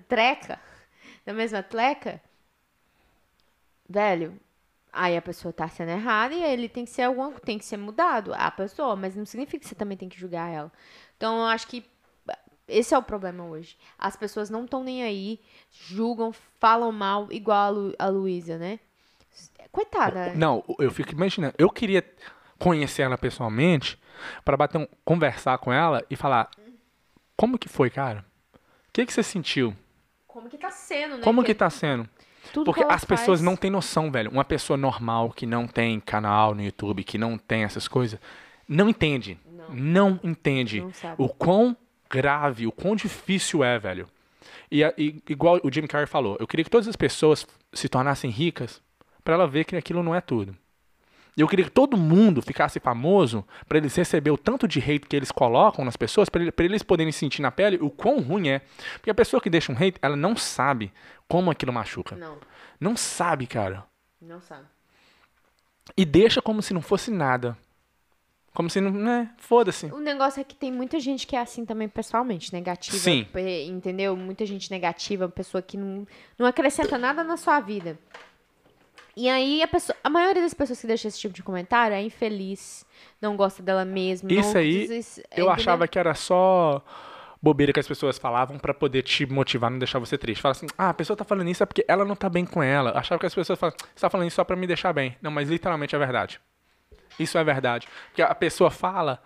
treca, 0.08 0.58
na 1.26 1.32
mesma 1.32 1.62
tleca, 1.62 2.20
velho, 3.88 4.38
aí 4.92 5.16
a 5.16 5.22
pessoa 5.22 5.52
tá 5.52 5.68
sendo 5.68 5.90
errada 5.90 6.34
e 6.34 6.42
ele 6.42 6.68
tem 6.68 6.84
que 6.84 6.90
ser 6.90 7.02
alguma, 7.02 7.32
tem 7.40 7.58
que 7.58 7.64
ser 7.64 7.76
mudado, 7.76 8.32
a 8.34 8.50
pessoa, 8.50 8.96
mas 8.96 9.14
não 9.14 9.26
significa 9.26 9.58
que 9.58 9.68
você 9.68 9.74
também 9.74 9.96
tem 9.96 10.08
que 10.08 10.18
julgar 10.18 10.50
ela. 10.52 10.72
Então 11.16 11.38
eu 11.38 11.44
acho 11.46 11.66
que 11.68 11.84
esse 12.66 12.94
é 12.94 12.98
o 12.98 13.02
problema 13.02 13.44
hoje. 13.44 13.76
As 13.98 14.16
pessoas 14.16 14.48
não 14.48 14.64
estão 14.64 14.82
nem 14.82 15.02
aí, 15.02 15.38
julgam, 15.70 16.32
falam 16.58 16.90
mal, 16.90 17.28
igual 17.30 17.74
a 17.98 18.06
Luísa, 18.08 18.56
né? 18.56 18.80
Coitada. 19.70 20.32
Não, 20.34 20.64
eu 20.78 20.90
fico 20.90 21.12
imaginando. 21.12 21.54
Eu 21.58 21.68
queria 21.68 22.02
conhecer 22.58 23.02
ela 23.02 23.18
pessoalmente 23.18 24.00
para 24.44 24.56
bater 24.56 24.78
um, 24.78 24.86
conversar 25.04 25.58
com 25.58 25.72
ela 25.72 26.04
e 26.10 26.16
falar 26.16 26.50
como 27.36 27.58
que 27.58 27.68
foi, 27.68 27.90
cara? 27.90 28.24
O 28.54 28.92
que 28.92 29.04
que 29.06 29.12
você 29.12 29.22
sentiu? 29.22 29.74
Como 30.26 30.48
que 30.48 30.58
tá 30.58 30.70
sendo, 30.70 31.16
né? 31.16 31.22
Como 31.22 31.42
que 31.44 31.54
tá 31.54 31.68
sendo? 31.70 32.08
tudo 32.52 32.66
Porque 32.66 32.84
que 32.84 32.92
as 32.92 33.04
pessoas 33.04 33.40
faz- 33.40 33.42
não 33.42 33.56
têm 33.56 33.70
noção, 33.70 34.10
velho. 34.10 34.30
Uma 34.30 34.44
pessoa 34.44 34.76
normal 34.76 35.30
que 35.30 35.46
não 35.46 35.66
tem 35.66 35.98
canal 35.98 36.54
no 36.54 36.62
YouTube, 36.62 37.02
que 37.02 37.16
não 37.18 37.38
tem 37.38 37.64
essas 37.64 37.88
coisas, 37.88 38.20
não 38.68 38.88
entende. 38.88 39.38
Não, 39.70 40.20
entende 40.22 40.80
Não 40.80 40.92
o 41.16 41.28
quão 41.28 41.76
grave, 42.10 42.66
o 42.66 42.72
quão 42.72 42.94
difícil 42.94 43.64
é, 43.64 43.78
velho. 43.78 44.08
E, 44.70 44.82
e 44.98 45.22
igual 45.28 45.58
o 45.62 45.72
Jim 45.72 45.86
Carrey 45.86 46.06
falou, 46.06 46.36
eu 46.38 46.46
queria 46.46 46.64
que 46.64 46.70
todas 46.70 46.86
as 46.86 46.96
pessoas 46.96 47.46
se 47.72 47.88
tornassem 47.88 48.30
ricas 48.30 48.82
para 49.24 49.34
ela 49.34 49.46
ver 49.48 49.64
que 49.64 49.74
aquilo 49.74 50.02
não 50.02 50.14
é 50.14 50.20
tudo. 50.20 50.54
Eu 51.36 51.48
queria 51.48 51.64
que 51.64 51.70
todo 51.70 51.96
mundo 51.96 52.40
ficasse 52.40 52.78
famoso 52.78 53.44
para 53.66 53.78
eles 53.78 53.94
receber 53.96 54.30
o 54.30 54.38
tanto 54.38 54.68
de 54.68 54.78
hate 54.78 55.06
que 55.08 55.16
eles 55.16 55.32
colocam 55.32 55.84
nas 55.84 55.96
pessoas, 55.96 56.28
para 56.28 56.42
eles 56.64 56.82
poderem 56.82 57.10
sentir 57.12 57.42
na 57.42 57.50
pele 57.50 57.76
o 57.80 57.90
quão 57.90 58.20
ruim 58.20 58.48
é. 58.48 58.60
Porque 58.94 59.10
a 59.10 59.14
pessoa 59.14 59.40
que 59.40 59.50
deixa 59.50 59.72
um 59.72 59.74
hate, 59.76 59.98
ela 60.00 60.16
não 60.16 60.36
sabe 60.36 60.92
como 61.28 61.50
aquilo 61.50 61.72
machuca. 61.72 62.14
Não, 62.14 62.38
Não 62.78 62.96
sabe, 62.96 63.46
cara. 63.46 63.84
não 64.20 64.40
sabe. 64.40 64.64
E 65.96 66.04
deixa 66.04 66.40
como 66.40 66.62
se 66.62 66.72
não 66.72 66.80
fosse 66.80 67.10
nada. 67.10 67.56
Como 68.54 68.70
se 68.70 68.80
não, 68.80 68.92
né, 68.92 69.30
foda-se. 69.36 69.86
O 69.86 69.98
negócio 69.98 70.40
é 70.40 70.44
que 70.44 70.54
tem 70.54 70.70
muita 70.70 71.00
gente 71.00 71.26
que 71.26 71.34
é 71.34 71.40
assim 71.40 71.64
também 71.66 71.88
pessoalmente, 71.88 72.52
negativa. 72.52 72.96
Sim. 72.96 73.26
Entendeu? 73.68 74.16
Muita 74.16 74.46
gente 74.46 74.70
negativa, 74.70 75.28
pessoa 75.28 75.60
que 75.60 75.76
não, 75.76 76.06
não 76.38 76.46
acrescenta 76.46 76.96
nada 76.96 77.24
na 77.24 77.36
sua 77.36 77.58
vida. 77.58 77.98
E 79.16 79.28
aí 79.28 79.62
a 79.62 79.68
pessoa, 79.68 79.96
a 80.02 80.10
maioria 80.10 80.42
das 80.42 80.54
pessoas 80.54 80.80
que 80.80 80.86
deixam 80.86 81.08
esse 81.08 81.18
tipo 81.20 81.32
de 81.34 81.42
comentário 81.42 81.94
é 81.94 82.02
infeliz, 82.02 82.84
não 83.20 83.36
gosta 83.36 83.62
dela 83.62 83.84
mesma. 83.84 84.32
Isso 84.32 84.58
aí, 84.58 84.88
diz- 84.88 85.20
Eu 85.36 85.48
achava 85.50 85.86
que 85.86 85.98
era 85.98 86.14
só 86.14 86.82
bobeira 87.40 87.72
que 87.72 87.78
as 87.80 87.86
pessoas 87.86 88.18
falavam 88.18 88.58
pra 88.58 88.72
poder 88.74 89.02
te 89.02 89.26
motivar, 89.26 89.70
não 89.70 89.78
deixar 89.78 89.98
você 89.98 90.16
triste. 90.18 90.40
Fala 90.40 90.52
assim, 90.52 90.66
ah, 90.78 90.88
a 90.88 90.94
pessoa 90.94 91.16
tá 91.16 91.24
falando 91.24 91.48
isso 91.48 91.62
é 91.62 91.66
porque 91.66 91.84
ela 91.86 92.04
não 92.04 92.16
tá 92.16 92.28
bem 92.28 92.44
com 92.44 92.62
ela. 92.62 92.90
Eu 92.90 92.96
achava 92.98 93.18
que 93.20 93.26
as 93.26 93.34
pessoas 93.34 93.58
falavam, 93.58 93.78
você 93.94 94.00
tá 94.00 94.10
falando 94.10 94.26
isso 94.26 94.36
só 94.36 94.44
pra 94.44 94.56
me 94.56 94.66
deixar 94.66 94.92
bem. 94.92 95.16
Não, 95.22 95.30
mas 95.30 95.48
literalmente 95.48 95.94
é 95.94 95.98
verdade. 95.98 96.40
Isso 97.18 97.36
é 97.38 97.44
verdade. 97.44 97.86
Porque 98.08 98.22
a 98.22 98.34
pessoa 98.34 98.70
fala, 98.70 99.22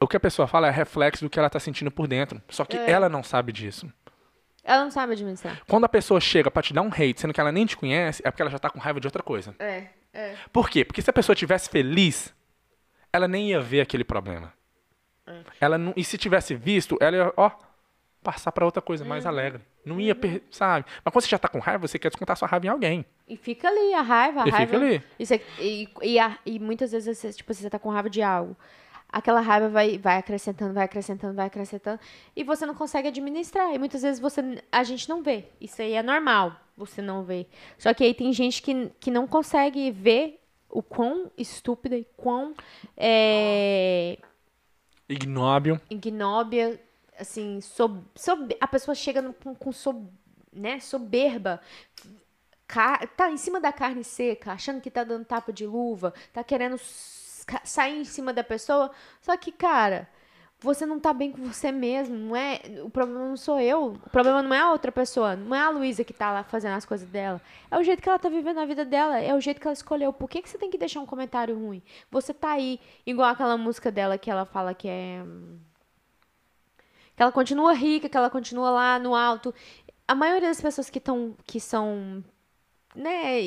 o 0.00 0.06
que 0.06 0.16
a 0.16 0.20
pessoa 0.20 0.46
fala 0.46 0.68
é 0.68 0.70
reflexo 0.70 1.24
do 1.24 1.30
que 1.30 1.38
ela 1.38 1.50
tá 1.50 1.58
sentindo 1.58 1.90
por 1.90 2.06
dentro. 2.06 2.40
Só 2.48 2.64
que 2.64 2.76
ela 2.76 3.08
não 3.08 3.22
sabe 3.22 3.52
disso. 3.52 3.90
Ela 4.64 4.84
não 4.84 4.90
sabe 4.90 5.12
administrar. 5.12 5.60
Quando 5.66 5.84
a 5.84 5.88
pessoa 5.88 6.20
chega 6.20 6.50
pra 6.50 6.62
te 6.62 6.72
dar 6.72 6.82
um 6.82 6.88
hate, 6.88 7.20
sendo 7.20 7.34
que 7.34 7.40
ela 7.40 7.50
nem 7.50 7.66
te 7.66 7.76
conhece, 7.76 8.22
é 8.24 8.30
porque 8.30 8.42
ela 8.42 8.50
já 8.50 8.58
tá 8.58 8.70
com 8.70 8.78
raiva 8.78 9.00
de 9.00 9.06
outra 9.06 9.22
coisa. 9.22 9.54
É, 9.58 9.86
é. 10.12 10.36
Por 10.52 10.70
quê? 10.70 10.84
Porque 10.84 11.02
se 11.02 11.10
a 11.10 11.12
pessoa 11.12 11.34
tivesse 11.34 11.68
feliz, 11.68 12.32
ela 13.12 13.26
nem 13.26 13.50
ia 13.50 13.60
ver 13.60 13.80
aquele 13.80 14.04
problema. 14.04 14.52
Ela 15.60 15.78
não, 15.78 15.92
e 15.96 16.04
se 16.04 16.18
tivesse 16.18 16.54
visto, 16.54 16.96
ela 17.00 17.16
ia, 17.16 17.32
ó, 17.36 17.50
passar 18.22 18.52
pra 18.52 18.64
outra 18.64 18.82
coisa 18.82 19.04
mais 19.04 19.24
alegre. 19.26 19.60
Não 19.84 20.00
ia, 20.00 20.14
per- 20.14 20.42
sabe? 20.50 20.84
Mas 21.04 21.12
quando 21.12 21.22
você 21.24 21.28
já 21.30 21.38
tá 21.38 21.48
com 21.48 21.58
raiva, 21.58 21.86
você 21.88 21.98
quer 21.98 22.08
descontar 22.08 22.36
sua 22.36 22.46
raiva 22.46 22.66
em 22.66 22.68
alguém. 22.68 23.04
E 23.28 23.36
fica 23.36 23.66
ali 23.68 23.94
a 23.94 24.00
raiva, 24.02 24.42
a 24.44 24.46
E 24.46 24.50
raiva. 24.50 24.72
fica 24.72 24.84
ali. 24.84 25.02
Isso 25.18 25.34
é- 25.34 25.40
e, 25.58 25.88
e, 26.02 26.18
a- 26.20 26.38
e 26.46 26.58
muitas 26.60 26.92
vezes, 26.92 27.18
você, 27.18 27.32
tipo, 27.32 27.52
você 27.52 27.68
tá 27.70 27.78
com 27.78 27.88
raiva 27.90 28.08
de 28.10 28.22
algo. 28.22 28.56
Aquela 29.12 29.40
raiva 29.40 29.68
vai, 29.68 29.98
vai 29.98 30.16
acrescentando, 30.16 30.72
vai 30.72 30.84
acrescentando, 30.84 31.34
vai 31.34 31.46
acrescentando, 31.46 32.00
e 32.34 32.42
você 32.42 32.64
não 32.64 32.74
consegue 32.74 33.08
administrar. 33.08 33.72
E 33.74 33.78
muitas 33.78 34.00
vezes 34.02 34.18
você, 34.18 34.40
a 34.72 34.82
gente 34.82 35.08
não 35.08 35.22
vê. 35.22 35.44
Isso 35.60 35.82
aí 35.82 35.92
é 35.92 36.02
normal, 36.02 36.56
você 36.76 37.02
não 37.02 37.22
vê. 37.22 37.46
Só 37.78 37.92
que 37.92 38.02
aí 38.02 38.14
tem 38.14 38.32
gente 38.32 38.62
que, 38.62 38.90
que 38.98 39.10
não 39.10 39.26
consegue 39.26 39.90
ver 39.90 40.40
o 40.70 40.82
quão 40.82 41.30
estúpida 41.36 41.94
e 41.96 42.06
quão 42.16 42.54
é, 42.96 44.18
Ignóbio. 45.08 45.78
ignóbia, 45.90 46.80
assim, 47.18 47.60
sob, 47.60 48.00
sob- 48.14 48.56
a 48.58 48.66
pessoa 48.66 48.94
chega 48.94 49.20
no- 49.20 49.34
com, 49.34 49.54
com 49.54 49.70
sob- 49.70 50.08
né, 50.50 50.80
soberba, 50.80 51.60
tá 53.16 53.30
em 53.30 53.36
cima 53.36 53.60
da 53.60 53.70
carne 53.70 54.02
seca, 54.02 54.52
achando 54.52 54.80
que 54.80 54.90
tá 54.90 55.04
dando 55.04 55.26
tapa 55.26 55.52
de 55.52 55.66
luva, 55.66 56.14
tá 56.32 56.42
querendo 56.42 56.78
sair 57.64 58.00
em 58.00 58.04
cima 58.04 58.32
da 58.32 58.44
pessoa, 58.44 58.90
só 59.20 59.36
que, 59.36 59.52
cara, 59.52 60.08
você 60.62 60.86
não 60.86 61.00
tá 61.00 61.12
bem 61.12 61.32
com 61.32 61.42
você 61.44 61.72
mesmo, 61.72 62.16
não 62.16 62.36
é, 62.36 62.60
o 62.84 62.90
problema 62.90 63.28
não 63.28 63.36
sou 63.36 63.58
eu, 63.58 63.94
o 63.94 64.10
problema 64.10 64.42
não 64.42 64.54
é 64.54 64.60
a 64.60 64.70
outra 64.70 64.92
pessoa, 64.92 65.34
não 65.34 65.54
é 65.54 65.60
a 65.60 65.70
Luísa 65.70 66.04
que 66.04 66.12
tá 66.12 66.30
lá 66.30 66.44
fazendo 66.44 66.74
as 66.74 66.84
coisas 66.84 67.08
dela, 67.08 67.40
é 67.70 67.76
o 67.78 67.82
jeito 67.82 68.00
que 68.00 68.08
ela 68.08 68.18
tá 68.18 68.28
vivendo 68.28 68.58
a 68.58 68.64
vida 68.64 68.84
dela, 68.84 69.18
é 69.18 69.34
o 69.34 69.40
jeito 69.40 69.60
que 69.60 69.66
ela 69.66 69.74
escolheu, 69.74 70.12
por 70.12 70.28
que 70.30 70.40
que 70.40 70.48
você 70.48 70.58
tem 70.58 70.70
que 70.70 70.78
deixar 70.78 71.00
um 71.00 71.06
comentário 71.06 71.58
ruim? 71.58 71.82
Você 72.10 72.32
tá 72.32 72.52
aí, 72.52 72.80
igual 73.04 73.30
aquela 73.30 73.56
música 73.56 73.90
dela 73.90 74.16
que 74.16 74.30
ela 74.30 74.44
fala 74.44 74.74
que 74.74 74.88
é 74.88 75.22
que 77.14 77.22
ela 77.22 77.32
continua 77.32 77.72
rica, 77.74 78.08
que 78.08 78.16
ela 78.16 78.30
continua 78.30 78.70
lá 78.70 78.98
no 78.98 79.14
alto. 79.14 79.54
A 80.08 80.14
maioria 80.14 80.48
das 80.48 80.60
pessoas 80.60 80.88
que 80.88 80.98
estão 80.98 81.36
que 81.44 81.60
são 81.60 82.24
né, 82.94 83.40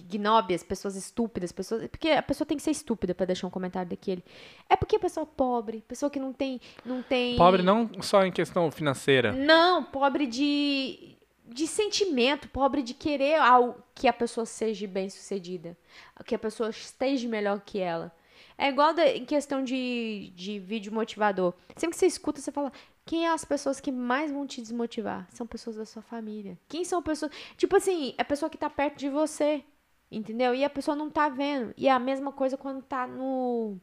ignóbias, 0.00 0.62
pessoas 0.62 0.96
estúpidas, 0.96 1.52
pessoas, 1.52 1.86
porque 1.88 2.10
a 2.10 2.22
pessoa 2.22 2.46
tem 2.46 2.56
que 2.56 2.62
ser 2.62 2.70
estúpida 2.70 3.14
pra 3.14 3.26
deixar 3.26 3.46
um 3.46 3.50
comentário 3.50 3.88
daquele. 3.90 4.24
É 4.68 4.76
porque 4.76 4.96
a 4.96 5.00
pessoa 5.00 5.24
é 5.24 5.28
pobre, 5.36 5.82
pessoa 5.86 6.10
que 6.10 6.18
não 6.20 6.32
tem 6.32 6.60
não 6.84 7.02
tem 7.02 7.36
Pobre 7.36 7.62
não 7.62 7.90
só 8.02 8.24
em 8.24 8.32
questão 8.32 8.70
financeira. 8.70 9.32
Não, 9.32 9.82
pobre 9.84 10.26
de 10.26 11.12
de 11.48 11.64
sentimento, 11.68 12.48
pobre 12.48 12.82
de 12.82 12.92
querer 12.92 13.36
algo 13.36 13.76
que 13.94 14.08
a 14.08 14.12
pessoa 14.12 14.44
seja 14.44 14.84
bem-sucedida, 14.88 15.76
que 16.24 16.34
a 16.34 16.38
pessoa 16.38 16.70
esteja 16.70 17.28
melhor 17.28 17.60
que 17.64 17.78
ela. 17.78 18.12
É 18.58 18.68
igual 18.68 18.92
da- 18.92 19.06
em 19.08 19.24
questão 19.24 19.62
de, 19.62 20.32
de 20.34 20.58
vídeo 20.58 20.92
motivador. 20.92 21.54
Sempre 21.76 21.90
que 21.94 22.00
você 22.00 22.06
escuta, 22.06 22.40
você 22.40 22.50
fala: 22.50 22.72
quem 23.04 23.26
é 23.26 23.30
as 23.32 23.44
pessoas 23.44 23.78
que 23.78 23.92
mais 23.92 24.32
vão 24.32 24.44
te 24.46 24.60
desmotivar? 24.60 25.28
São 25.30 25.46
pessoas 25.46 25.76
da 25.76 25.84
sua 25.84 26.02
família. 26.02 26.58
Quem 26.68 26.84
são 26.84 27.00
pessoas. 27.00 27.30
Tipo 27.56 27.76
assim, 27.76 28.14
é 28.18 28.22
a 28.22 28.24
pessoa 28.24 28.50
que 28.50 28.58
tá 28.58 28.68
perto 28.68 28.98
de 28.98 29.08
você. 29.08 29.62
Entendeu? 30.10 30.54
E 30.54 30.64
a 30.64 30.70
pessoa 30.70 30.96
não 30.96 31.10
tá 31.10 31.28
vendo. 31.28 31.74
E 31.76 31.88
é 31.88 31.90
a 31.92 31.98
mesma 31.98 32.32
coisa 32.32 32.56
quando 32.56 32.82
tá 32.82 33.06
no. 33.06 33.76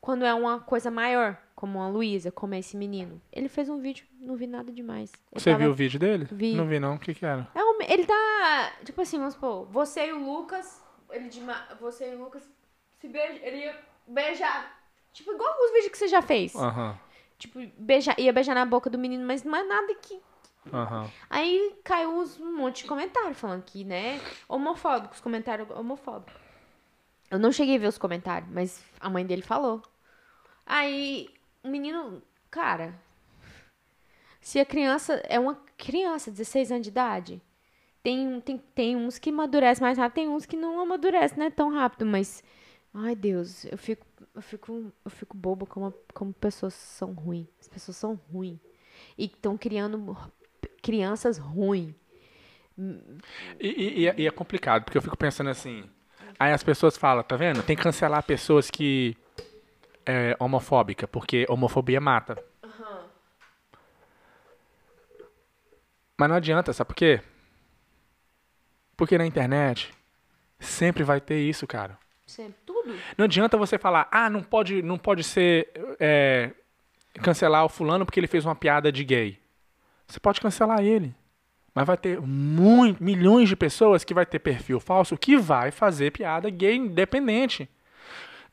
Quando 0.00 0.24
é 0.24 0.34
uma 0.34 0.58
coisa 0.58 0.90
maior, 0.90 1.38
como 1.54 1.80
a 1.80 1.88
Luísa, 1.88 2.32
como 2.32 2.54
é 2.54 2.58
esse 2.58 2.76
menino. 2.76 3.22
Ele 3.32 3.48
fez 3.48 3.68
um 3.68 3.78
vídeo, 3.78 4.04
não 4.20 4.34
vi 4.34 4.48
nada 4.48 4.72
demais. 4.72 5.12
Ele 5.30 5.40
Você 5.40 5.50
tava- 5.50 5.62
viu 5.62 5.70
o 5.70 5.74
vídeo 5.74 6.00
dele? 6.00 6.26
Vi. 6.32 6.54
Não 6.56 6.66
vi 6.66 6.80
não. 6.80 6.96
O 6.96 6.98
que 6.98 7.14
que 7.14 7.24
era? 7.24 7.46
é 7.54 7.62
um- 7.62 7.78
ele 7.88 8.04
tá. 8.04 8.72
Tipo 8.84 9.00
assim, 9.00 9.18
vamos 9.18 9.34
supor, 9.34 9.66
você 9.66 10.08
e 10.08 10.12
o 10.12 10.18
Lucas. 10.24 10.82
Ele 11.10 11.28
de 11.28 11.40
ma- 11.42 11.68
Você 11.80 12.10
e 12.10 12.14
o 12.16 12.24
Lucas 12.24 12.42
se 12.98 13.06
beijam. 13.06 13.36
Ele 13.42 13.58
ia 13.58 13.78
beijar. 14.08 14.76
Tipo, 15.12 15.30
igual 15.32 15.54
os 15.62 15.72
vídeos 15.72 15.92
que 15.92 15.98
você 15.98 16.08
já 16.08 16.22
fez. 16.22 16.54
Aham. 16.56 16.98
Tipo, 17.38 17.60
beijar, 17.78 18.18
ia 18.18 18.32
beijar 18.32 18.54
na 18.54 18.64
boca 18.64 18.88
do 18.90 18.98
menino, 18.98 19.24
mas 19.26 19.44
não 19.44 19.54
é 19.54 19.62
nada 19.62 19.94
que. 19.96 20.18
Aham. 20.70 21.10
Aí 21.28 21.76
caiu 21.82 22.10
um 22.40 22.56
monte 22.56 22.82
de 22.82 22.88
comentário 22.88 23.34
falando 23.34 23.62
que, 23.62 23.84
né? 23.84 24.20
Homofóbicos, 24.48 25.20
comentário 25.20 25.66
homofóbico. 25.76 26.38
Eu 27.30 27.38
não 27.38 27.50
cheguei 27.50 27.76
a 27.76 27.78
ver 27.78 27.86
os 27.86 27.98
comentários, 27.98 28.50
mas 28.52 28.84
a 29.00 29.08
mãe 29.08 29.24
dele 29.24 29.42
falou. 29.42 29.82
Aí, 30.66 31.28
o 31.62 31.68
menino, 31.68 32.22
cara. 32.50 32.94
Se 34.40 34.58
a 34.60 34.66
criança 34.66 35.14
é 35.28 35.38
uma 35.38 35.54
criança, 35.76 36.30
16 36.30 36.70
anos 36.70 36.82
de 36.82 36.90
idade, 36.90 37.42
tem, 38.02 38.40
tem, 38.40 38.58
tem 38.74 38.96
uns 38.96 39.18
que 39.18 39.30
amadurecem 39.30 39.82
mais 39.82 39.96
rápido, 39.96 40.14
tem 40.16 40.28
uns 40.28 40.44
que 40.44 40.56
não 40.56 40.80
amadurecem, 40.80 41.38
né, 41.38 41.50
tão 41.50 41.70
rápido, 41.70 42.04
mas. 42.04 42.42
Ai, 42.92 43.16
Deus, 43.16 43.64
eu 43.64 43.78
fico, 43.78 44.06
eu 44.34 44.42
fico, 44.42 44.92
eu 45.04 45.10
fico 45.10 45.36
boba 45.36 45.64
como, 45.64 45.94
como 46.12 46.32
pessoas 46.34 46.74
são 46.74 47.12
ruins. 47.12 47.48
As 47.60 47.68
pessoas 47.68 47.96
são 47.96 48.20
ruins. 48.30 48.60
E 49.16 49.24
estão 49.24 49.56
criando 49.56 50.16
crianças 50.82 51.38
ruins. 51.38 51.94
E, 52.78 53.68
e- 53.68 54.00
e 54.02 54.08
é- 54.08 54.14
e 54.18 54.26
é 54.26 54.30
complicado, 54.30 54.84
porque 54.84 54.96
eu 54.98 55.02
fico 55.02 55.16
pensando 55.16 55.50
assim. 55.50 55.84
Aí 56.38 56.52
as 56.52 56.62
pessoas 56.62 56.96
falam, 56.96 57.22
tá 57.22 57.36
vendo? 57.36 57.62
Tem 57.62 57.76
que 57.76 57.82
cancelar 57.82 58.22
pessoas 58.24 58.70
que 58.70 59.16
é 60.04 60.36
homofóbica, 60.40 61.06
porque 61.06 61.46
homofobia 61.48 62.00
mata. 62.00 62.42
Mas 66.18 66.28
não 66.28 66.36
adianta, 66.36 66.72
sabe 66.72 66.88
por 66.88 66.94
quê? 66.96 67.20
Porque 68.96 69.18
na 69.18 69.26
internet 69.26 69.92
sempre 70.60 71.02
vai 71.02 71.20
ter 71.20 71.40
isso, 71.40 71.66
cara. 71.66 71.98
Sempre, 72.26 72.54
tudo. 72.64 72.94
Não 73.18 73.24
adianta 73.24 73.56
você 73.58 73.78
falar, 73.78 74.08
ah, 74.10 74.30
não 74.30 74.42
pode, 74.42 74.82
não 74.82 74.96
pode 74.96 75.24
ser 75.24 75.70
é, 75.98 76.50
cancelar 77.22 77.64
o 77.64 77.68
fulano 77.68 78.04
porque 78.06 78.20
ele 78.20 78.26
fez 78.26 78.44
uma 78.44 78.54
piada 78.54 78.92
de 78.92 79.04
gay. 79.04 79.41
Você 80.12 80.20
pode 80.20 80.42
cancelar 80.42 80.80
ele. 80.80 81.14
Mas 81.74 81.86
vai 81.86 81.96
ter 81.96 82.20
muito, 82.20 83.02
milhões 83.02 83.48
de 83.48 83.56
pessoas 83.56 84.04
que 84.04 84.12
vai 84.12 84.26
ter 84.26 84.38
perfil 84.38 84.78
falso 84.78 85.16
que 85.16 85.38
vai 85.38 85.70
fazer 85.70 86.12
piada 86.12 86.50
gay 86.50 86.76
independente. 86.76 87.66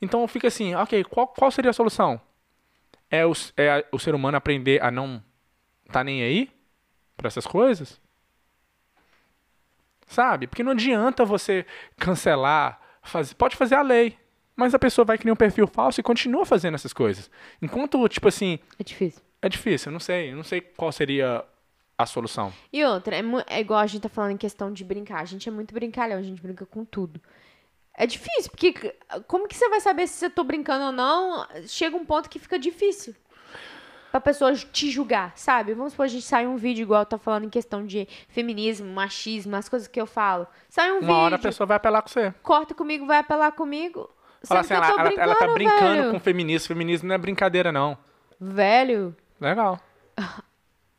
Então 0.00 0.26
fica 0.26 0.48
assim, 0.48 0.74
ok, 0.74 1.04
qual, 1.04 1.28
qual 1.28 1.50
seria 1.50 1.70
a 1.70 1.74
solução? 1.74 2.18
É 3.10 3.26
o, 3.26 3.32
é 3.58 3.84
o 3.92 3.98
ser 3.98 4.14
humano 4.14 4.38
aprender 4.38 4.82
a 4.82 4.90
não 4.90 5.22
tá 5.92 6.02
nem 6.02 6.22
aí 6.22 6.50
para 7.14 7.28
essas 7.28 7.46
coisas? 7.46 8.00
Sabe? 10.06 10.46
Porque 10.46 10.62
não 10.62 10.72
adianta 10.72 11.26
você 11.26 11.66
cancelar, 11.98 12.80
fazer, 13.02 13.34
pode 13.34 13.54
fazer 13.54 13.74
a 13.74 13.82
lei, 13.82 14.16
mas 14.56 14.72
a 14.74 14.78
pessoa 14.78 15.04
vai 15.04 15.18
criar 15.18 15.34
um 15.34 15.36
perfil 15.36 15.66
falso 15.66 16.00
e 16.00 16.02
continua 16.02 16.46
fazendo 16.46 16.76
essas 16.76 16.94
coisas. 16.94 17.30
Enquanto, 17.60 18.08
tipo 18.08 18.28
assim, 18.28 18.58
É 18.78 18.82
difícil. 18.82 19.20
é 19.42 19.48
difícil, 19.48 19.90
eu 19.90 19.92
não 19.92 20.00
sei, 20.00 20.32
eu 20.32 20.36
não 20.36 20.42
sei 20.42 20.62
qual 20.62 20.90
seria 20.90 21.44
a 22.02 22.06
solução. 22.06 22.52
E 22.72 22.84
outra, 22.84 23.16
é, 23.16 23.22
é 23.46 23.60
igual 23.60 23.80
a 23.80 23.86
gente 23.86 24.02
tá 24.02 24.08
falando 24.08 24.32
em 24.32 24.36
questão 24.36 24.72
de 24.72 24.84
brincar. 24.84 25.20
A 25.20 25.24
gente 25.24 25.48
é 25.48 25.52
muito 25.52 25.72
brincalhão, 25.74 26.18
a 26.18 26.22
gente 26.22 26.40
brinca 26.40 26.64
com 26.66 26.84
tudo. 26.84 27.20
É 27.94 28.06
difícil, 28.06 28.50
porque 28.50 28.94
como 29.26 29.46
que 29.46 29.56
você 29.56 29.68
vai 29.68 29.80
saber 29.80 30.06
se 30.06 30.24
eu 30.24 30.30
tô 30.30 30.42
brincando 30.44 30.86
ou 30.86 30.92
não? 30.92 31.46
Chega 31.66 31.96
um 31.96 32.04
ponto 32.04 32.30
que 32.30 32.38
fica 32.38 32.58
difícil. 32.58 33.14
Pra 34.10 34.20
pessoa 34.20 34.52
te 34.54 34.90
julgar, 34.90 35.32
sabe? 35.36 35.72
Vamos 35.72 35.92
supor, 35.92 36.04
a 36.04 36.08
gente 36.08 36.24
sai 36.24 36.44
um 36.46 36.56
vídeo 36.56 36.82
igual 36.82 37.06
tá 37.06 37.16
falando 37.16 37.44
em 37.44 37.50
questão 37.50 37.86
de 37.86 38.08
feminismo, 38.28 38.90
machismo, 38.92 39.54
as 39.54 39.68
coisas 39.68 39.86
que 39.86 40.00
eu 40.00 40.06
falo. 40.06 40.46
Sai 40.68 40.90
um 40.90 40.94
Uma 40.94 41.00
vídeo, 41.00 41.14
hora 41.14 41.36
a 41.36 41.38
pessoa 41.38 41.66
vai 41.66 41.76
apelar 41.76 42.02
com 42.02 42.08
você. 42.08 42.34
corta 42.42 42.74
comigo, 42.74 43.06
vai 43.06 43.18
apelar 43.18 43.52
comigo. 43.52 44.10
Sendo 44.42 44.58
assim, 44.58 44.74
ela, 44.74 44.86
ela, 44.88 45.12
ela 45.12 45.34
tá 45.36 45.46
brincando 45.48 46.00
velho. 46.02 46.10
com 46.12 46.18
feminismo. 46.18 46.66
Feminismo 46.68 47.08
não 47.08 47.14
é 47.14 47.18
brincadeira, 47.18 47.70
não. 47.70 47.96
Velho, 48.40 49.14
Legal. 49.40 49.78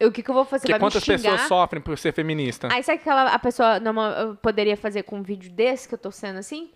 o 0.05 0.11
que, 0.11 0.23
que 0.23 0.29
eu 0.29 0.35
vou 0.35 0.45
fazer? 0.45 0.61
Porque 0.63 0.71
vai 0.73 0.79
quantas 0.79 1.03
pessoas 1.05 1.41
sofrem 1.41 1.81
por 1.81 1.97
ser 1.97 2.13
feminista? 2.13 2.67
Aí 2.71 2.81
sabe 2.83 2.99
o 2.99 3.01
que 3.03 3.09
aquela, 3.09 3.31
a 3.31 3.39
pessoa 3.39 3.79
normal, 3.79 4.11
eu 4.11 4.35
poderia 4.35 4.75
fazer 4.77 5.03
com 5.03 5.17
um 5.19 5.23
vídeo 5.23 5.51
desse 5.51 5.87
que 5.87 5.93
eu 5.93 5.99
tô 5.99 6.11
sendo 6.11 6.39
assim? 6.39 6.71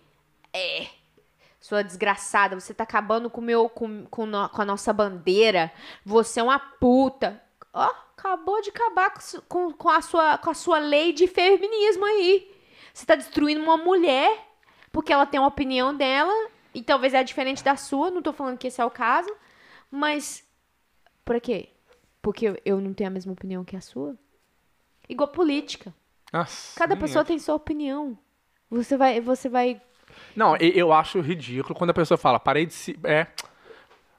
É. 0.52 0.86
Sua 1.60 1.82
desgraçada, 1.82 2.58
você 2.58 2.72
tá 2.72 2.84
acabando 2.84 3.28
com, 3.28 3.40
meu, 3.40 3.68
com, 3.68 4.04
com, 4.06 4.26
no- 4.26 4.48
com 4.48 4.62
a 4.62 4.64
nossa 4.64 4.92
bandeira. 4.92 5.72
Você 6.04 6.38
é 6.40 6.42
uma 6.42 6.58
puta. 6.58 7.42
Ó, 7.72 7.90
acabou 8.16 8.60
de 8.62 8.70
acabar 8.70 9.12
com, 9.48 9.72
com, 9.72 9.88
a 9.88 10.00
sua, 10.00 10.38
com 10.38 10.50
a 10.50 10.54
sua 10.54 10.78
lei 10.78 11.12
de 11.12 11.26
feminismo 11.26 12.04
aí. 12.04 12.50
Você 12.94 13.04
tá 13.04 13.14
destruindo 13.16 13.60
uma 13.62 13.76
mulher 13.76 14.38
porque 14.92 15.12
ela 15.12 15.26
tem 15.26 15.40
uma 15.40 15.48
opinião 15.48 15.94
dela 15.94 16.32
e 16.72 16.82
talvez 16.82 17.12
é 17.14 17.22
diferente 17.24 17.64
da 17.64 17.74
sua. 17.76 18.10
Não 18.10 18.22
tô 18.22 18.32
falando 18.32 18.58
que 18.58 18.68
esse 18.68 18.80
é 18.80 18.84
o 18.84 18.90
caso. 18.90 19.34
Mas, 19.90 20.44
por 21.24 21.40
quê? 21.40 21.70
Porque 22.26 22.60
eu- 22.64 22.80
não 22.80 22.92
tenho 22.92 23.06
a 23.06 23.12
mesma 23.12 23.32
opinião 23.32 23.64
que 23.64 23.76
a 23.76 23.80
sua? 23.80 24.16
Igual 25.08 25.28
política. 25.28 25.94
Nossa, 26.32 26.76
Cada 26.76 26.96
pessoa 26.96 27.24
tem 27.24 27.38
sua 27.38 27.54
opinião. 27.54 28.18
Você 28.68 28.96
vai, 28.96 29.20
você 29.20 29.48
vai. 29.48 29.80
Não, 30.34 30.56
eu 30.56 30.92
acho 30.92 31.20
ridículo 31.20 31.72
quando 31.72 31.90
a 31.90 31.94
pessoa 31.94 32.18
fala, 32.18 32.40
parei 32.40 32.66
de 32.66 32.74
se. 32.74 32.98
É. 33.04 33.28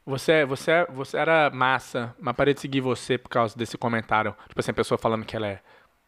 Você, 0.05 0.45
você, 0.45 0.86
você 0.89 1.18
era 1.18 1.49
massa, 1.49 2.16
mas 2.18 2.34
parei 2.34 2.53
de 2.53 2.62
seguir 2.62 2.80
você 2.80 3.18
por 3.18 3.28
causa 3.28 3.58
desse 3.58 3.78
comentário. 3.78 4.34
Tipo 4.47 4.62
assim, 4.62 4.72
a 4.72 4.74
pessoa 4.74 4.97
falando 4.97 5.26
que 5.26 5.36
ela 5.36 5.47
é 5.47 5.60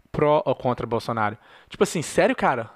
pró 0.10 0.41
ou 0.45 0.56
contra 0.56 0.88
Bolsonaro. 0.88 1.38
Tipo 1.68 1.84
assim, 1.84 2.02
sério, 2.02 2.34
cara? 2.34 2.70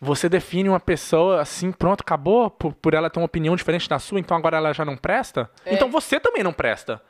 Você 0.00 0.28
define 0.28 0.68
uma 0.68 0.78
pessoa 0.78 1.40
assim, 1.40 1.72
pronto, 1.72 2.02
acabou, 2.02 2.48
por, 2.48 2.72
por 2.74 2.94
ela 2.94 3.10
ter 3.10 3.18
uma 3.18 3.26
opinião 3.26 3.56
diferente 3.56 3.88
da 3.88 3.98
sua, 3.98 4.20
então 4.20 4.36
agora 4.36 4.56
ela 4.56 4.72
já 4.72 4.84
não 4.84 4.96
presta? 4.96 5.50
Então 5.66 5.90
você 5.90 6.20
também 6.20 6.44
não 6.44 6.52
presta. 6.52 7.02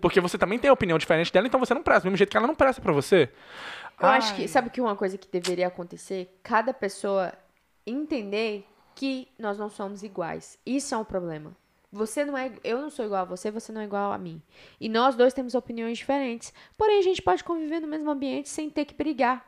Porque 0.00 0.20
você 0.20 0.36
também 0.38 0.58
tem 0.58 0.68
a 0.70 0.72
opinião 0.72 0.98
diferente 0.98 1.32
dela, 1.32 1.46
então 1.46 1.60
você 1.60 1.74
não 1.74 1.82
presta. 1.82 2.02
Do 2.02 2.04
mesmo 2.06 2.16
jeito 2.18 2.30
que 2.30 2.36
ela 2.36 2.46
não 2.46 2.54
presta 2.54 2.80
pra 2.82 2.92
você. 2.92 3.30
Eu 4.00 4.08
acho 4.08 4.34
que. 4.34 4.46
Sabe 4.48 4.70
que 4.70 4.80
uma 4.80 4.94
coisa 4.96 5.16
que 5.16 5.28
deveria 5.28 5.68
acontecer? 5.68 6.38
Cada 6.42 6.72
pessoa 6.74 7.32
entender 7.86 8.66
que 8.94 9.28
nós 9.38 9.58
não 9.58 9.68
somos 9.70 10.02
iguais. 10.02 10.58
Isso 10.64 10.94
é 10.94 10.98
um 10.98 11.04
problema. 11.04 11.56
Você 11.92 12.24
não 12.24 12.36
é. 12.36 12.50
Eu 12.64 12.80
não 12.80 12.90
sou 12.90 13.04
igual 13.04 13.22
a 13.22 13.24
você, 13.24 13.50
você 13.50 13.72
não 13.72 13.80
é 13.80 13.84
igual 13.84 14.12
a 14.12 14.18
mim. 14.18 14.42
E 14.80 14.88
nós 14.88 15.14
dois 15.14 15.32
temos 15.32 15.54
opiniões 15.54 15.96
diferentes. 15.98 16.52
Porém, 16.76 16.98
a 16.98 17.02
gente 17.02 17.22
pode 17.22 17.44
conviver 17.44 17.80
no 17.80 17.86
mesmo 17.88 18.10
ambiente 18.10 18.48
sem 18.48 18.68
ter 18.68 18.84
que 18.84 18.94
brigar. 18.94 19.44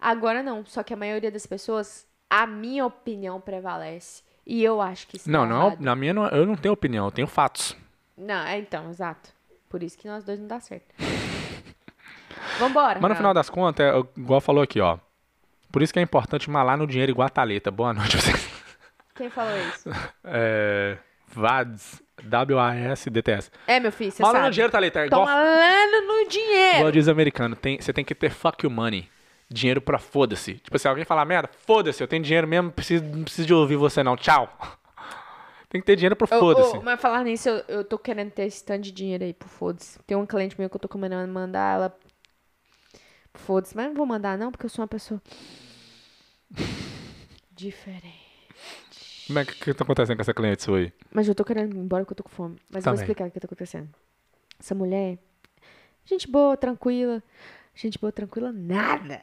Agora 0.00 0.42
não. 0.42 0.64
Só 0.64 0.82
que 0.82 0.92
a 0.92 0.96
maioria 0.96 1.30
das 1.30 1.46
pessoas, 1.46 2.06
a 2.28 2.46
minha 2.46 2.84
opinião 2.86 3.40
prevalece. 3.40 4.22
E 4.46 4.62
eu 4.62 4.80
acho 4.80 5.06
que 5.06 5.16
isso 5.16 5.30
Não, 5.30 5.40
tá 5.42 5.46
não, 5.46 5.62
é 5.62 5.66
errado. 5.68 5.80
na 5.80 5.96
minha 5.96 6.12
não- 6.12 6.28
eu 6.28 6.44
não 6.44 6.56
tenho 6.56 6.74
opinião, 6.74 7.06
eu 7.06 7.10
tenho 7.12 7.26
fatos. 7.26 7.76
Não, 8.16 8.44
é 8.46 8.58
então, 8.58 8.90
exato. 8.90 9.33
Por 9.74 9.82
isso 9.82 9.98
que 9.98 10.06
nós 10.06 10.22
dois 10.22 10.38
não 10.38 10.46
dá 10.46 10.60
certo. 10.60 10.94
Vambora. 12.60 12.94
Mas 12.94 13.00
no 13.00 13.08
Renato. 13.08 13.16
final 13.16 13.34
das 13.34 13.50
contas, 13.50 13.84
é, 13.84 14.20
igual 14.20 14.40
falou 14.40 14.62
aqui, 14.62 14.80
ó. 14.80 14.98
Por 15.72 15.82
isso 15.82 15.92
que 15.92 15.98
é 15.98 16.02
importante 16.02 16.48
malar 16.48 16.78
no 16.78 16.86
dinheiro 16.86 17.10
igual 17.10 17.26
a 17.26 17.28
Thalita. 17.28 17.72
Boa 17.72 17.92
noite. 17.92 18.16
vocês. 18.16 18.48
Quem 19.16 19.28
falou 19.28 19.50
isso? 19.58 19.90
É, 20.22 20.96
VADS, 21.26 22.00
W-A-S-D-T-S. 22.22 23.50
É, 23.66 23.80
meu 23.80 23.90
filho, 23.90 24.12
você 24.12 24.22
Malar 24.22 24.34
sabe. 24.34 24.46
no 24.46 24.52
dinheiro, 24.52 24.70
Thalita. 24.72 25.00
É 25.00 25.08
Tô 25.08 25.24
malando 25.24 26.06
no 26.06 26.28
dinheiro. 26.28 26.76
igual 26.76 26.92
diz 26.92 27.08
americano. 27.08 27.56
Tem, 27.56 27.80
você 27.80 27.92
tem 27.92 28.04
que 28.04 28.14
ter 28.14 28.30
fuck 28.30 28.64
you 28.64 28.70
money. 28.70 29.08
Dinheiro 29.50 29.80
pra 29.80 29.98
foda-se. 29.98 30.54
Tipo, 30.54 30.78
se 30.78 30.86
alguém 30.86 31.04
falar 31.04 31.24
merda, 31.24 31.50
foda-se, 31.66 32.00
eu 32.00 32.06
tenho 32.06 32.22
dinheiro 32.22 32.46
mesmo, 32.46 32.70
preciso, 32.70 33.02
não 33.02 33.24
preciso 33.24 33.48
de 33.48 33.54
ouvir 33.54 33.74
você 33.74 34.04
não. 34.04 34.16
Tchau. 34.16 34.56
Tem 35.74 35.80
que 35.80 35.86
ter 35.88 35.96
dinheiro 35.96 36.14
pro 36.14 36.28
foda-se. 36.28 36.78
mas 36.84 37.00
falar 37.00 37.24
nisso, 37.24 37.48
eu, 37.48 37.64
eu 37.66 37.84
tô 37.84 37.98
querendo 37.98 38.30
ter 38.30 38.44
esse 38.44 38.62
tanto 38.64 38.82
de 38.82 38.92
dinheiro 38.92 39.24
aí 39.24 39.32
pro 39.34 39.48
foda-se. 39.48 39.98
Tem 40.06 40.16
um 40.16 40.24
cliente 40.24 40.54
meu 40.56 40.70
que 40.70 40.76
eu 40.76 40.80
tô 40.80 40.88
combinando 40.88 41.32
mandar 41.32 41.74
ela. 41.74 41.90
pro 43.32 43.42
Foda-se, 43.42 43.74
mas 43.76 43.86
não 43.88 43.94
vou 43.94 44.06
mandar 44.06 44.38
não, 44.38 44.52
porque 44.52 44.66
eu 44.66 44.70
sou 44.70 44.82
uma 44.82 44.86
pessoa. 44.88 45.20
Diferente. 47.50 48.14
Como 49.26 49.38
é 49.40 49.44
que, 49.44 49.52
que 49.54 49.74
tá 49.74 49.82
acontecendo 49.82 50.14
com 50.16 50.22
essa 50.22 50.32
cliente 50.32 50.62
sua 50.62 50.78
aí? 50.78 50.92
Mas 51.12 51.26
eu 51.26 51.34
tô 51.34 51.44
querendo 51.44 51.74
ir 51.74 51.78
embora 51.80 52.04
porque 52.04 52.12
eu 52.12 52.16
tô 52.18 52.22
com 52.22 52.28
fome. 52.30 52.56
Mas 52.70 52.84
Tá 52.84 52.90
eu 52.90 52.94
vou 52.94 53.02
explicar 53.02 53.26
o 53.26 53.30
que 53.32 53.40
tá 53.40 53.46
acontecendo. 53.46 53.88
Essa 54.60 54.76
mulher, 54.76 55.18
gente 56.04 56.30
boa, 56.30 56.56
tranquila. 56.56 57.20
Gente 57.74 57.98
boa, 57.98 58.12
tranquila, 58.12 58.52
nada. 58.52 59.20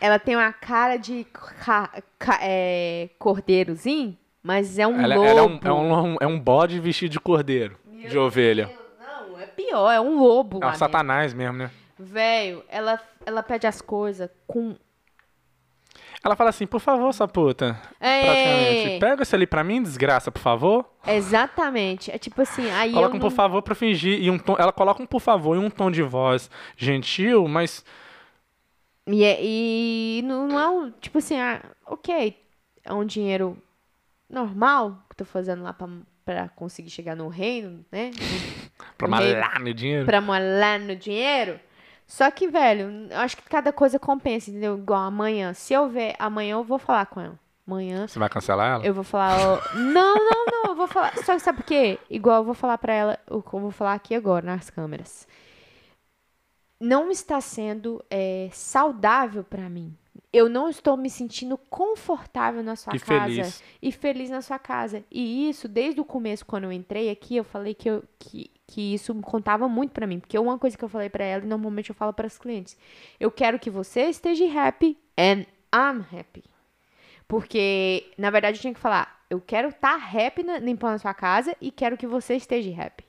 Ela 0.00 0.18
tem 0.18 0.34
uma 0.34 0.52
cara 0.52 0.96
de 0.96 1.22
ca- 1.32 2.02
ca- 2.18 2.40
é, 2.42 3.10
cordeirozinho, 3.16 4.18
mas 4.42 4.78
é 4.78 4.86
um 4.86 5.00
Ela, 5.00 5.14
lobo. 5.16 5.26
ela 5.26 5.40
é, 5.40 5.42
um, 5.42 5.58
é, 5.62 5.72
um, 5.72 6.16
é 6.22 6.26
um 6.26 6.38
bode 6.38 6.78
vestido 6.80 7.12
de 7.12 7.20
cordeiro, 7.20 7.76
de 7.86 8.16
ovelha. 8.18 8.70
Não, 9.00 9.38
é 9.38 9.46
pior, 9.46 9.90
é 9.90 10.00
um 10.00 10.18
lobo. 10.20 10.60
É 10.62 10.66
um 10.66 10.74
satanás 10.74 11.34
mesmo, 11.34 11.58
né? 11.58 11.70
Velho, 11.98 12.64
ela, 12.68 13.00
ela 13.26 13.42
pede 13.42 13.66
as 13.66 13.80
coisas 13.82 14.30
com. 14.46 14.76
Ela 16.24 16.34
fala 16.34 16.50
assim, 16.50 16.66
por 16.66 16.80
favor, 16.80 17.12
sua 17.14 17.28
puta. 17.28 17.80
É. 18.00 18.22
Praticamente. 18.22 19.00
Pega 19.00 19.22
isso 19.22 19.36
ali 19.36 19.46
pra 19.46 19.62
mim, 19.62 19.80
desgraça, 19.82 20.30
por 20.32 20.40
favor. 20.40 20.84
Exatamente. 21.06 22.10
É 22.10 22.18
tipo 22.18 22.42
assim, 22.42 22.68
aí 22.72 22.92
Coloca 22.92 23.14
eu 23.14 23.18
um 23.18 23.22
não... 23.22 23.28
por 23.30 23.34
favor 23.34 23.62
pra 23.62 23.74
fingir. 23.74 24.20
E 24.20 24.28
um 24.30 24.36
tom, 24.38 24.56
ela 24.58 24.72
coloca 24.72 25.00
um 25.02 25.06
por 25.06 25.20
favor 25.20 25.56
e 25.56 25.60
um 25.60 25.70
tom 25.70 25.90
de 25.90 26.02
voz 26.02 26.50
gentil, 26.76 27.46
mas 27.46 27.84
E, 29.06 29.22
é- 29.24 29.38
e 29.40 30.22
não, 30.24 30.48
não 30.48 30.58
é 30.60 30.68
um. 30.68 30.90
Tipo 30.90 31.18
assim, 31.18 31.38
ah, 31.38 31.62
ok. 31.86 32.36
É 32.84 32.92
um 32.92 33.04
dinheiro 33.04 33.56
normal 34.28 35.02
que 35.08 35.14
eu 35.14 35.16
tô 35.18 35.24
fazendo 35.24 35.62
lá 35.62 35.72
pra, 35.72 35.88
pra 36.24 36.48
conseguir 36.50 36.90
chegar 36.90 37.14
no 37.16 37.28
reino, 37.28 37.84
né? 37.90 38.10
pra 38.96 39.08
malar 39.08 39.60
no 39.60 39.72
dinheiro. 39.74 40.06
pra 40.06 40.20
molar 40.20 40.78
no 40.78 40.94
dinheiro. 40.96 41.58
Só 42.06 42.30
que, 42.30 42.48
velho, 42.48 43.08
eu 43.10 43.18
acho 43.18 43.36
que 43.36 43.42
cada 43.42 43.70
coisa 43.72 43.98
compensa, 43.98 44.50
entendeu? 44.50 44.78
Igual 44.78 45.00
amanhã. 45.02 45.52
Se 45.52 45.74
eu 45.74 45.88
ver, 45.88 46.14
amanhã 46.18 46.52
eu 46.52 46.64
vou 46.64 46.78
falar 46.78 47.06
com 47.06 47.20
ela. 47.20 47.38
Amanhã 47.66 48.06
Você 48.08 48.18
vai 48.18 48.30
cancelar 48.30 48.76
ela? 48.76 48.86
eu 48.86 48.94
vou 48.94 49.04
falar. 49.04 49.36
ó, 49.38 49.74
não, 49.76 50.14
não, 50.14 50.46
não. 50.46 50.64
Eu 50.70 50.74
vou 50.74 50.86
falar. 50.88 51.14
Só 51.18 51.34
que 51.34 51.40
sabe 51.40 51.58
por 51.58 51.66
quê? 51.66 51.98
Igual 52.08 52.38
eu 52.38 52.44
vou 52.44 52.54
falar 52.54 52.78
pra 52.78 52.94
ela. 52.94 53.18
O 53.28 53.42
que 53.42 53.54
eu 53.54 53.60
vou 53.60 53.70
falar 53.70 53.92
aqui 53.92 54.14
agora, 54.14 54.46
nas 54.46 54.70
câmeras. 54.70 55.28
Não 56.80 57.10
está 57.10 57.40
sendo 57.42 58.02
é, 58.10 58.48
saudável 58.52 59.44
pra 59.44 59.68
mim. 59.68 59.94
Eu 60.30 60.48
não 60.48 60.68
estou 60.68 60.96
me 60.96 61.08
sentindo 61.08 61.56
confortável 61.56 62.62
na 62.62 62.76
sua 62.76 62.94
E 62.94 63.00
casa 63.00 63.24
feliz. 63.24 63.62
e 63.80 63.90
feliz 63.90 64.28
na 64.28 64.42
sua 64.42 64.58
casa. 64.58 65.02
E 65.10 65.48
isso, 65.48 65.66
desde 65.66 66.00
o 66.00 66.04
começo, 66.04 66.44
quando 66.44 66.64
eu 66.64 66.72
entrei 66.72 67.08
aqui, 67.08 67.36
eu 67.36 67.44
falei 67.44 67.72
que, 67.74 67.88
eu, 67.88 68.04
que, 68.18 68.50
que 68.66 68.92
isso 68.92 69.14
contava 69.22 69.66
muito 69.68 69.92
pra 69.92 70.06
mim. 70.06 70.20
Porque 70.20 70.38
uma 70.38 70.58
coisa 70.58 70.76
que 70.76 70.84
eu 70.84 70.88
falei 70.88 71.08
pra 71.08 71.24
ela, 71.24 71.42
e 71.42 71.46
normalmente 71.46 71.88
eu 71.88 71.94
falo 71.94 72.12
para 72.12 72.26
os 72.26 72.36
clientes: 72.36 72.76
eu 73.18 73.30
quero 73.30 73.58
que 73.58 73.70
você 73.70 74.02
esteja 74.02 74.44
happy 74.60 74.98
and 75.16 75.46
I'm 75.74 76.04
happy. 76.12 76.44
Porque, 77.26 78.10
na 78.18 78.30
verdade, 78.30 78.58
eu 78.58 78.60
tinha 78.60 78.74
que 78.74 78.80
falar: 78.80 79.24
eu 79.30 79.40
quero 79.40 79.68
estar 79.68 79.94
happy 79.96 80.42
na, 80.42 80.58
limpando 80.58 80.96
a 80.96 80.98
sua 80.98 81.14
casa 81.14 81.56
e 81.58 81.70
quero 81.70 81.96
que 81.96 82.06
você 82.06 82.36
esteja 82.36 82.70
happy. 82.82 83.07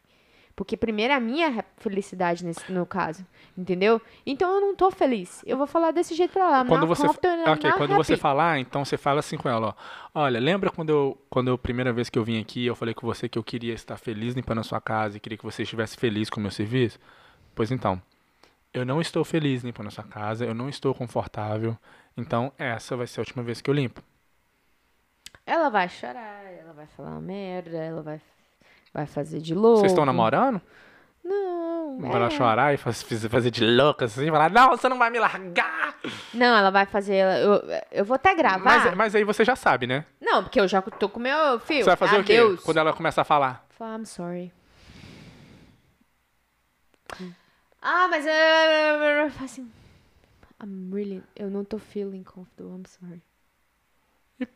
Porque 0.60 0.76
primeiro 0.76 1.14
é 1.14 1.16
a 1.16 1.22
minha 1.22 1.64
felicidade 1.78 2.43
nesse, 2.43 2.70
no 2.70 2.86
caso, 2.86 3.26
entendeu? 3.57 4.01
Então 4.26 4.55
eu 4.55 4.60
não 4.60 4.76
tô 4.76 4.91
feliz. 4.91 5.41
Eu 5.45 5.55
vou 5.55 5.66
falar 5.66 5.91
desse 5.91 6.14
jeito 6.14 6.34
pra 6.34 6.41
ela. 6.41 6.66
Quando 6.66 6.86
você, 6.86 7.07
ok, 7.07 7.72
quando 7.78 7.95
você 7.95 8.18
falar, 8.18 8.60
então 8.60 8.84
você 8.84 8.97
fala 8.97 9.22
assim 9.22 9.38
com 9.38 9.47
ela, 9.47 9.68
ó. 10.14 10.22
Olha, 10.26 10.38
lembra 10.38 10.70
quando 10.70 10.89
eu, 10.89 11.18
quando 11.30 11.47
eu, 11.47 11.57
primeira 11.57 11.93
vez 11.93 12.10
que 12.10 12.20
eu 12.20 12.26
vim 12.26 12.41
aqui, 12.41 12.66
eu 12.66 12.76
falei 12.76 12.93
com 12.93 13.07
você 13.07 13.30
que 13.30 13.39
eu 13.39 13.43
queria 13.43 13.74
estar 13.74 13.95
feliz 13.95 14.34
limpando 14.36 14.60
a 14.60 14.64
sua 14.64 14.82
casa 14.82 15.16
e 15.16 15.20
queria 15.22 15.38
que 15.38 15.45
você 15.45 15.64
estivesse 15.64 15.95
feliz 15.95 16.30
com 16.30 16.41
o 16.41 16.43
meu 16.43 16.51
serviço? 16.51 16.99
Pois 17.55 17.72
então, 17.72 18.01
eu 18.74 18.86
não 18.86 18.99
estou 18.99 19.24
feliz 19.24 19.64
limpando 19.64 19.88
a 19.88 19.91
sua 19.91 20.03
casa, 20.03 20.43
eu 20.43 20.53
não 20.53 20.68
estou 20.68 20.93
confortável, 20.93 21.78
então 22.18 22.51
essa 22.57 22.97
vai 22.97 23.07
ser 23.07 23.22
a 23.22 23.24
última 23.24 23.41
vez 23.43 23.62
que 23.62 23.70
eu 23.70 23.74
limpo. 23.74 24.03
Ela 25.45 25.70
vai 25.70 25.88
chorar, 25.88 26.43
ela 26.51 26.74
vai 26.74 26.86
falar 26.86 27.22
merda, 27.22 27.78
ela 27.78 28.01
vai, 28.01 28.20
vai 28.94 29.06
fazer 29.06 29.40
de 29.40 29.54
louco. 29.56 29.80
Vocês 29.80 29.92
estão 29.92 30.06
namorando? 30.06 30.62
Não, 31.24 32.00
ela 32.14 32.28
é. 32.28 32.30
chorar 32.30 32.74
e 32.74 32.78
faz- 32.78 33.04
fiz- 33.04 33.26
fazer 33.26 33.52
de 33.52 33.64
louca 33.66 34.06
assim, 34.06 34.30
falar, 34.32 34.50
não, 34.50 34.70
você 34.70 34.88
não 34.88 34.98
vai 34.98 35.10
me 35.10 35.20
largar! 35.20 35.96
Não, 36.34 36.58
ela 36.58 36.70
vai 36.72 36.86
fazer. 36.86 37.16
Eu, 37.44 37.62
eu 37.92 38.06
vou 38.06 38.16
até 38.16 38.34
gravar. 38.34 38.64
Mas, 38.64 38.96
mas 38.96 39.16
aí 39.16 39.24
você 39.24 39.44
já 39.44 39.56
sabe, 39.56 39.86
né? 39.86 40.06
Não, 40.22 40.44
porque 40.44 40.60
eu 40.60 40.68
já 40.68 40.82
tô 40.82 41.10
com 41.10 41.20
meu 41.20 41.60
filho. 41.60 41.84
Você 41.84 41.90
vai 41.90 41.98
fazer 41.98 42.18
Adeus. 42.20 42.54
o 42.54 42.58
quê? 42.58 42.64
Quando 42.64 42.78
ela 42.78 42.94
começa 42.94 43.22
a 43.22 43.24
falar. 43.26 43.66
Falar, 43.70 43.98
I'm 44.00 44.06
sorry. 44.06 44.52
Ah, 47.82 48.08
mas 48.10 48.26
eu, 48.26 48.34
assim, 49.44 49.70
I'm 50.62 50.94
really, 50.94 51.24
eu 51.36 51.50
não 51.50 51.64
tô 51.64 51.78
feeling 51.78 52.24
comfortable, 52.24 52.72
I'm 52.76 52.84
sorry. 52.88 53.22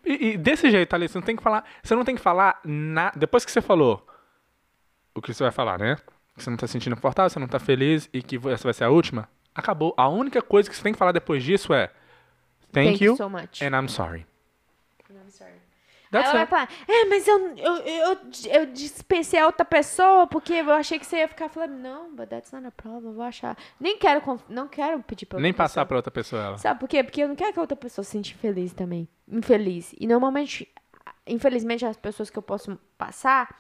E, 0.06 0.30
e- 0.32 0.38
desse 0.38 0.70
jeito, 0.72 0.94
Alice, 0.94 1.12
você 1.12 1.20
não 1.20 1.26
tem 1.26 1.36
que 1.36 1.44
falar. 1.44 1.66
Você 1.82 1.96
não 1.96 2.06
tem 2.06 2.16
que 2.16 2.22
falar 2.22 2.60
na, 2.64 3.12
Depois 3.16 3.44
que 3.44 3.52
você 3.52 3.62
falou 3.62 4.06
o 5.16 5.22
que 5.22 5.34
você 5.34 5.44
vai 5.44 5.52
falar, 5.52 5.78
né? 5.80 5.96
Que 6.36 6.44
você 6.44 6.50
não 6.50 6.58
tá 6.58 6.68
se 6.68 6.74
sentindo 6.74 6.96
confortável, 6.96 7.30
você 7.30 7.40
não 7.40 7.48
tá 7.48 7.60
feliz 7.60 8.10
e 8.12 8.22
que 8.22 8.38
essa 8.50 8.64
vai 8.64 8.74
ser 8.74 8.84
a 8.86 8.90
última. 8.90 9.30
Acabou. 9.54 9.94
A 9.96 10.08
única 10.10 10.42
coisa 10.42 10.70
que 10.70 10.76
você 10.76 10.82
tem 10.84 10.94
que 10.94 11.00
falar 11.00 11.12
depois 11.12 11.44
disso 11.44 11.74
é 11.74 11.92
Thank, 12.72 13.04
you, 13.04 13.16
so 13.16 13.30
much. 13.30 13.62
and 13.62 13.70
I'm 13.80 13.88
sorry. 13.88 14.26
I'm 15.10 15.30
sorry. 15.30 15.54
That's 16.10 16.30
ela 16.30 16.46
vai 16.46 16.48
falar, 16.48 16.70
é, 16.88 17.06
mas 17.06 17.28
eu, 17.28 17.56
eu, 17.58 17.76
eu, 17.78 18.18
eu 18.52 18.66
dispensei 18.68 19.40
a 19.40 19.48
outra 19.48 19.66
pessoa 19.66 20.28
porque 20.28 20.54
eu 20.54 20.72
achei 20.72 21.00
que 21.00 21.06
você 21.08 21.18
ia 21.18 21.28
ficar 21.28 21.50
falando, 21.50 21.74
não, 21.74 22.16
but 22.16 22.30
that's 22.30 22.52
not 22.52 22.66
a 22.68 22.72
problem, 22.72 23.12
eu 23.12 23.14
vou 23.14 23.24
achar. 23.24 23.58
Nem 23.80 23.98
quero, 23.98 24.22
não 24.48 24.68
quero 24.68 25.02
pedir 25.02 25.26
pra 25.26 25.38
outra 25.38 25.44
Nem 25.44 25.54
passar 25.54 25.82
pessoa. 25.82 25.86
pra 25.88 25.98
outra 25.98 26.12
pessoa 26.12 26.44
ela. 26.44 26.58
Sabe 26.60 26.80
por 26.80 26.88
quê? 26.88 27.04
Porque 27.04 27.24
eu 27.24 27.28
não 27.28 27.36
quero 27.36 27.52
que 27.52 27.58
a 27.60 27.62
outra 27.64 27.76
pessoa 27.76 28.06
se 28.06 28.12
sinta 28.12 28.30
infeliz 28.30 28.74
também. 28.74 29.08
Infeliz. 29.28 29.96
E 30.00 30.06
normalmente, 30.06 30.68
infelizmente, 31.26 31.84
as 31.84 31.98
pessoas 31.98 32.30
que 32.30 32.38
eu 32.38 32.44
posso 32.44 32.78
passar, 32.96 33.56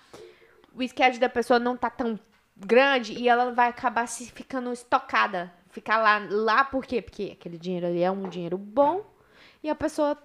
o 0.76 0.88
schedule 0.88 1.20
da 1.20 1.30
pessoa 1.30 1.60
não 1.60 1.76
tá 1.78 1.90
tão 1.90 2.20
grande 2.56 3.14
e 3.14 3.28
ela 3.30 3.52
vai 3.52 3.70
acabar 3.70 4.08
se 4.08 4.30
ficando 4.32 4.72
estocada. 4.74 5.52
Ficar 5.70 5.98
lá, 5.98 6.20
lá 6.30 6.64
por 6.64 6.86
quê? 6.86 7.02
Porque 7.02 7.32
aquele 7.34 7.58
dinheiro 7.58 7.88
ali 7.88 8.02
é 8.04 8.12
um 8.12 8.30
dinheiro 8.30 8.58
bom 8.58 9.04
e 9.64 9.70
a 9.70 9.76
pessoa 9.76 10.18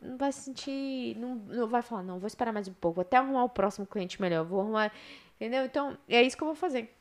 não 0.00 0.16
vai 0.16 0.32
se 0.32 0.40
sentir. 0.42 1.16
Não, 1.18 1.34
não 1.34 1.66
vai 1.68 1.82
falar, 1.82 2.02
não, 2.02 2.18
vou 2.18 2.26
esperar 2.26 2.52
mais 2.52 2.66
um 2.68 2.72
pouco, 2.72 2.96
vou 2.96 3.02
até 3.02 3.16
arrumar 3.18 3.44
o 3.44 3.48
próximo 3.48 3.86
cliente 3.86 4.20
melhor, 4.20 4.44
vou 4.44 4.60
arrumar. 4.60 4.90
Entendeu? 5.36 5.64
Então, 5.66 5.98
é 6.08 6.22
isso 6.22 6.36
que 6.36 6.42
eu 6.42 6.46
vou 6.46 6.54
fazer. 6.54 6.94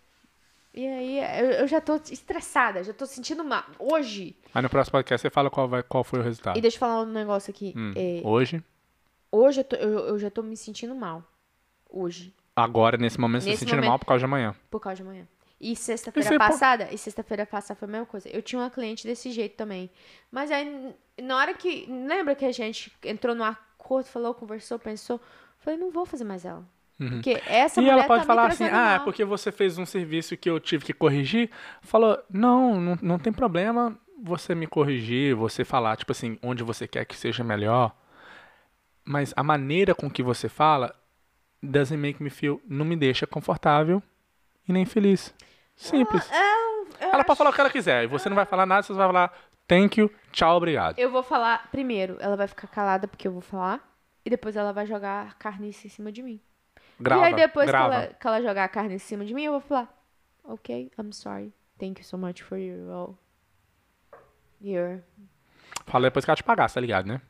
E 0.73 0.85
aí, 0.85 1.19
eu, 1.39 1.51
eu 1.51 1.67
já 1.69 1.79
tô 1.79 1.95
estressada, 2.11 2.83
já 2.83 2.93
tô 2.93 3.05
sentindo 3.05 3.45
mal. 3.45 3.63
Hoje, 3.79 4.35
Aí 4.53 4.61
no 4.61 4.69
próximo 4.69 4.91
podcast 4.91 5.21
você 5.21 5.29
fala 5.29 5.49
qual, 5.49 5.69
vai, 5.69 5.81
qual 5.81 6.03
foi 6.03 6.19
o 6.19 6.21
resultado. 6.21 6.57
e 6.57 6.61
deixa 6.61 6.75
eu 6.75 6.79
falar 6.81 7.01
um 7.03 7.05
negócio 7.05 7.49
aqui. 7.49 7.73
Hum, 7.77 7.93
É, 7.95 8.19
Hoje, 8.25 8.61
hoje 9.31 9.61
eu, 9.61 9.63
tô- 9.63 9.75
eu- 9.77 9.99
eu 10.09 10.19
já 10.19 10.29
tô 10.29 10.43
me 10.43 10.57
sentindo 10.57 10.93
mal. 10.93 11.23
Hoje. 11.89 12.33
Agora, 12.55 12.97
nesse 12.97 13.19
momento, 13.19 13.41
você 13.41 13.47
tá 13.47 13.51
Nesse 13.51 13.59
sentindo 13.61 13.75
momento- 13.77 13.89
mal 13.89 13.99
por 13.99 14.05
causa 14.05 14.19
de 14.19 14.25
amanhã. 14.25 14.55
Por 14.69 14.79
causa 14.79 14.97
de 14.97 15.01
amanhã. 15.03 15.27
E 15.59 15.75
sexta-feira 15.75 16.27
você, 16.29 16.37
passada, 16.37 16.89
e 16.91 16.97
sexta-feira 16.97 17.45
passada 17.45 17.79
foi 17.79 17.87
a 17.87 17.91
mesma 17.91 18.05
coisa. 18.05 18.27
Eu 18.29 18.41
tinha 18.41 18.61
uma 18.61 18.69
cliente 18.69 19.07
desse 19.07 19.31
jeito 19.31 19.55
também. 19.55 19.89
Mas 20.31 20.51
aí, 20.51 20.93
na 21.21 21.37
hora 21.37 21.53
que. 21.53 21.85
Lembra 21.89 22.35
que 22.35 22.45
a 22.45 22.51
gente 22.51 22.91
entrou 23.03 23.33
no 23.33 23.43
acordo, 23.43 24.05
falou, 24.07 24.33
conversou, 24.33 24.77
pensou? 24.77 25.19
Falei, 25.59 25.79
não 25.79 25.89
vou 25.91 26.05
fazer 26.05 26.25
mais 26.25 26.43
ela. 26.45 26.63
Porque 26.97 27.41
essa 27.47 27.81
Uhum. 27.81 27.87
e 27.87 27.89
ela 27.89 28.03
pode 28.05 28.21
tá 28.23 28.27
falar 28.27 28.47
assim, 28.47 28.63
ah, 28.65 28.67
é 28.67 28.97
mal. 28.97 29.03
porque 29.03 29.25
você 29.25 29.51
fez 29.51 29.77
um 29.77 29.85
serviço 29.85 30.37
que 30.37 30.49
eu 30.49 30.59
tive 30.61 30.85
que 30.85 30.93
corrigir. 30.93 31.49
Falou, 31.81 32.17
não, 32.29 32.79
não, 32.79 32.97
não 33.01 33.19
tem 33.19 33.33
problema 33.33 33.97
você 34.23 34.55
me 34.55 34.65
corrigir, 34.67 35.35
você 35.35 35.65
falar, 35.65 35.97
tipo 35.97 36.11
assim, 36.13 36.37
onde 36.41 36.63
você 36.63 36.87
quer 36.87 37.03
que 37.05 37.15
seja 37.17 37.43
melhor. 37.43 37.93
Mas 39.03 39.33
a 39.35 39.43
maneira 39.43 39.93
com 39.93 40.09
que 40.09 40.23
você 40.23 40.47
fala 40.49 40.95
doesn't 41.61 41.97
make 41.97 42.21
me 42.21 42.29
feel, 42.29 42.61
não 42.67 42.85
me 42.85 42.95
deixa 42.95 43.25
confortável 43.25 44.01
e 44.67 44.73
nem 44.73 44.85
feliz. 44.85 45.33
Simples. 45.75 46.29
ela 46.99 47.23
pode 47.23 47.37
falar 47.37 47.49
o 47.49 47.53
que 47.53 47.61
ela 47.61 47.69
quiser 47.69 48.03
e 48.03 48.07
você 48.07 48.29
não 48.29 48.35
vai 48.35 48.45
falar 48.45 48.65
nada, 48.65 48.83
você 48.83 48.93
vai 48.93 49.07
falar 49.07 49.33
thank 49.67 49.99
you, 49.99 50.09
tchau, 50.31 50.57
obrigado. 50.57 50.97
Eu 50.97 51.11
vou 51.11 51.23
falar 51.23 51.69
primeiro, 51.71 52.17
ela 52.19 52.35
vai 52.35 52.47
ficar 52.47 52.67
calada 52.67 53.07
porque 53.07 53.27
eu 53.27 53.31
vou 53.31 53.41
falar. 53.41 53.81
E 54.23 54.29
depois 54.29 54.55
ela 54.55 54.73
vai 54.73 54.87
jogar 54.87 55.27
a 55.27 55.33
carniça 55.33 55.85
em 55.85 55.89
cima 55.89 56.11
de 56.11 56.23
mim. 56.23 56.41
Grava, 56.99 57.21
e 57.21 57.25
aí 57.25 57.35
depois 57.35 57.65
que 57.65 57.71
grava. 57.71 57.93
ela, 57.93 58.07
que 58.07 58.27
ela 58.27 58.41
jogar 58.41 58.63
a 58.63 58.69
carne 58.69 58.95
em 58.95 58.99
cima 58.99 59.25
de 59.25 59.33
mim, 59.33 59.43
eu 59.43 59.51
vou 59.51 59.61
falar, 59.61 59.93
ok, 60.43 60.91
I'm 60.97 61.11
sorry. 61.11 61.53
Thank 61.77 62.01
you 62.01 62.07
so 62.07 62.17
much 62.17 62.41
for 62.41 62.57
your 62.57 62.89
all. 62.89 63.19
Your... 64.61 65.01
Fala 65.85 66.07
depois 66.07 66.23
que 66.25 66.31
ela 66.31 66.35
te 66.35 66.43
pagar, 66.43 66.71
tá 66.71 66.79
ligado, 66.79 67.05
né? 67.05 67.21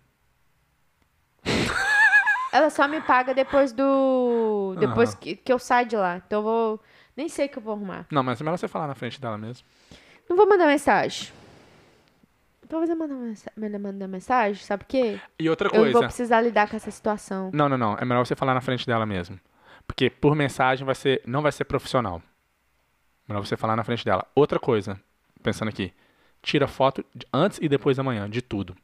Ela 2.55 2.69
só 2.69 2.87
me 2.87 3.01
paga 3.01 3.33
depois 3.33 3.73
do. 3.73 4.75
Depois 4.79 5.13
que, 5.13 5.35
que 5.35 5.51
eu 5.51 5.59
saio 5.59 5.87
de 5.87 5.95
lá. 5.97 6.17
Então 6.25 6.39
eu 6.39 6.43
vou. 6.43 6.83
Nem 7.17 7.27
sei 7.29 7.47
o 7.47 7.49
que 7.49 7.57
eu 7.57 7.61
vou 7.61 7.73
arrumar. 7.73 8.05
Não, 8.11 8.23
mas 8.23 8.39
é 8.39 8.43
melhor 8.43 8.57
você 8.57 8.67
falar 8.67 8.87
na 8.87 8.95
frente 8.95 9.19
dela 9.19 9.37
mesmo. 9.37 9.65
Não 10.29 10.35
vou 10.37 10.47
mandar 10.47 10.67
mensagem. 10.67 11.31
Talvez 12.67 12.89
eu 12.89 12.95
mandar, 12.95 13.13
mensa- 13.15 13.51
mandar, 13.57 14.07
mensagem, 14.07 14.63
sabe 14.63 14.83
por 14.83 14.89
quê? 14.89 15.19
E 15.39 15.49
outra 15.49 15.67
Eu 15.69 15.73
vou 15.83 15.91
coisa. 15.91 15.99
precisar 16.07 16.41
lidar 16.41 16.67
com 16.67 16.75
essa 16.75 16.89
situação. 16.89 17.51
Não, 17.53 17.69
não, 17.69 17.77
não. 17.77 17.95
É 17.99 18.03
melhor 18.05 18.25
você 18.25 18.35
falar 18.35 18.53
na 18.55 18.61
frente 18.61 18.87
dela 18.87 19.05
mesmo. 19.05 19.39
Porque 19.85 20.09
por 20.09 20.35
mensagem 20.35 20.83
vai 20.85 20.95
ser, 20.95 21.21
não 21.27 21.41
vai 21.43 21.51
ser 21.51 21.63
profissional. 21.65 22.21
Melhor 23.27 23.45
você 23.45 23.55
falar 23.55 23.75
na 23.75 23.83
frente 23.83 24.03
dela. 24.03 24.25
Outra 24.33 24.59
coisa, 24.59 24.99
pensando 25.43 25.69
aqui. 25.69 25.93
Tira 26.41 26.67
foto 26.67 27.05
antes 27.33 27.59
e 27.61 27.69
depois 27.69 27.97
da 27.97 28.03
manhã, 28.03 28.29
de 28.29 28.41
tudo. 28.41 28.75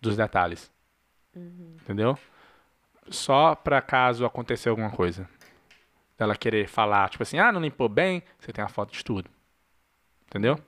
Dos 0.00 0.16
detalhes. 0.16 0.70
Entendeu? 1.34 2.18
Só 3.08 3.54
pra 3.54 3.82
caso 3.82 4.24
acontecer 4.24 4.68
alguma 4.68 4.90
coisa. 4.90 5.28
Ela 6.18 6.36
querer 6.36 6.68
falar, 6.68 7.08
tipo 7.10 7.22
assim, 7.22 7.38
ah, 7.38 7.50
não 7.50 7.60
limpou 7.60 7.88
bem, 7.88 8.22
você 8.38 8.52
tem 8.52 8.64
a 8.64 8.68
foto 8.68 8.92
de 8.92 9.04
tudo. 9.04 9.28
Entendeu? 10.26 10.58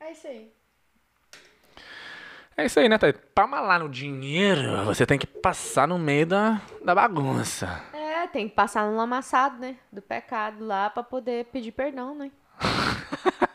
É 0.00 0.12
isso 0.12 0.26
aí. 0.26 0.52
É 2.56 2.66
isso 2.66 2.80
aí, 2.80 2.88
né, 2.88 2.98
Thaí? 2.98 3.12
Pra 3.12 3.46
malar 3.46 3.80
no 3.80 3.88
dinheiro, 3.88 4.84
você 4.84 5.06
tem 5.06 5.18
que 5.18 5.26
passar 5.26 5.88
no 5.88 5.98
meio 5.98 6.26
da, 6.26 6.60
da 6.84 6.94
bagunça. 6.94 7.82
É, 7.92 8.26
tem 8.26 8.48
que 8.48 8.54
passar 8.54 8.86
no 8.86 8.96
lamaçado, 8.96 9.58
né? 9.58 9.76
Do 9.90 10.02
pecado 10.02 10.64
lá 10.64 10.90
pra 10.90 11.02
poder 11.02 11.46
pedir 11.46 11.72
perdão, 11.72 12.14
né? 12.14 12.30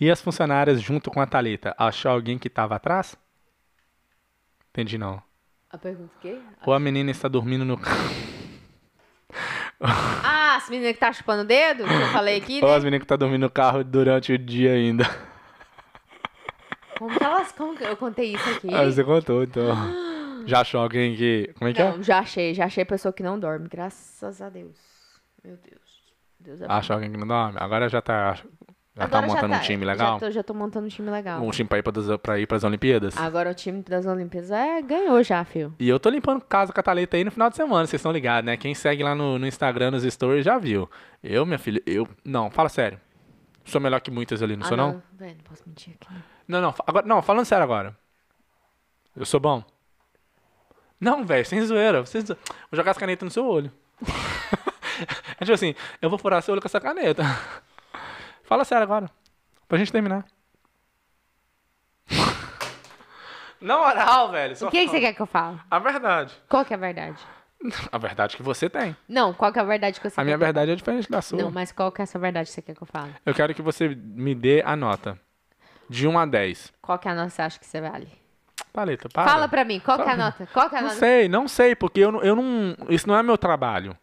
E 0.00 0.10
as 0.10 0.20
funcionárias, 0.20 0.80
junto 0.80 1.12
com 1.12 1.20
a 1.20 1.26
Thalita, 1.26 1.76
achou 1.78 2.10
alguém 2.10 2.36
que 2.36 2.50
tava 2.50 2.74
atrás? 2.74 3.16
Entendi, 4.70 4.98
não. 4.98 5.22
A 5.72 5.78
pergunta 5.78 6.12
o 6.18 6.20
quê? 6.20 6.38
Ou 6.66 6.72
a 6.74 6.78
menina 6.78 7.10
está 7.10 7.28
dormindo 7.28 7.64
no 7.64 7.78
carro. 7.78 7.98
Ah, 9.84 10.54
as 10.56 10.68
meninas 10.70 10.92
que 10.92 11.00
tá 11.00 11.12
chupando 11.12 11.42
o 11.42 11.44
dedo, 11.44 11.82
que 11.84 11.92
eu 11.92 12.08
falei 12.12 12.36
aqui, 12.36 12.60
Ou 12.62 12.68
né? 12.68 12.76
as 12.76 12.84
meninas 12.84 13.00
que 13.02 13.06
tá 13.08 13.16
dormindo 13.16 13.40
no 13.40 13.50
carro 13.50 13.82
durante 13.82 14.32
o 14.32 14.38
dia 14.38 14.74
ainda. 14.74 15.04
Como 16.96 17.18
que 17.18 17.24
elas. 17.24 17.50
Como 17.50 17.76
que 17.76 17.82
eu 17.82 17.96
contei 17.96 18.34
isso 18.34 18.48
aqui? 18.48 18.72
Ah, 18.72 18.84
você 18.84 19.02
contou, 19.02 19.42
então. 19.42 19.74
Já 20.46 20.60
achou 20.60 20.80
alguém 20.80 21.16
que. 21.16 21.52
Como 21.58 21.68
é 21.68 21.72
que 21.72 21.82
é? 21.82 21.90
Não, 21.90 22.00
já 22.00 22.20
achei, 22.20 22.54
já 22.54 22.66
achei 22.66 22.84
pessoa 22.84 23.12
que 23.12 23.24
não 23.24 23.40
dorme, 23.40 23.68
graças 23.68 24.40
a 24.40 24.48
Deus. 24.48 24.76
Meu 25.42 25.56
Deus. 25.56 25.82
Deus 26.38 26.60
é 26.60 26.68
bom. 26.68 26.72
Achou 26.72 26.94
alguém 26.94 27.10
que 27.10 27.18
não 27.18 27.26
dorme? 27.26 27.58
Agora 27.60 27.88
já 27.88 28.00
tá. 28.00 28.38
Já 28.94 29.04
Agora 29.04 29.22
tá 29.22 29.26
montando 29.26 29.54
um 29.54 29.56
tá- 29.56 29.62
time 29.62 29.84
legal? 29.86 30.12
Já 30.14 30.26
tô, 30.26 30.30
já 30.30 30.42
tô 30.42 30.54
montando 30.54 30.86
um 30.86 30.88
time 30.90 31.10
legal. 31.10 31.42
Um 31.42 31.50
time 31.50 31.66
pra 31.66 31.78
ir, 31.78 31.82
pra, 31.82 32.18
pra 32.18 32.38
ir 32.38 32.46
pras 32.46 32.62
Olimpíadas? 32.62 33.16
Agora 33.16 33.50
o 33.50 33.54
time 33.54 33.82
das 33.82 34.04
Olimpíadas 34.04 34.50
é, 34.50 34.82
ganhou 34.82 35.22
já, 35.22 35.42
fio. 35.44 35.74
E 35.78 35.88
eu 35.88 35.98
tô 35.98 36.10
limpando 36.10 36.42
casa 36.44 36.74
com 36.74 36.78
a 36.78 36.82
Thalita 36.82 37.16
aí 37.16 37.24
no 37.24 37.30
final 37.30 37.48
de 37.48 37.56
semana, 37.56 37.86
vocês 37.86 38.00
estão 38.00 38.12
ligados, 38.12 38.44
né? 38.44 38.54
Quem 38.58 38.74
segue 38.74 39.02
lá 39.02 39.14
no, 39.14 39.38
no 39.38 39.46
Instagram, 39.46 39.92
nos 39.92 40.02
stories, 40.04 40.44
já 40.44 40.58
viu. 40.58 40.90
Eu, 41.24 41.46
minha 41.46 41.58
filha, 41.58 41.82
eu. 41.86 42.06
Não, 42.22 42.50
fala 42.50 42.68
sério. 42.68 43.00
Sou 43.64 43.80
melhor 43.80 44.00
que 44.00 44.10
muitas 44.10 44.42
ali, 44.42 44.56
não 44.56 44.66
ah, 44.66 44.68
sou 44.68 44.76
não? 44.76 45.02
Véi, 45.12 45.34
não 45.34 45.44
posso 45.44 45.62
mentir 45.66 45.94
aqui. 45.98 46.12
Não, 46.46 46.60
não, 46.60 46.74
agora, 46.86 47.06
não, 47.06 47.22
falando 47.22 47.46
sério 47.46 47.64
agora. 47.64 47.96
Eu 49.16 49.24
sou 49.24 49.40
bom? 49.40 49.64
Não, 51.00 51.24
velho, 51.24 51.46
sem 51.46 51.64
zoeira. 51.64 52.04
Zo- 52.04 52.36
Vou 52.70 52.76
jogar 52.76 52.90
as 52.90 52.98
canetas 52.98 53.24
no 53.24 53.30
seu 53.30 53.46
olho. 53.46 53.72
é 55.40 55.44
tipo 55.44 55.52
assim, 55.52 55.74
eu 56.02 56.10
vou 56.10 56.18
furar 56.18 56.42
seu 56.42 56.52
olho 56.52 56.60
com 56.60 56.68
essa 56.68 56.80
caneta. 56.80 57.22
Fala 58.52 58.66
sério 58.66 58.82
agora. 58.82 59.10
Pra 59.66 59.78
gente 59.78 59.90
terminar. 59.90 60.26
Na 63.58 63.78
moral, 63.78 64.30
velho. 64.30 64.54
só 64.54 64.68
O 64.68 64.70
que, 64.70 64.80
que 64.80 64.86
fala- 64.88 64.98
você 64.98 65.06
quer 65.06 65.14
que 65.14 65.22
eu 65.22 65.26
fale? 65.26 65.58
A 65.70 65.78
verdade. 65.78 66.34
Qual 66.50 66.62
que 66.62 66.74
é 66.74 66.76
a 66.76 66.78
verdade? 66.78 67.16
A 67.90 67.96
verdade 67.96 68.36
que 68.36 68.42
você 68.42 68.68
tem. 68.68 68.94
Não, 69.08 69.32
qual 69.32 69.50
que 69.50 69.58
é 69.58 69.62
a 69.62 69.64
verdade 69.64 69.98
que 69.98 70.10
você 70.10 70.20
A 70.20 70.24
minha 70.24 70.36
que 70.36 70.44
verdade 70.44 70.70
é 70.70 70.74
diferente 70.74 71.10
da 71.10 71.22
sua. 71.22 71.38
Não, 71.40 71.50
mas 71.50 71.72
qual 71.72 71.90
que 71.90 72.02
é 72.02 72.04
essa 72.04 72.18
verdade 72.18 72.50
que 72.50 72.54
você 72.54 72.60
quer 72.60 72.74
que 72.74 72.82
eu 72.82 72.86
fale? 72.86 73.14
Eu 73.24 73.32
quero 73.32 73.54
que 73.54 73.62
você 73.62 73.88
me 73.88 74.34
dê 74.34 74.62
a 74.66 74.76
nota. 74.76 75.18
De 75.88 76.06
1 76.06 76.18
a 76.18 76.26
10. 76.26 76.74
Qual 76.82 76.98
que 76.98 77.08
é 77.08 77.12
a 77.12 77.14
nota 77.14 77.28
que 77.30 77.34
você 77.36 77.40
acha 77.42 77.58
que 77.58 77.64
você 77.66 77.80
vale? 77.80 78.08
Paleta, 78.70 79.08
para. 79.08 79.30
Fala 79.30 79.48
pra 79.48 79.64
mim, 79.64 79.80
qual 79.80 79.96
que 79.96 80.02
é 80.02 80.06
a 80.08 80.10
Fala. 80.10 80.24
nota? 80.24 80.46
Qual 80.52 80.68
que 80.68 80.74
é 80.74 80.78
a 80.78 80.82
Não 80.82 80.88
nota? 80.88 81.00
sei, 81.00 81.26
não 81.26 81.48
sei, 81.48 81.74
porque 81.74 82.00
eu 82.00 82.12
não, 82.12 82.22
eu 82.22 82.36
não. 82.36 82.76
Isso 82.90 83.08
não 83.08 83.16
é 83.16 83.22
meu 83.22 83.38
trabalho. 83.38 83.96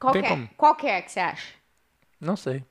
Qual 0.00 0.12
que 0.12 0.18
é? 0.18 0.28
como. 0.28 0.48
Qual 0.56 0.74
que 0.74 0.88
é 0.88 1.00
que 1.02 1.12
você 1.12 1.20
acha? 1.20 1.52
Não 2.20 2.34
sei. 2.36 2.64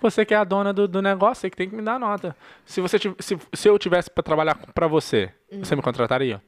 Você 0.00 0.24
que 0.24 0.32
é 0.34 0.36
a 0.36 0.44
dona 0.44 0.72
do, 0.72 0.88
do 0.88 1.02
negócio, 1.02 1.42
você 1.42 1.50
que 1.50 1.56
tem 1.56 1.68
que 1.68 1.76
me 1.76 1.82
dar 1.82 1.98
nota. 1.98 2.34
Se, 2.64 2.80
você, 2.80 2.98
se, 2.98 3.38
se 3.52 3.68
eu 3.68 3.78
tivesse 3.78 4.10
pra 4.10 4.22
trabalhar 4.22 4.54
pra 4.74 4.86
você, 4.86 5.32
você 5.52 5.76
me 5.76 5.82
contrataria? 5.82 6.42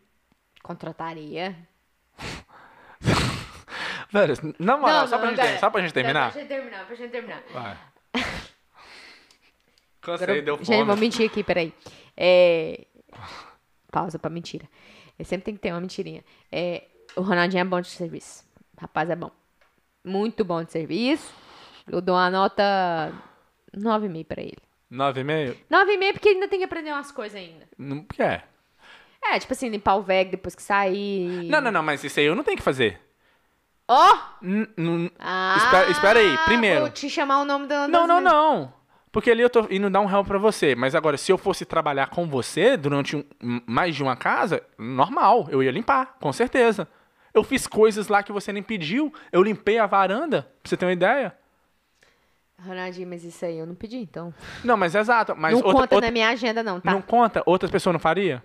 Contrataria. 0.62 1.56
Velho, 4.12 4.34
na 4.58 4.76
moral, 4.76 5.08
só, 5.08 5.18
pra 5.18 5.28
gente, 5.28 5.36
pera. 5.36 5.52
ter- 5.52 5.58
só 5.58 5.70
pra 5.70 5.80
gente 5.80 5.92
terminar? 5.94 6.30
Pra 6.32 6.40
gente 6.40 6.48
terminar, 6.48 6.86
pra 6.86 6.94
gente 6.96 7.10
terminar. 7.10 7.42
Vai. 7.52 7.76
Agora 10.02 10.18
Cansei, 10.18 10.38
eu- 10.40 10.44
deu 10.44 10.56
Gente, 10.58 10.76
vou 10.76 10.86
fome. 10.86 11.00
mentir 11.00 11.26
aqui, 11.30 11.42
peraí. 11.42 11.72
É... 12.16 12.86
Pausa 13.90 14.18
pra 14.18 14.30
mentira. 14.30 14.68
Eu 15.18 15.24
sempre 15.24 15.44
tem 15.44 15.54
que 15.54 15.60
ter 15.60 15.72
uma 15.72 15.80
mentirinha. 15.80 16.24
É... 16.50 16.84
O 17.16 17.20
Ronaldinho 17.22 17.60
é 17.60 17.64
bom 17.64 17.80
de 17.80 17.88
serviço. 17.88 18.44
Rapaz, 18.80 19.08
é 19.10 19.16
bom. 19.16 19.30
Muito 20.04 20.44
bom 20.44 20.62
de 20.64 20.72
serviço. 20.72 21.32
Eu 21.86 22.00
dou 22.00 22.14
uma 22.16 22.30
nota 22.30 23.12
9,5 23.76 24.24
pra 24.26 24.42
ele. 24.42 24.58
9,5? 24.90 25.56
9,5 25.70 26.12
porque 26.12 26.28
ele 26.28 26.34
ainda 26.36 26.48
tem 26.48 26.58
que 26.58 26.64
aprender 26.64 26.92
umas 26.92 27.10
coisas 27.12 27.38
ainda. 27.40 27.66
Não 27.78 28.02
quer. 28.04 28.46
É, 29.24 29.38
tipo 29.38 29.52
assim, 29.52 29.68
limpar 29.68 29.94
o 29.96 30.02
VEG 30.02 30.32
depois 30.32 30.54
que 30.54 30.62
sair. 30.62 31.48
Não, 31.48 31.60
não, 31.60 31.70
não, 31.70 31.82
mas 31.82 32.02
isso 32.04 32.18
aí 32.20 32.26
eu 32.26 32.34
não 32.34 32.42
tenho 32.44 32.56
que 32.56 32.62
fazer. 32.62 33.00
Ó! 33.88 34.18
N- 34.42 35.10
Ah, 35.18 35.54
Espera- 35.58 35.90
espera 35.90 36.18
aí, 36.18 36.38
primeiro. 36.44 36.80
Vou 36.80 36.90
te 36.90 37.08
chamar 37.10 37.40
o 37.40 37.44
nome 37.44 37.66
da. 37.66 37.86
Não, 37.88 38.06
não, 38.06 38.20
não. 38.20 38.72
Porque 39.10 39.30
ali 39.30 39.42
eu 39.42 39.50
tô 39.50 39.66
indo 39.70 39.90
dar 39.90 40.00
um 40.00 40.10
help 40.10 40.26
pra 40.26 40.38
você. 40.38 40.74
Mas 40.74 40.94
agora, 40.94 41.16
se 41.18 41.30
eu 41.30 41.36
fosse 41.38 41.64
trabalhar 41.66 42.08
com 42.08 42.26
você 42.26 42.76
durante 42.76 43.16
um- 43.16 43.24
mais 43.66 43.94
de 43.94 44.02
uma 44.02 44.16
casa, 44.16 44.62
normal, 44.78 45.46
eu 45.50 45.62
ia 45.62 45.70
limpar, 45.70 46.16
com 46.20 46.32
certeza. 46.32 46.88
Eu 47.34 47.44
fiz 47.44 47.66
coisas 47.66 48.08
lá 48.08 48.22
que 48.22 48.32
você 48.32 48.52
nem 48.52 48.62
pediu. 48.62 49.12
Eu 49.30 49.42
limpei 49.42 49.78
a 49.78 49.86
varanda, 49.86 50.42
pra 50.62 50.68
você 50.68 50.76
ter 50.76 50.86
uma 50.86 50.92
ideia. 50.92 51.36
Ronaldinho, 52.58 53.08
mas 53.08 53.24
isso 53.24 53.44
aí 53.44 53.58
eu 53.58 53.66
não 53.66 53.74
pedi, 53.74 53.96
então. 53.98 54.32
Não, 54.64 54.76
mas 54.76 54.94
é 54.94 55.00
exato. 55.00 55.34
Mas 55.36 55.52
não 55.52 55.58
outra, 55.58 55.72
conta 55.72 55.94
outra- 55.96 56.08
na 56.08 56.12
minha 56.12 56.28
agenda, 56.28 56.62
não, 56.62 56.80
tá? 56.80 56.92
Não 56.92 57.02
conta? 57.02 57.42
Outras 57.44 57.70
pessoas 57.70 57.92
não 57.92 58.00
faria? 58.00 58.42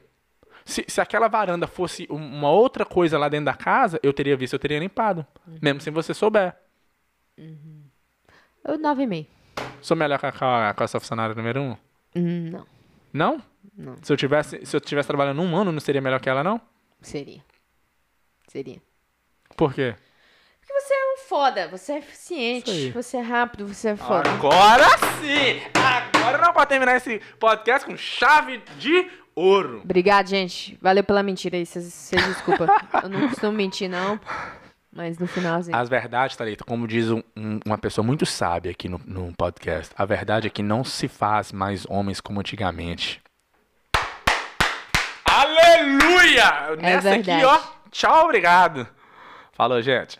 Se, 0.66 0.84
se 0.88 1.00
aquela 1.00 1.28
varanda 1.28 1.68
fosse 1.68 2.08
um- 2.10 2.16
uma 2.16 2.50
outra 2.52 2.84
coisa 2.86 3.18
lá 3.18 3.30
dentro 3.30 3.46
da 3.46 3.54
casa, 3.54 4.00
eu 4.04 4.12
teria 4.12 4.36
visto, 4.36 4.54
eu 4.54 4.60
teria 4.60 4.80
limpado. 4.80 5.26
Uhum. 5.48 5.58
Mesmo 5.62 5.82
sem 5.82 5.94
você 5.94 6.14
souber. 6.14 6.56
Eu 7.38 8.78
9,5. 8.80 9.28
Sou 9.82 9.96
melhor 9.96 10.20
que 10.20 10.26
a, 10.26 10.32
com 10.32 10.46
a, 10.46 10.74
com 10.74 10.84
essa 10.84 11.00
funcionária 11.00 11.36
número 11.36 11.62
um? 11.62 11.78
Hum, 12.16 12.50
não, 12.52 12.66
Não? 13.14 13.44
Não. 13.78 13.96
Se 14.02 14.12
eu 14.12 14.18
tivesse, 14.18 14.66
se 14.66 14.76
eu 14.76 14.82
tivesse 14.82 15.08
trabalhando 15.08 15.42
um 15.42 15.56
ano, 15.56 15.72
não 15.72 15.80
seria 15.80 16.02
melhor 16.02 16.20
que 16.20 16.30
ela, 16.30 16.44
não? 16.44 16.60
seria. 17.02 17.42
Seria. 18.48 18.82
Por 19.56 19.74
quê? 19.74 19.96
Porque 20.60 20.74
você 20.82 20.94
é 20.94 21.14
um 21.14 21.17
foda, 21.28 21.68
você 21.68 21.94
é 21.94 21.98
eficiente, 22.00 22.90
você 22.92 23.18
é 23.18 23.22
rápido, 23.22 23.68
você 23.68 23.90
é 23.90 23.96
foda. 23.96 24.30
Agora 24.30 24.86
sim! 25.22 25.62
Agora 26.16 26.38
não 26.38 26.54
pode 26.54 26.68
terminar 26.70 26.96
esse 26.98 27.20
podcast 27.40 27.86
com 27.86 27.96
chave 27.98 28.62
de 28.78 29.10
ouro. 29.36 29.82
Obrigado, 29.84 30.28
gente. 30.28 30.78
Valeu 30.82 31.04
pela 31.04 31.22
mentira 31.24 31.58
aí, 31.58 31.66
vocês 31.66 32.10
desculpa. 32.28 32.68
eu 33.04 33.10
não 33.10 33.28
costumo 33.30 33.52
mentir, 33.52 33.90
não. 33.90 34.20
Mas 34.92 35.20
no 35.20 35.28
finalzinho. 35.28 35.78
As 35.78 35.90
verdades, 35.90 36.36
Thalita, 36.36 36.64
como 36.64 36.88
diz 36.88 37.12
um- 37.12 37.22
um- 37.36 37.60
uma 37.66 37.78
pessoa 37.78 38.04
muito 38.06 38.26
sábia 38.26 38.72
aqui 38.72 38.90
no, 38.90 39.00
no 39.06 39.32
podcast, 39.36 39.94
a 39.98 40.06
verdade 40.06 40.48
é 40.48 40.50
que 40.50 40.64
não 40.64 40.84
se 40.84 41.08
faz 41.08 41.52
mais 41.52 41.86
homens 41.88 42.20
como 42.20 42.40
antigamente. 42.40 43.22
Aleluia! 45.26 46.76
Nessa 46.80 47.10
aqui, 47.12 47.24
verdade. 47.24 47.46
ó. 47.46 47.60
Tchau, 47.92 48.24
obrigado. 48.26 48.88
Falou, 49.54 49.82
gente. 49.82 50.18